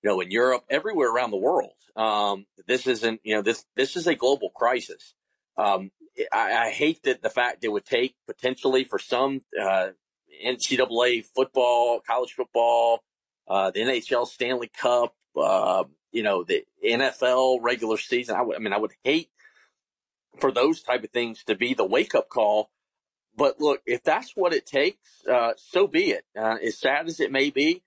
you 0.03 0.11
know 0.11 0.21
in 0.21 0.31
Europe, 0.31 0.65
everywhere 0.71 1.11
around 1.11 1.31
the 1.31 1.37
world. 1.37 1.73
Um, 1.97 2.47
this 2.67 2.87
isn't 2.87 3.21
you 3.25 3.37
know 3.37 3.43
this 3.43 3.65
this 3.77 3.97
is 3.97 4.07
a 4.07 4.15
global 4.15 4.51
crisis. 4.51 5.15
Um, 5.57 5.91
I, 6.33 6.67
I, 6.67 6.71
hate 6.71 7.05
that 7.05 7.23
the 7.23 7.31
fact 7.31 7.63
it 7.63 7.69
would 7.69 7.85
take 7.85 8.17
potentially 8.27 8.83
for 8.83 8.99
some 8.99 9.41
uh, 9.61 9.91
NCAA 10.44 11.25
football, 11.35 12.01
college 12.07 12.33
football, 12.33 13.03
uh, 13.49 13.70
the 13.70 13.81
NHL 13.81 14.27
Stanley 14.27 14.68
Cup, 14.68 15.14
uh, 15.37 15.85
you 16.12 16.23
know, 16.23 16.44
the 16.44 16.64
NFL 16.85 17.59
regular 17.62 17.99
season. 17.99 18.37
I, 18.37 18.38
w- 18.38 18.57
I 18.57 18.61
mean, 18.61 18.73
I 18.73 18.79
would 18.79 18.92
hate 19.03 19.31
for 20.38 20.53
those 20.53 20.83
type 20.83 21.05
of 21.05 21.11
things 21.11 21.44
to 21.44 21.55
be 21.55 21.75
the 21.75 21.85
wake 21.85 22.14
up 22.14 22.29
call. 22.29 22.70
But 23.37 23.61
look, 23.61 23.81
if 23.85 24.03
that's 24.05 24.33
what 24.35 24.53
it 24.53 24.66
takes, 24.66 25.27
uh, 25.31 25.53
so 25.57 25.87
be 25.87 26.11
it. 26.11 26.25
Uh, 26.38 26.57
as 26.64 26.79
sad 26.79 27.09
as 27.09 27.20
it 27.20 27.33
may 27.33 27.51
be, 27.51 27.83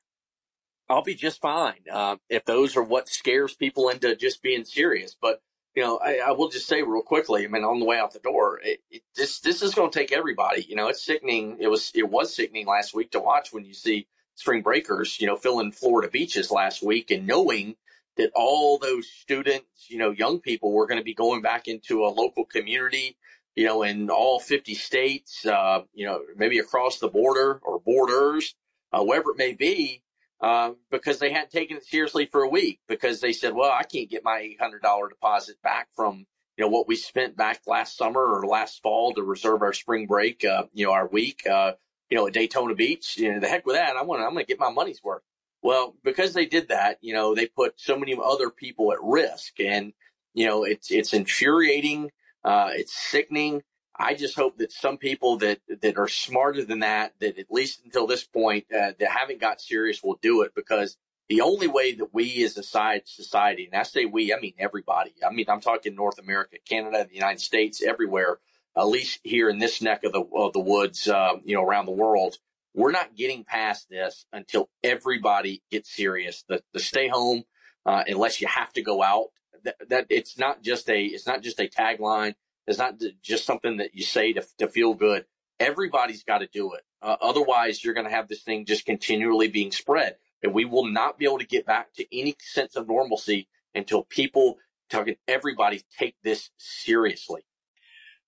I'll 0.90 1.04
be 1.04 1.16
just 1.16 1.42
fine. 1.42 1.80
Uh, 1.92 2.18
if 2.30 2.46
those 2.46 2.76
are 2.76 2.84
what 2.84 3.10
scares 3.10 3.54
people 3.54 3.90
into 3.90 4.16
just 4.16 4.42
being 4.42 4.66
serious. 4.66 5.16
But 5.20 5.42
you 5.78 5.84
know, 5.84 6.00
I, 6.04 6.22
I, 6.26 6.32
will 6.32 6.50
just 6.50 6.66
say 6.66 6.82
real 6.82 7.04
quickly. 7.04 7.46
I 7.46 7.48
mean, 7.50 7.64
on 7.64 7.80
the 7.80 7.86
way 7.86 8.00
out 8.00 8.12
the 8.12 8.18
door, 8.18 8.60
it, 8.64 8.80
it, 8.90 9.04
this 9.16 9.42
this 9.42 9.62
is 9.62 9.76
going 9.76 9.92
to 9.92 10.00
take 10.00 10.12
everybody. 10.12 10.66
You 10.68 10.76
know, 10.76 10.88
it's 10.88 11.06
sickening. 11.06 11.58
It 11.60 11.68
was 11.68 11.92
it 11.94 12.10
was 12.10 12.36
sickening 12.36 12.66
last 12.66 12.96
week 12.96 13.12
to 13.12 13.20
watch 13.20 13.54
when 13.54 13.64
you 13.64 13.76
see 13.76 14.08
spring 14.34 14.64
breakers, 14.64 15.22
you 15.22 15.28
know, 15.28 15.36
filling 15.36 15.72
Florida 15.72 16.10
beaches 16.10 16.50
last 16.50 16.82
week, 16.82 17.12
and 17.12 17.28
knowing 17.28 17.76
that 18.18 18.32
all 18.34 18.80
those 18.80 19.08
students, 19.08 19.86
you 19.88 20.00
know, 20.00 20.10
young 20.10 20.40
people 20.40 20.72
were 20.72 20.88
going 20.88 21.00
to 21.00 21.06
be 21.06 21.14
going 21.14 21.44
back 21.44 21.68
into 21.68 22.04
a 22.04 22.10
local 22.10 22.44
community, 22.44 23.16
you 23.56 23.64
know, 23.64 23.84
in 23.84 24.10
all 24.10 24.40
50 24.40 24.74
states, 24.74 25.46
uh, 25.46 25.82
you 25.94 26.08
know, 26.08 26.22
maybe 26.36 26.58
across 26.58 26.98
the 26.98 27.08
border 27.08 27.60
or 27.62 27.80
borders, 27.80 28.56
uh, 28.92 29.04
wherever 29.04 29.30
it 29.30 29.38
may 29.38 29.54
be, 29.54 30.02
uh, 30.42 30.72
because 30.92 31.20
they 31.20 31.32
hadn't 31.32 31.52
taken 31.52 31.78
it 31.78 31.86
seriously 31.86 32.26
for 32.26 32.44
a 32.44 32.50
week 32.50 32.80
because 32.88 33.22
they 33.22 33.34
said, 33.34 33.54
well, 33.54 33.72
I 33.72 33.84
can't 33.84 34.10
get 34.10 34.24
my 34.24 34.56
$800 34.62 35.10
deposit 35.10 35.62
back 35.64 35.88
from, 35.96 36.26
you 36.58 36.66
know, 36.66 36.70
what 36.70 36.88
we 36.88 36.96
spent 36.96 37.36
back 37.36 37.62
last 37.66 37.98
summer 37.98 38.22
or 38.22 38.46
last 38.46 38.82
fall 38.82 39.14
to 39.14 39.24
reserve 39.24 39.62
our 39.62 39.74
spring 39.74 40.06
break, 40.06 40.46
uh, 40.46 40.64
you 40.74 40.86
know, 40.86 40.92
our 40.92 41.08
week, 41.08 41.48
uh, 41.48 41.74
you 42.10 42.18
know, 42.18 42.28
at 42.28 42.34
Daytona 42.34 42.76
Beach. 42.76 43.18
You 43.18 43.34
know, 43.34 43.40
the 43.40 43.48
heck 43.48 43.66
with 43.66 43.76
that. 43.76 43.96
I 43.96 44.04
want 44.04 44.22
I'm 44.22 44.34
going 44.34 44.46
to 44.46 44.48
get 44.48 44.60
my 44.60 44.72
money's 44.72 45.04
worth. 45.04 45.24
Well, 45.64 45.96
because 46.04 46.34
they 46.34 46.46
did 46.46 46.70
that, 46.70 47.00
you 47.02 47.14
know, 47.14 47.34
they 47.34 47.48
put 47.48 47.80
so 47.80 47.98
many 47.98 48.16
other 48.24 48.50
people 48.52 48.92
at 48.92 49.00
risk 49.02 49.60
and, 49.60 49.94
you 50.34 50.46
know, 50.46 50.64
it's, 50.64 50.92
it's 50.92 51.14
infuriating. 51.14 52.12
Uh, 52.44 52.70
it's 52.72 52.96
sickening. 52.96 53.64
I 54.00 54.14
just 54.14 54.36
hope 54.36 54.58
that 54.58 54.72
some 54.72 54.98
people 54.98 55.38
that 55.38 55.60
that 55.82 55.98
are 55.98 56.08
smarter 56.08 56.64
than 56.64 56.80
that, 56.80 57.14
that 57.20 57.40
at 57.40 57.52
least 57.52 57.82
until 57.84 58.06
this 58.06 58.24
point, 58.24 58.66
uh, 58.72 58.94
that 59.00 59.10
haven't 59.10 59.42
got 59.42 59.60
serious, 59.60 60.04
will 60.04 60.20
do 60.22 60.44
it 60.44 60.54
because 60.56 60.98
the 61.30 61.42
only 61.42 61.68
way 61.68 61.94
that 61.96 62.14
we 62.14 62.44
as 62.44 62.58
a 62.58 62.64
society, 62.64 63.66
and 63.66 63.80
I 63.80 63.84
say 63.84 64.06
we, 64.06 64.34
I 64.34 64.40
mean 64.40 64.54
everybody. 64.60 65.14
I 65.26 65.34
mean 65.34 65.46
I'm 65.50 65.62
talking 65.62 65.96
North 65.96 66.20
America, 66.20 66.58
Canada, 66.70 67.06
the 67.10 67.16
United 67.16 67.42
States, 67.42 67.82
everywhere. 67.82 68.38
At 68.78 68.88
least 68.88 69.20
here 69.24 69.50
in 69.50 69.58
this 69.58 69.82
neck 69.82 70.04
of 70.04 70.12
the 70.12 70.24
of 70.36 70.54
the 70.54 70.60
woods, 70.60 71.08
uh, 71.08 71.34
you 71.44 71.56
know, 71.56 71.64
around 71.64 71.88
the 71.88 71.92
world, 71.92 72.38
we're 72.76 72.92
not 72.92 73.16
getting 73.16 73.44
past 73.44 73.90
this 73.90 74.28
until 74.32 74.70
everybody 74.84 75.64
gets 75.72 75.90
serious. 75.96 76.44
The 76.48 76.62
the 76.74 76.80
stay 76.80 77.08
home, 77.08 77.44
uh, 77.86 78.04
unless 78.08 78.40
you 78.40 78.48
have 78.48 78.72
to 78.74 78.84
go 78.84 79.02
out. 79.02 79.30
That, 79.64 79.76
that 79.90 80.06
it's 80.10 80.38
not 80.38 80.62
just 80.62 80.88
a 80.88 81.04
it's 81.04 81.26
not 81.26 81.42
just 81.42 81.60
a 81.60 81.68
tagline 81.68 82.36
it's 82.68 82.78
not 82.78 83.02
just 83.24 83.46
something 83.46 83.78
that 83.78 83.96
you 83.96 84.04
say 84.04 84.34
to, 84.34 84.46
to 84.58 84.68
feel 84.68 84.94
good. 84.94 85.26
Everybody's 85.60 86.24
got 86.24 86.40
to 86.40 86.48
do 86.48 86.74
it. 86.74 86.82
Uh, 87.02 87.16
otherwise, 87.22 87.84
you're 87.84 87.94
going 87.94 88.06
to 88.06 88.12
have 88.12 88.28
this 88.28 88.44
thing 88.44 88.66
just 88.66 88.86
continually 88.86 89.48
being 89.48 89.72
spread. 89.72 90.18
And 90.44 90.54
we 90.54 90.66
will 90.66 90.86
not 90.86 91.18
be 91.18 91.26
able 91.26 91.40
to 91.40 91.46
get 91.46 91.66
back 91.66 91.94
to 91.96 92.06
any 92.18 92.36
sense 92.40 92.76
of 92.76 92.88
normalcy 92.88 93.48
until 93.74 94.04
people, 94.04 94.58
talking 94.90 95.16
everybody, 95.28 95.82
take 95.98 96.16
this 96.24 96.52
seriously. 96.58 97.42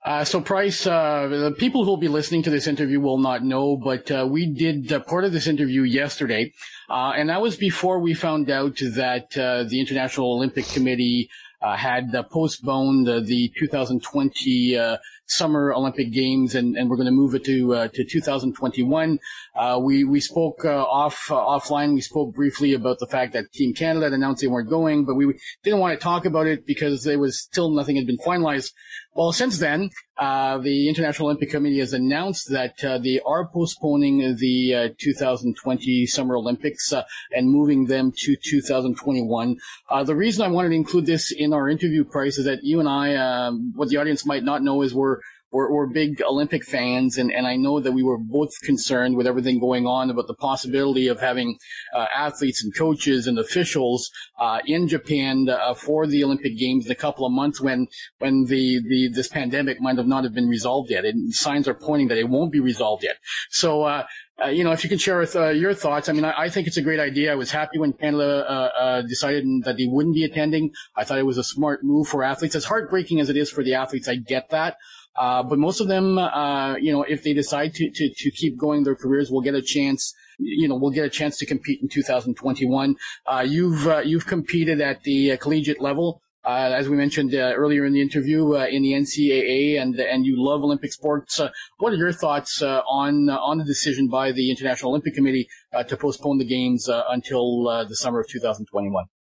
Uh, 0.04 0.24
so, 0.24 0.40
Price, 0.40 0.88
uh, 0.88 1.28
the 1.28 1.52
people 1.58 1.84
who 1.84 1.90
will 1.90 1.98
be 1.98 2.08
listening 2.08 2.42
to 2.44 2.50
this 2.50 2.68
interview 2.68 3.02
will 3.02 3.18
not 3.18 3.44
know, 3.44 3.76
but 3.76 4.10
uh, 4.10 4.26
we 4.30 4.46
did 4.46 4.92
uh, 4.94 5.00
part 5.02 5.26
of 5.26 5.34
this 5.34 5.46
interview 5.46 5.82
yesterday, 5.82 6.54
uh, 6.90 7.12
and 7.18 7.28
that 7.28 7.42
was 7.42 7.58
before 7.58 8.00
we 8.00 8.14
found 8.14 8.50
out 8.50 8.78
that 8.78 9.38
uh, 9.38 9.64
the 9.64 9.78
International 9.78 10.32
Olympic 10.32 10.66
Committee 10.68 11.30
had 11.62 12.14
uh, 12.16 12.24
postponed 12.24 13.08
uh, 13.08 13.20
the 13.20 13.52
2020 13.58 14.78
uh, 14.78 14.98
Summer 15.32 15.74
Olympic 15.74 16.12
Games, 16.12 16.56
and, 16.56 16.76
and 16.76 16.90
we're 16.90 16.96
going 16.96 17.06
to 17.06 17.12
move 17.12 17.36
it 17.36 17.44
to 17.46 17.74
uh, 17.76 17.88
to 17.90 18.04
2021. 18.04 19.20
Uh, 19.56 19.80
we 19.82 20.04
we 20.04 20.20
spoke 20.20 20.66
off 20.66 21.28
offline. 21.28 21.94
We 21.94 22.02
spoke 22.02 22.34
briefly 22.34 22.74
about 22.74 23.00
the 23.00 23.08
fact 23.08 23.34
that 23.34 23.52
Team 23.54 23.74
Canada 23.74 24.06
had 24.06 24.14
announced 24.14 24.42
they 24.42 24.48
weren't 24.48 24.70
going, 24.70 25.06
but 25.06 25.16
we 25.16 25.40
didn't 25.64 25.80
want 25.80 25.98
to 25.98 26.04
talk 26.04 26.26
about 26.26 26.48
it 26.48 26.66
because 26.66 27.04
there 27.04 27.20
was 27.20 27.40
still 27.40 27.70
nothing 27.70 27.96
had 27.96 28.08
been 28.08 28.18
finalized. 28.18 28.72
Well, 29.16 29.34
since 29.34 29.58
then, 29.58 29.90
uh, 30.20 30.60
the 30.60 30.88
International 30.88 31.30
Olympic 31.30 31.50
Committee 31.50 31.80
has 31.80 31.94
announced 31.94 32.50
that 32.52 32.84
uh, 32.84 32.98
they 33.00 33.20
are 33.26 33.48
postponing 33.48 34.36
the 34.38 34.76
uh, 34.76 34.90
2020 34.98 36.06
Summer 36.06 36.36
Olympics 36.36 36.92
uh, 36.94 37.04
and 37.32 37.50
moving 37.50 37.86
them 37.86 38.12
to 38.18 38.36
2021. 38.36 39.58
Uh, 39.90 40.04
the 40.04 40.16
reason 40.16 40.46
I 40.46 40.50
wanted 40.50 40.70
to 40.70 40.76
include 40.76 41.06
this 41.06 41.32
in 41.32 41.54
our 41.54 41.70
interview, 41.70 42.04
Price, 42.04 42.38
is 42.38 42.46
that 42.46 42.64
you 42.64 42.80
and 42.80 42.88
I, 42.88 43.16
um, 43.16 43.74
what 43.76 43.90
the 43.90 43.98
audience 43.98 44.26
might 44.26 44.44
not 44.44 44.62
know 44.62 44.82
is 44.84 44.94
we're 44.94 45.19
we're, 45.52 45.72
we're 45.72 45.88
big 45.88 46.22
Olympic 46.22 46.64
fans, 46.64 47.18
and, 47.18 47.32
and 47.32 47.48
I 47.48 47.56
know 47.56 47.80
that 47.80 47.92
we 47.92 48.04
were 48.04 48.18
both 48.18 48.52
concerned 48.62 49.16
with 49.18 49.28
everything 49.28 49.60
going 49.60 49.88
on 49.88 50.10
about 50.10 50.28
the 50.28 50.36
possibility 50.36 51.08
of 51.08 51.20
having 51.20 51.58
uh, 51.96 52.06
athletes 52.16 52.64
and 52.64 52.76
coaches 52.76 53.28
and 53.28 53.40
officials 53.40 54.12
uh, 54.40 54.60
in 54.66 54.88
Japan 54.88 55.48
uh, 55.50 55.74
for 55.74 56.06
the 56.06 56.24
Olympic 56.24 56.58
Games 56.58 56.86
in 56.86 56.92
a 56.92 56.96
couple 56.96 57.26
of 57.26 57.32
months 57.32 57.60
when 57.62 57.88
when 58.20 58.46
the, 58.46 58.80
the 58.88 59.10
this 59.14 59.28
pandemic 59.28 59.82
might 59.82 59.98
have 59.98 60.08
not 60.08 60.24
have 60.24 60.34
been 60.34 60.48
resolved 60.48 60.90
yet. 60.92 61.06
And 61.06 61.34
signs 61.34 61.68
are 61.68 61.74
pointing 61.74 62.10
that 62.10 62.18
it 62.18 62.30
won't 62.30 62.52
be 62.52 62.60
resolved 62.60 63.04
yet. 63.04 63.18
So. 63.50 63.84
Uh, 63.84 64.06
uh, 64.42 64.48
you 64.48 64.64
know, 64.64 64.72
if 64.72 64.84
you 64.86 64.90
can 64.90 64.98
share 64.98 65.20
with, 65.20 65.36
uh, 65.36 65.50
your 65.50 65.74
thoughts. 65.74 66.08
I 66.08 66.14
mean, 66.14 66.24
I, 66.24 66.44
I, 66.44 66.50
think 66.50 66.66
it's 66.66 66.78
a 66.78 66.82
great 66.82 67.00
idea. 67.00 67.32
I 67.32 67.36
was 67.36 67.52
happy 67.52 67.78
when 67.78 67.92
Canada 67.92 68.46
uh, 68.50 68.54
uh, 68.80 69.02
decided 69.02 69.44
that 69.66 69.76
they 69.78 69.86
wouldn't 69.86 70.16
be 70.16 70.24
attending. 70.24 70.72
I 70.96 71.04
thought 71.04 71.18
it 71.18 71.26
was 71.26 71.38
a 71.38 71.44
smart 71.44 71.84
move 71.84 72.08
for 72.08 72.24
athletes. 72.24 72.56
As 72.56 72.64
heartbreaking 72.64 73.20
as 73.20 73.30
it 73.30 73.36
is 73.36 73.50
for 73.50 73.66
the 73.66 73.74
athletes, 73.74 74.08
I 74.08 74.16
get 74.16 74.50
that. 74.52 74.78
Uh, 75.18 75.44
but 75.44 75.60
most 75.60 75.82
of 75.82 75.88
them, 75.88 76.18
uh, 76.18 76.76
you 76.78 76.92
know, 76.92 77.04
if 77.04 77.24
they 77.24 77.34
decide 77.34 77.74
to, 77.74 77.90
to, 77.90 78.10
to 78.16 78.32
keep 78.32 78.58
going 78.58 78.84
their 78.84 78.96
careers, 78.96 79.30
will 79.30 79.42
get 79.42 79.54
a 79.54 79.62
chance, 79.62 80.14
you 80.38 80.68
know, 80.68 80.76
will 80.76 80.92
get 80.92 81.06
a 81.06 81.10
chance 81.10 81.38
to 81.38 81.46
compete 81.46 81.82
in 81.82 81.90
2021. 81.90 82.96
Uh, 83.26 83.46
you've, 83.48 83.88
uh, 83.88 84.00
you've 84.00 84.26
competed 84.26 84.80
at 84.80 85.04
the 85.04 85.34
uh, 85.34 85.38
collegiate 85.38 85.82
level. 85.82 86.22
as 86.46 86.88
we 86.88 86.96
mentioned 86.96 87.34
earlier 87.34 87.86
in 87.86 87.94
the 87.94 88.02
interview, 88.02 88.56
in 88.56 88.82
the 88.82 88.94
NCAA, 88.94 89.80
and 89.82 90.00
and 90.00 90.26
you 90.26 90.36
love 90.38 90.64
Olympic 90.64 90.92
sports. 90.94 91.40
what 91.80 91.94
are 91.94 91.98
your 91.98 92.14
thoughts 92.14 92.62
on 92.62 93.30
on 93.30 93.58
the 93.58 93.66
decision 93.66 94.08
by 94.08 94.32
the 94.32 94.50
International 94.50 94.92
Olympic 94.92 95.14
Committee 95.14 95.48
to 95.90 95.98
postpone 95.98 96.38
the 96.40 96.50
games 96.58 96.90
until 96.90 97.46
the 97.90 97.96
summer 98.04 98.22
of 98.22 98.28
2021? 98.30 99.19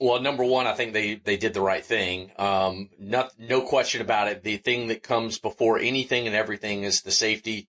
Well, 0.00 0.20
number 0.20 0.44
one, 0.44 0.66
I 0.66 0.74
think 0.74 0.92
they, 0.92 1.14
they 1.14 1.36
did 1.36 1.54
the 1.54 1.60
right 1.60 1.84
thing. 1.84 2.32
Um, 2.36 2.90
not, 2.98 3.32
no 3.38 3.62
question 3.62 4.00
about 4.00 4.28
it. 4.28 4.42
The 4.42 4.56
thing 4.56 4.88
that 4.88 5.02
comes 5.02 5.38
before 5.38 5.78
anything 5.78 6.26
and 6.26 6.34
everything 6.34 6.82
is 6.82 7.02
the 7.02 7.12
safety 7.12 7.68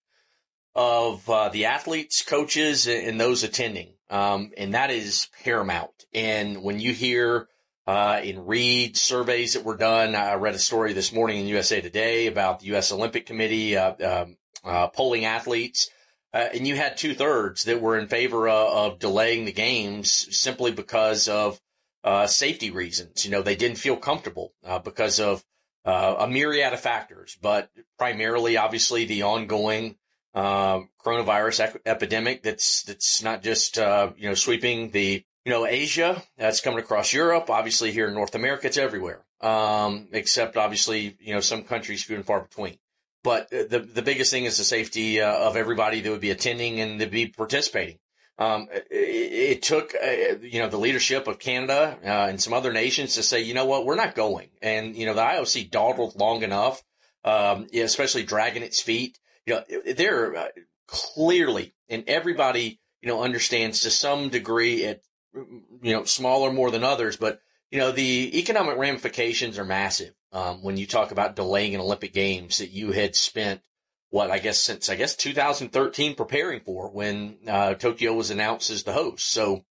of 0.74 1.30
uh, 1.30 1.50
the 1.50 1.66
athletes, 1.66 2.24
coaches, 2.24 2.88
and 2.88 3.20
those 3.20 3.44
attending. 3.44 3.94
Um, 4.10 4.52
and 4.58 4.74
that 4.74 4.92
is 4.92 5.30
paramount. 5.44 6.06
And 6.14 6.64
when 6.64 6.80
you 6.80 6.94
hear 6.94 7.48
uh, 7.88 8.20
and 8.24 8.48
read 8.48 8.98
surveys 8.98 9.54
that 9.54 9.64
were 9.64 9.78
done, 9.78 10.16
I 10.16 10.34
read 10.34 10.56
a 10.56 10.60
story 10.60 10.94
this 10.94 11.14
morning 11.14 11.40
in 11.40 11.48
USA 11.48 11.80
Today 11.80 12.28
about 12.28 12.60
the 12.60 12.68
U.S. 12.68 12.92
Olympic 12.92 13.28
Committee 13.28 13.78
uh, 13.78 14.24
um, 14.24 14.38
uh, 14.64 14.88
polling 14.88 15.26
athletes. 15.26 15.90
Uh, 16.34 16.50
and 16.54 16.68
you 16.68 16.76
had 16.76 16.98
two 16.98 17.14
thirds 17.14 17.64
that 17.64 17.82
were 17.82 17.98
in 17.98 18.08
favor 18.08 18.50
of, 18.50 18.94
of 18.94 19.00
delaying 19.00 19.46
the 19.46 19.54
games 19.54 20.28
simply 20.36 20.72
because 20.72 21.28
of 21.28 21.60
uh, 22.06 22.28
safety 22.28 22.70
reasons. 22.70 23.26
You 23.26 23.32
know, 23.32 23.42
they 23.42 23.56
didn't 23.56 23.80
feel 23.80 23.98
comfortable 23.98 24.54
uh, 24.64 24.80
because 24.80 25.20
of 25.20 25.44
uh, 25.84 26.16
a 26.20 26.28
myriad 26.28 26.72
of 26.72 26.80
factors, 26.80 27.36
but 27.42 27.70
primarily, 27.98 28.58
obviously, 28.58 29.06
the 29.06 29.24
ongoing 29.24 29.98
um, 30.36 30.90
coronavirus 31.04 31.66
ec- 31.66 31.82
epidemic 31.86 32.44
that's 32.44 32.84
that's 32.84 33.24
not 33.24 33.42
just 33.42 33.80
uh, 33.80 34.12
you 34.18 34.30
know 34.30 34.36
sweeping 34.36 34.92
the 34.92 35.24
you 35.46 35.52
know 35.52 35.66
Asia, 35.66 36.22
that's 36.38 36.62
coming 36.62 36.80
across 36.80 37.12
Europe. 37.12 37.50
Obviously, 37.50 37.92
here 37.92 38.08
in 38.08 38.14
North 38.14 38.36
America, 38.36 38.68
it's 38.68 38.78
everywhere, 38.78 39.26
um, 39.42 40.08
except 40.12 40.58
obviously 40.58 41.18
you 41.20 41.34
know 41.34 41.40
some 41.40 41.64
countries 41.64 42.04
few 42.04 42.16
and 42.16 42.26
far 42.26 42.42
between. 42.42 42.78
But 43.24 43.50
the 43.50 43.80
the 43.80 44.04
biggest 44.04 44.30
thing 44.30 44.46
is 44.46 44.58
the 44.58 44.64
safety 44.64 45.22
uh, 45.22 45.34
of 45.34 45.56
everybody 45.56 46.02
that 46.02 46.12
would 46.12 46.22
be 46.22 46.32
attending 46.32 46.80
and 46.80 47.00
to 47.00 47.08
be 47.08 47.28
participating. 47.28 47.98
Um, 48.38 48.68
it, 48.72 48.88
it, 48.92 49.62
took, 49.62 49.96
uh, 49.96 50.38
you 50.42 50.60
know, 50.60 50.68
the 50.68 50.78
leadership 50.78 51.28
of 51.28 51.40
Canada 51.40 51.98
uh, 52.04 52.28
and 52.30 52.42
some 52.42 52.54
other 52.54 52.74
nations 52.74 53.16
to 53.16 53.24
say, 53.24 53.42
you 53.42 53.54
know 53.54 53.66
what, 53.66 53.86
we're 53.86 53.96
not 53.96 54.16
going. 54.16 54.50
And, 54.62 54.96
you 54.96 55.06
know, 55.06 55.14
the 55.14 55.22
IOC 55.22 55.72
dawdled 55.72 56.16
long 56.18 56.44
enough, 56.44 56.84
um, 57.24 57.68
especially 57.74 58.24
dragging 58.24 58.64
its 58.64 58.82
feet. 58.82 59.18
You 59.46 59.56
know, 59.56 59.82
they're 59.94 60.36
uh, 60.36 60.48
clearly, 60.88 61.74
and 61.88 62.04
everybody, 62.08 62.80
you 63.02 63.08
know, 63.08 63.24
understands 63.24 63.82
to 63.82 63.90
some 63.90 64.30
degree 64.30 64.86
at, 64.86 65.02
you 65.34 65.94
know, 65.94 66.04
smaller 66.04 66.52
more 66.52 66.72
than 66.72 66.84
others, 66.84 67.16
but, 67.16 67.40
you 67.72 67.80
know, 67.80 67.92
the 67.92 68.38
economic 68.40 68.78
ramifications 68.78 69.58
are 69.58 69.66
massive. 69.66 70.14
Um, 70.32 70.62
when 70.62 70.76
you 70.76 70.86
talk 70.86 71.12
about 71.12 71.38
delaying 71.38 71.76
an 71.76 71.82
Olympic 71.82 72.14
Games 72.14 72.58
that 72.58 72.72
you 72.72 72.92
had 72.92 73.16
spent 73.16 73.62
what 74.10 74.32
I 74.32 74.40
guess 74.40 74.62
since 74.62 74.90
I 74.90 74.96
guess 74.96 75.16
2013 75.16 76.16
preparing 76.16 76.62
for 76.62 76.90
when 76.90 77.38
uh, 77.48 77.74
Tokyo 77.76 78.14
was 78.14 78.32
announced 78.32 78.70
as 78.70 78.84
the 78.84 78.94
host. 78.94 79.30
So, 79.30 79.66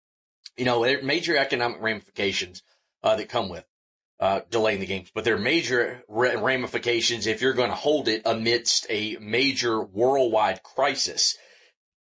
you 0.57 0.65
know, 0.65 0.85
major 1.03 1.37
economic 1.37 1.81
ramifications 1.81 2.63
uh, 3.03 3.17
that 3.17 3.29
come 3.29 3.49
with 3.49 3.65
uh, 4.21 4.41
delaying 4.51 4.81
the 4.81 4.87
games, 4.87 5.11
but 5.15 5.25
there 5.25 5.35
are 5.35 5.39
major 5.39 6.03
ramifications 6.09 7.27
if 7.27 7.43
you're 7.43 7.53
going 7.53 7.71
to 7.71 7.77
hold 7.77 8.09
it 8.09 8.23
amidst 8.25 8.87
a 8.89 9.17
major 9.21 9.83
worldwide 9.83 10.63
crisis. 10.63 11.37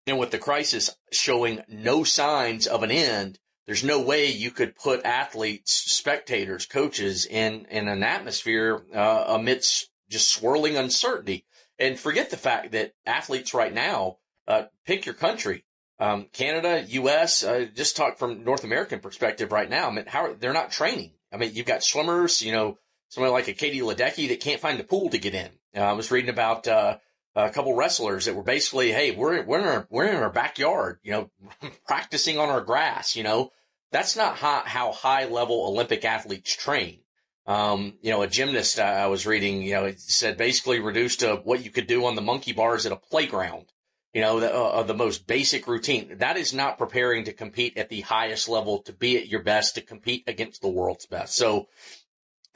And 0.06 0.20
with 0.20 0.32
the 0.32 0.38
crisis 0.38 0.96
showing 1.12 1.62
no 1.68 2.04
signs 2.04 2.68
of 2.68 2.84
an 2.84 2.92
end, 2.92 3.40
there's 3.66 3.84
no 3.84 4.02
way 4.02 4.30
you 4.30 4.52
could 4.52 4.76
put 4.76 5.06
athletes, 5.06 5.74
spectators, 5.74 6.66
coaches 6.66 7.26
in 7.26 7.66
in 7.70 7.88
an 7.88 8.04
atmosphere 8.04 8.84
uh, 8.94 9.26
amidst 9.28 9.90
just 10.10 10.32
swirling 10.32 10.76
uncertainty. 10.76 11.46
And 11.84 12.00
forget 12.00 12.30
the 12.30 12.38
fact 12.38 12.72
that 12.72 12.94
athletes 13.06 13.54
right 13.54 13.74
now, 13.74 14.20
uh, 14.48 14.64
pick 14.86 15.06
your 15.06 15.16
country. 15.16 15.66
Um, 16.00 16.28
Canada, 16.32 16.86
U.S., 16.88 17.44
uh, 17.44 17.66
just 17.76 17.98
talk 17.98 18.18
from 18.18 18.46
North 18.46 18.64
American 18.64 19.02
perspective 19.02 19.52
right 19.52 19.70
now. 19.70 19.90
I 19.90 19.92
mean, 19.92 20.06
how 20.08 20.34
they're 20.40 20.54
not 20.54 20.72
training. 20.72 21.12
I 21.30 21.36
mean, 21.36 21.52
you've 21.54 21.66
got 21.66 21.84
swimmers, 21.84 22.42
you 22.42 22.54
know, 22.54 22.78
somebody 23.10 23.34
like 23.34 23.50
a 23.50 23.54
Katie 23.54 23.82
Ledecky 23.82 24.30
that 24.30 24.40
can't 24.40 24.62
find 24.62 24.80
the 24.80 24.86
pool 24.86 25.10
to 25.10 25.18
get 25.18 25.36
in. 25.36 25.50
Uh, 25.76 25.82
I 25.82 25.92
was 25.92 26.10
reading 26.10 26.30
about 26.30 26.70
uh, 26.70 27.00
a 27.36 27.50
couple 27.50 27.76
wrestlers 27.76 28.26
that 28.26 28.36
were 28.36 28.44
basically, 28.44 28.94
hey, 28.94 29.12
we're 29.12 29.44
we're 29.44 29.60
in 29.60 29.66
our, 29.66 29.88
we're 29.90 30.06
in 30.06 30.16
our 30.16 30.30
backyard, 30.30 31.00
you 31.04 31.12
know, 31.12 31.32
practicing 31.86 32.40
on 32.40 32.48
our 32.48 32.62
grass. 32.62 33.18
You 33.18 33.24
know, 33.24 33.52
that's 33.92 34.16
not 34.16 34.38
how, 34.38 34.64
how 34.66 34.94
high 34.94 35.26
level 35.26 35.66
Olympic 35.68 36.06
athletes 36.06 36.56
train. 36.56 37.00
Um, 37.46 37.96
you 38.02 38.12
know, 38.12 38.22
a 38.22 38.28
gymnast 38.28 38.80
I 38.80 39.08
was 39.08 39.26
reading, 39.26 39.62
you 39.64 39.74
know, 39.74 39.86
it 39.86 40.00
said 40.00 40.38
basically 40.38 40.80
reduced 40.80 41.20
to 41.22 41.36
what 41.44 41.64
you 41.64 41.72
could 41.72 41.88
do 41.88 42.06
on 42.06 42.16
the 42.16 42.22
monkey 42.22 42.54
bars 42.54 42.86
at 42.86 42.92
a 42.92 42.98
playground. 42.98 43.66
You 44.14 44.22
know, 44.22 44.40
the, 44.40 44.54
uh, 44.54 44.84
the 44.84 44.94
most 44.94 45.26
basic 45.26 45.68
routine. 45.68 46.18
That 46.20 46.38
is 46.38 46.54
not 46.54 46.78
preparing 46.78 47.26
to 47.26 47.34
compete 47.34 47.78
at 47.78 47.90
the 47.90 48.02
highest 48.02 48.48
level, 48.48 48.84
to 48.84 48.94
be 48.94 49.18
at 49.18 49.28
your 49.28 49.42
best, 49.42 49.76
to 49.76 49.82
compete 49.82 50.24
against 50.28 50.62
the 50.62 50.70
world's 50.70 51.08
best. 51.08 51.36
So 51.36 51.68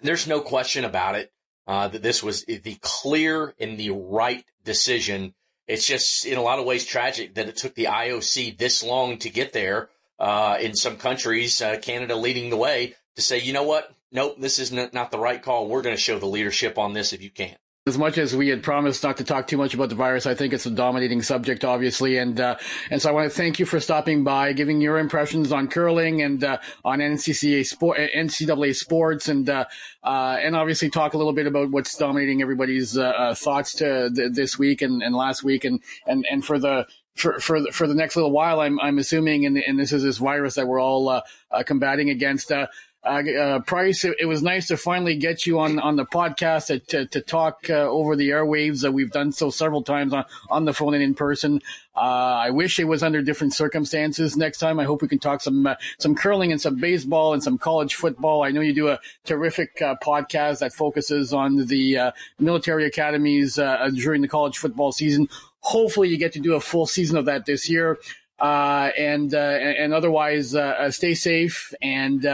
there's 0.02 0.28
no 0.28 0.40
question 0.40 0.86
about 0.86 1.16
it 1.16 1.32
uh, 1.66 1.88
that 1.88 2.04
this 2.04 2.22
was 2.22 2.46
the 2.46 2.78
clear 2.82 3.56
and 3.60 3.78
the 3.78 3.90
right 3.90 4.46
decision. 4.64 5.34
It's 5.68 5.86
just 5.86 6.26
in 6.26 6.38
a 6.38 6.44
lot 6.44 6.60
of 6.60 6.66
ways 6.66 6.86
tragic 6.86 7.36
that 7.36 7.50
it 7.50 7.58
took 7.58 7.74
the 7.74 7.86
IOC 7.86 8.58
this 8.58 8.84
long 8.84 9.18
to 9.20 9.30
get 9.30 9.52
there. 9.52 9.90
Uh, 10.20 10.58
in 10.60 10.76
some 10.76 10.98
countries, 10.98 11.62
uh, 11.62 11.78
Canada 11.80 12.16
leading 12.16 12.50
the 12.50 12.58
way 12.58 12.96
to 13.16 13.22
say, 13.22 13.40
you 13.40 13.54
know 13.54 13.64
what? 13.64 13.97
Nope, 14.12 14.36
this 14.40 14.60
is 14.60 14.72
not 14.72 15.12
the 15.12 15.20
right 15.20 15.42
call. 15.42 15.68
We're 15.68 15.82
going 15.82 15.96
to 15.96 16.02
show 16.02 16.18
the 16.20 16.26
leadership 16.26 16.78
on 16.78 16.94
this 16.94 17.14
if 17.14 17.22
you 17.22 17.30
can 17.30 17.56
as 17.88 17.98
much 17.98 18.18
as 18.18 18.36
we 18.36 18.50
had 18.50 18.62
promised 18.62 19.02
not 19.02 19.16
to 19.18 19.24
talk 19.24 19.48
too 19.48 19.56
much 19.56 19.74
about 19.74 19.88
the 19.88 19.96
virus, 19.96 20.26
I 20.26 20.36
think 20.36 20.54
it's 20.54 20.66
a 20.66 20.70
dominating 20.70 21.22
subject, 21.22 21.64
obviously, 21.64 22.18
and 22.18 22.40
uh, 22.40 22.58
and 22.92 23.02
so 23.02 23.10
I 23.10 23.14
want 23.14 23.32
to 23.32 23.36
thank 23.36 23.60
you 23.60 23.66
for 23.66 23.80
stopping 23.80 24.26
by, 24.26 24.52
giving 24.52 24.82
your 24.82 25.00
impressions 25.00 25.54
on 25.54 25.70
curling 25.70 26.22
and 26.22 26.44
uh, 26.44 26.58
on 26.84 27.00
NCCA 27.00 27.66
sport, 27.66 27.98
NCAA 27.98 28.76
sports, 28.76 29.30
and 29.30 29.50
uh, 29.50 29.66
uh, 30.04 30.38
and 30.42 30.54
obviously 30.56 30.90
talk 30.90 31.14
a 31.14 31.18
little 31.18 31.34
bit 31.34 31.48
about 31.48 31.72
what's 31.72 31.96
dominating 31.98 32.42
everybody's 32.42 32.98
uh, 32.98 33.06
uh, 33.06 33.34
thoughts 33.34 33.74
to 33.76 34.12
th- 34.14 34.34
this 34.34 34.60
week 34.60 34.82
and, 34.82 35.02
and 35.02 35.16
last 35.16 35.44
week, 35.44 35.64
and 35.64 35.82
and 36.06 36.26
and 36.30 36.44
for 36.44 36.60
the 36.60 36.86
for 37.18 37.40
for 37.40 37.60
for 37.72 37.88
the 37.88 37.96
next 37.96 38.16
little 38.16 38.32
while, 38.32 38.60
I'm 38.60 38.80
I'm 38.80 39.00
assuming, 39.00 39.46
and, 39.46 39.58
and 39.58 39.80
this 39.80 39.92
is 39.92 40.04
this 40.04 40.18
virus 40.18 40.56
that 40.56 40.68
we're 40.68 40.82
all 40.82 41.10
uh, 41.10 41.22
uh, 41.52 41.64
combating 41.64 42.10
against. 42.10 42.52
Uh, 42.52 42.68
uh, 43.08 43.32
uh, 43.32 43.60
Price, 43.62 44.04
it, 44.04 44.18
it, 44.20 44.26
was 44.26 44.44
nice 44.44 44.68
to 44.68 44.78
finally 44.78 45.16
get 45.16 45.46
you 45.46 45.60
on, 45.60 45.80
on 45.80 45.96
the 45.96 46.06
podcast 46.06 46.68
to, 46.68 46.80
to, 46.80 47.06
to 47.08 47.22
talk 47.22 47.70
uh, 47.70 47.74
over 47.74 48.16
the 48.16 48.30
airwaves. 48.30 48.82
that 48.82 48.92
we've 48.92 49.12
done 49.12 49.32
so 49.32 49.50
several 49.50 49.82
times 49.82 50.14
on, 50.14 50.26
on 50.50 50.66
the 50.66 50.74
phone 50.74 50.94
and 50.94 51.02
in 51.02 51.14
person. 51.14 51.62
Uh, 51.96 52.00
I 52.00 52.50
wish 52.50 52.80
it 52.80 52.84
was 52.84 53.04
under 53.04 53.22
different 53.22 53.54
circumstances 53.54 54.36
next 54.36 54.58
time. 54.58 54.80
I 54.80 54.84
hope 54.84 55.02
we 55.02 55.08
can 55.08 55.20
talk 55.20 55.42
some 55.42 55.66
uh, 55.66 55.76
some 56.00 56.16
curling 56.16 56.52
and 56.52 56.62
some 56.62 56.76
baseball 56.76 57.34
and 57.34 57.42
some 57.42 57.58
college 57.58 57.96
football. 57.96 58.44
I 58.44 58.52
know 58.52 58.62
you 58.62 58.74
do 58.74 58.90
a 58.90 59.00
terrific 59.24 59.82
uh, 59.82 59.96
podcast 60.04 60.60
that 60.60 60.74
focuses 60.74 61.34
on 61.34 61.66
the 61.66 61.98
uh, 61.98 62.12
military 62.40 62.86
academies 62.86 63.56
during 63.96 64.22
the 64.22 64.28
college 64.28 64.58
football 64.58 64.92
season. 64.92 65.30
Hopefully, 65.62 66.10
you 66.10 66.18
get 66.18 66.34
to 66.34 66.40
do 66.40 66.56
a 66.56 66.60
full 66.60 66.86
season 66.86 67.18
of 67.18 67.26
that 67.26 67.46
this 67.46 67.70
year. 67.70 67.98
and 68.40 69.34
and 69.34 69.94
otherwise, 69.94 70.56
stay 70.92 71.14
safe 71.16 71.74
and 71.82 72.26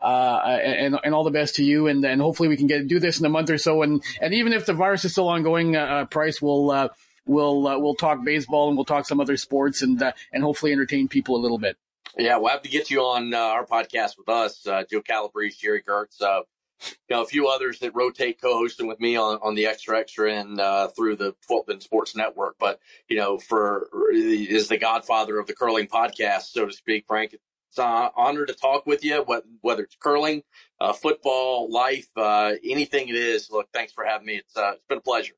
uh, 0.00 0.38
and, 0.44 0.98
and 1.02 1.14
all 1.14 1.24
the 1.24 1.30
best 1.30 1.56
to 1.56 1.64
you. 1.64 1.88
And, 1.88 2.04
and 2.04 2.20
hopefully 2.20 2.48
we 2.48 2.56
can 2.56 2.66
get 2.66 2.86
do 2.86 3.00
this 3.00 3.18
in 3.18 3.26
a 3.26 3.28
month 3.28 3.50
or 3.50 3.58
so. 3.58 3.82
And, 3.82 4.02
and 4.20 4.34
even 4.34 4.52
if 4.52 4.66
the 4.66 4.74
virus 4.74 5.04
is 5.04 5.12
still 5.12 5.28
ongoing, 5.28 5.76
uh, 5.76 5.80
uh 5.80 6.04
Price 6.06 6.40
will, 6.40 6.70
uh, 6.70 6.88
we'll, 7.26 7.66
uh, 7.66 7.78
we'll 7.78 7.94
talk 7.94 8.24
baseball 8.24 8.68
and 8.68 8.76
we'll 8.76 8.84
talk 8.84 9.06
some 9.06 9.20
other 9.20 9.36
sports 9.36 9.82
and, 9.82 10.00
uh, 10.02 10.12
and 10.32 10.42
hopefully 10.42 10.72
entertain 10.72 11.08
people 11.08 11.36
a 11.36 11.42
little 11.42 11.58
bit. 11.58 11.76
Yeah, 12.16 12.38
we'll 12.38 12.50
have 12.50 12.62
to 12.62 12.70
get 12.70 12.90
you 12.90 13.02
on 13.02 13.34
uh, 13.34 13.38
our 13.38 13.66
podcast 13.66 14.18
with 14.18 14.28
us, 14.28 14.66
uh, 14.66 14.84
Joe 14.90 15.02
Calabrese, 15.02 15.58
Jerry 15.60 15.82
Gertz, 15.82 16.20
uh, 16.22 16.42
you 16.80 17.16
know, 17.16 17.22
a 17.22 17.26
few 17.26 17.48
others 17.48 17.80
that 17.80 17.94
rotate 17.94 18.40
co-hosting 18.40 18.86
with 18.86 19.00
me 19.00 19.16
on, 19.16 19.38
on 19.42 19.54
the 19.54 19.66
Extra 19.66 19.98
Extra 19.98 20.32
End 20.32 20.60
uh, 20.60 20.88
through 20.88 21.16
the 21.16 21.34
12th 21.50 21.82
Sports 21.82 22.16
Network. 22.16 22.56
But, 22.58 22.80
you 23.08 23.16
know, 23.16 23.38
for 23.38 23.88
is 24.12 24.68
the 24.68 24.78
godfather 24.78 25.38
of 25.38 25.46
the 25.46 25.54
curling 25.54 25.86
podcast, 25.86 26.52
so 26.52 26.66
to 26.66 26.72
speak, 26.72 27.04
Frank. 27.06 27.36
It's 27.68 27.78
an 27.78 27.84
uh, 27.84 28.08
honor 28.16 28.46
to 28.46 28.54
talk 28.54 28.86
with 28.86 29.04
you, 29.04 29.24
whether 29.60 29.82
it's 29.82 29.96
curling, 30.00 30.42
uh, 30.80 30.92
football, 30.92 31.70
life, 31.70 32.08
uh, 32.16 32.54
anything 32.64 33.08
it 33.08 33.14
is. 33.14 33.50
Look, 33.50 33.68
thanks 33.74 33.92
for 33.92 34.04
having 34.04 34.26
me. 34.26 34.36
It's, 34.36 34.56
uh, 34.56 34.72
it's 34.74 34.84
been 34.88 34.98
a 34.98 35.00
pleasure. 35.02 35.34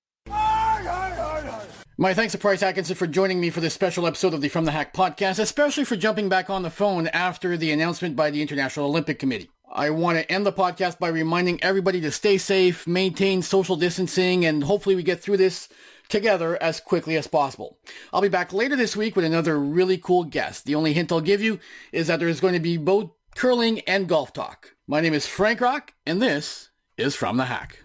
My 1.99 2.14
thanks 2.14 2.33
to 2.33 2.39
Price 2.39 2.62
Atkinson 2.62 2.97
for 2.97 3.07
joining 3.07 3.41
me 3.41 3.51
for 3.51 3.61
this 3.61 3.74
special 3.74 4.07
episode 4.07 4.33
of 4.33 4.41
the 4.41 4.49
From 4.49 4.64
the 4.64 4.70
Hack 4.70 4.95
podcast, 4.95 5.39
especially 5.39 5.85
for 5.85 5.97
jumping 5.97 6.28
back 6.31 6.49
on 6.49 6.62
the 6.62 6.70
phone 6.70 7.09
after 7.09 7.57
the 7.57 7.72
announcement 7.72 8.16
by 8.16 8.31
the 8.31 8.41
International 8.41 8.87
Olympic 8.87 9.18
Committee. 9.18 9.51
I 9.70 9.91
want 9.91 10.18
to 10.18 10.33
end 10.33 10.47
the 10.47 10.53
podcast 10.53 10.99
by 10.99 11.09
reminding 11.09 11.62
everybody 11.62 12.01
to 12.01 12.11
stay 12.11 12.39
safe, 12.39 12.87
maintain 12.87 13.43
social 13.43 13.76
distancing, 13.76 14.47
and 14.47 14.64
hopefully 14.64 14.95
we 14.95 15.03
get 15.03 15.20
through 15.20 15.37
this 15.37 15.68
together 16.11 16.62
as 16.62 16.80
quickly 16.80 17.16
as 17.16 17.26
possible. 17.26 17.78
I'll 18.12 18.20
be 18.20 18.28
back 18.28 18.52
later 18.52 18.76
this 18.76 18.96
week 18.96 19.16
with 19.16 19.24
another 19.24 19.58
really 19.58 19.96
cool 19.96 20.24
guest. 20.24 20.66
The 20.66 20.74
only 20.74 20.92
hint 20.92 21.12
I'll 21.12 21.20
give 21.20 21.40
you 21.40 21.58
is 21.92 22.08
that 22.08 22.18
there 22.18 22.28
is 22.28 22.40
going 22.40 22.54
to 22.54 22.61
be 22.61 22.76
both 22.76 23.11
curling 23.34 23.80
and 23.80 24.08
golf 24.08 24.32
talk. 24.32 24.74
My 24.86 25.00
name 25.00 25.14
is 25.14 25.26
Frank 25.26 25.61
Rock, 25.61 25.94
and 26.04 26.20
this 26.20 26.70
is 26.96 27.14
From 27.14 27.36
the 27.36 27.46
Hack. 27.46 27.84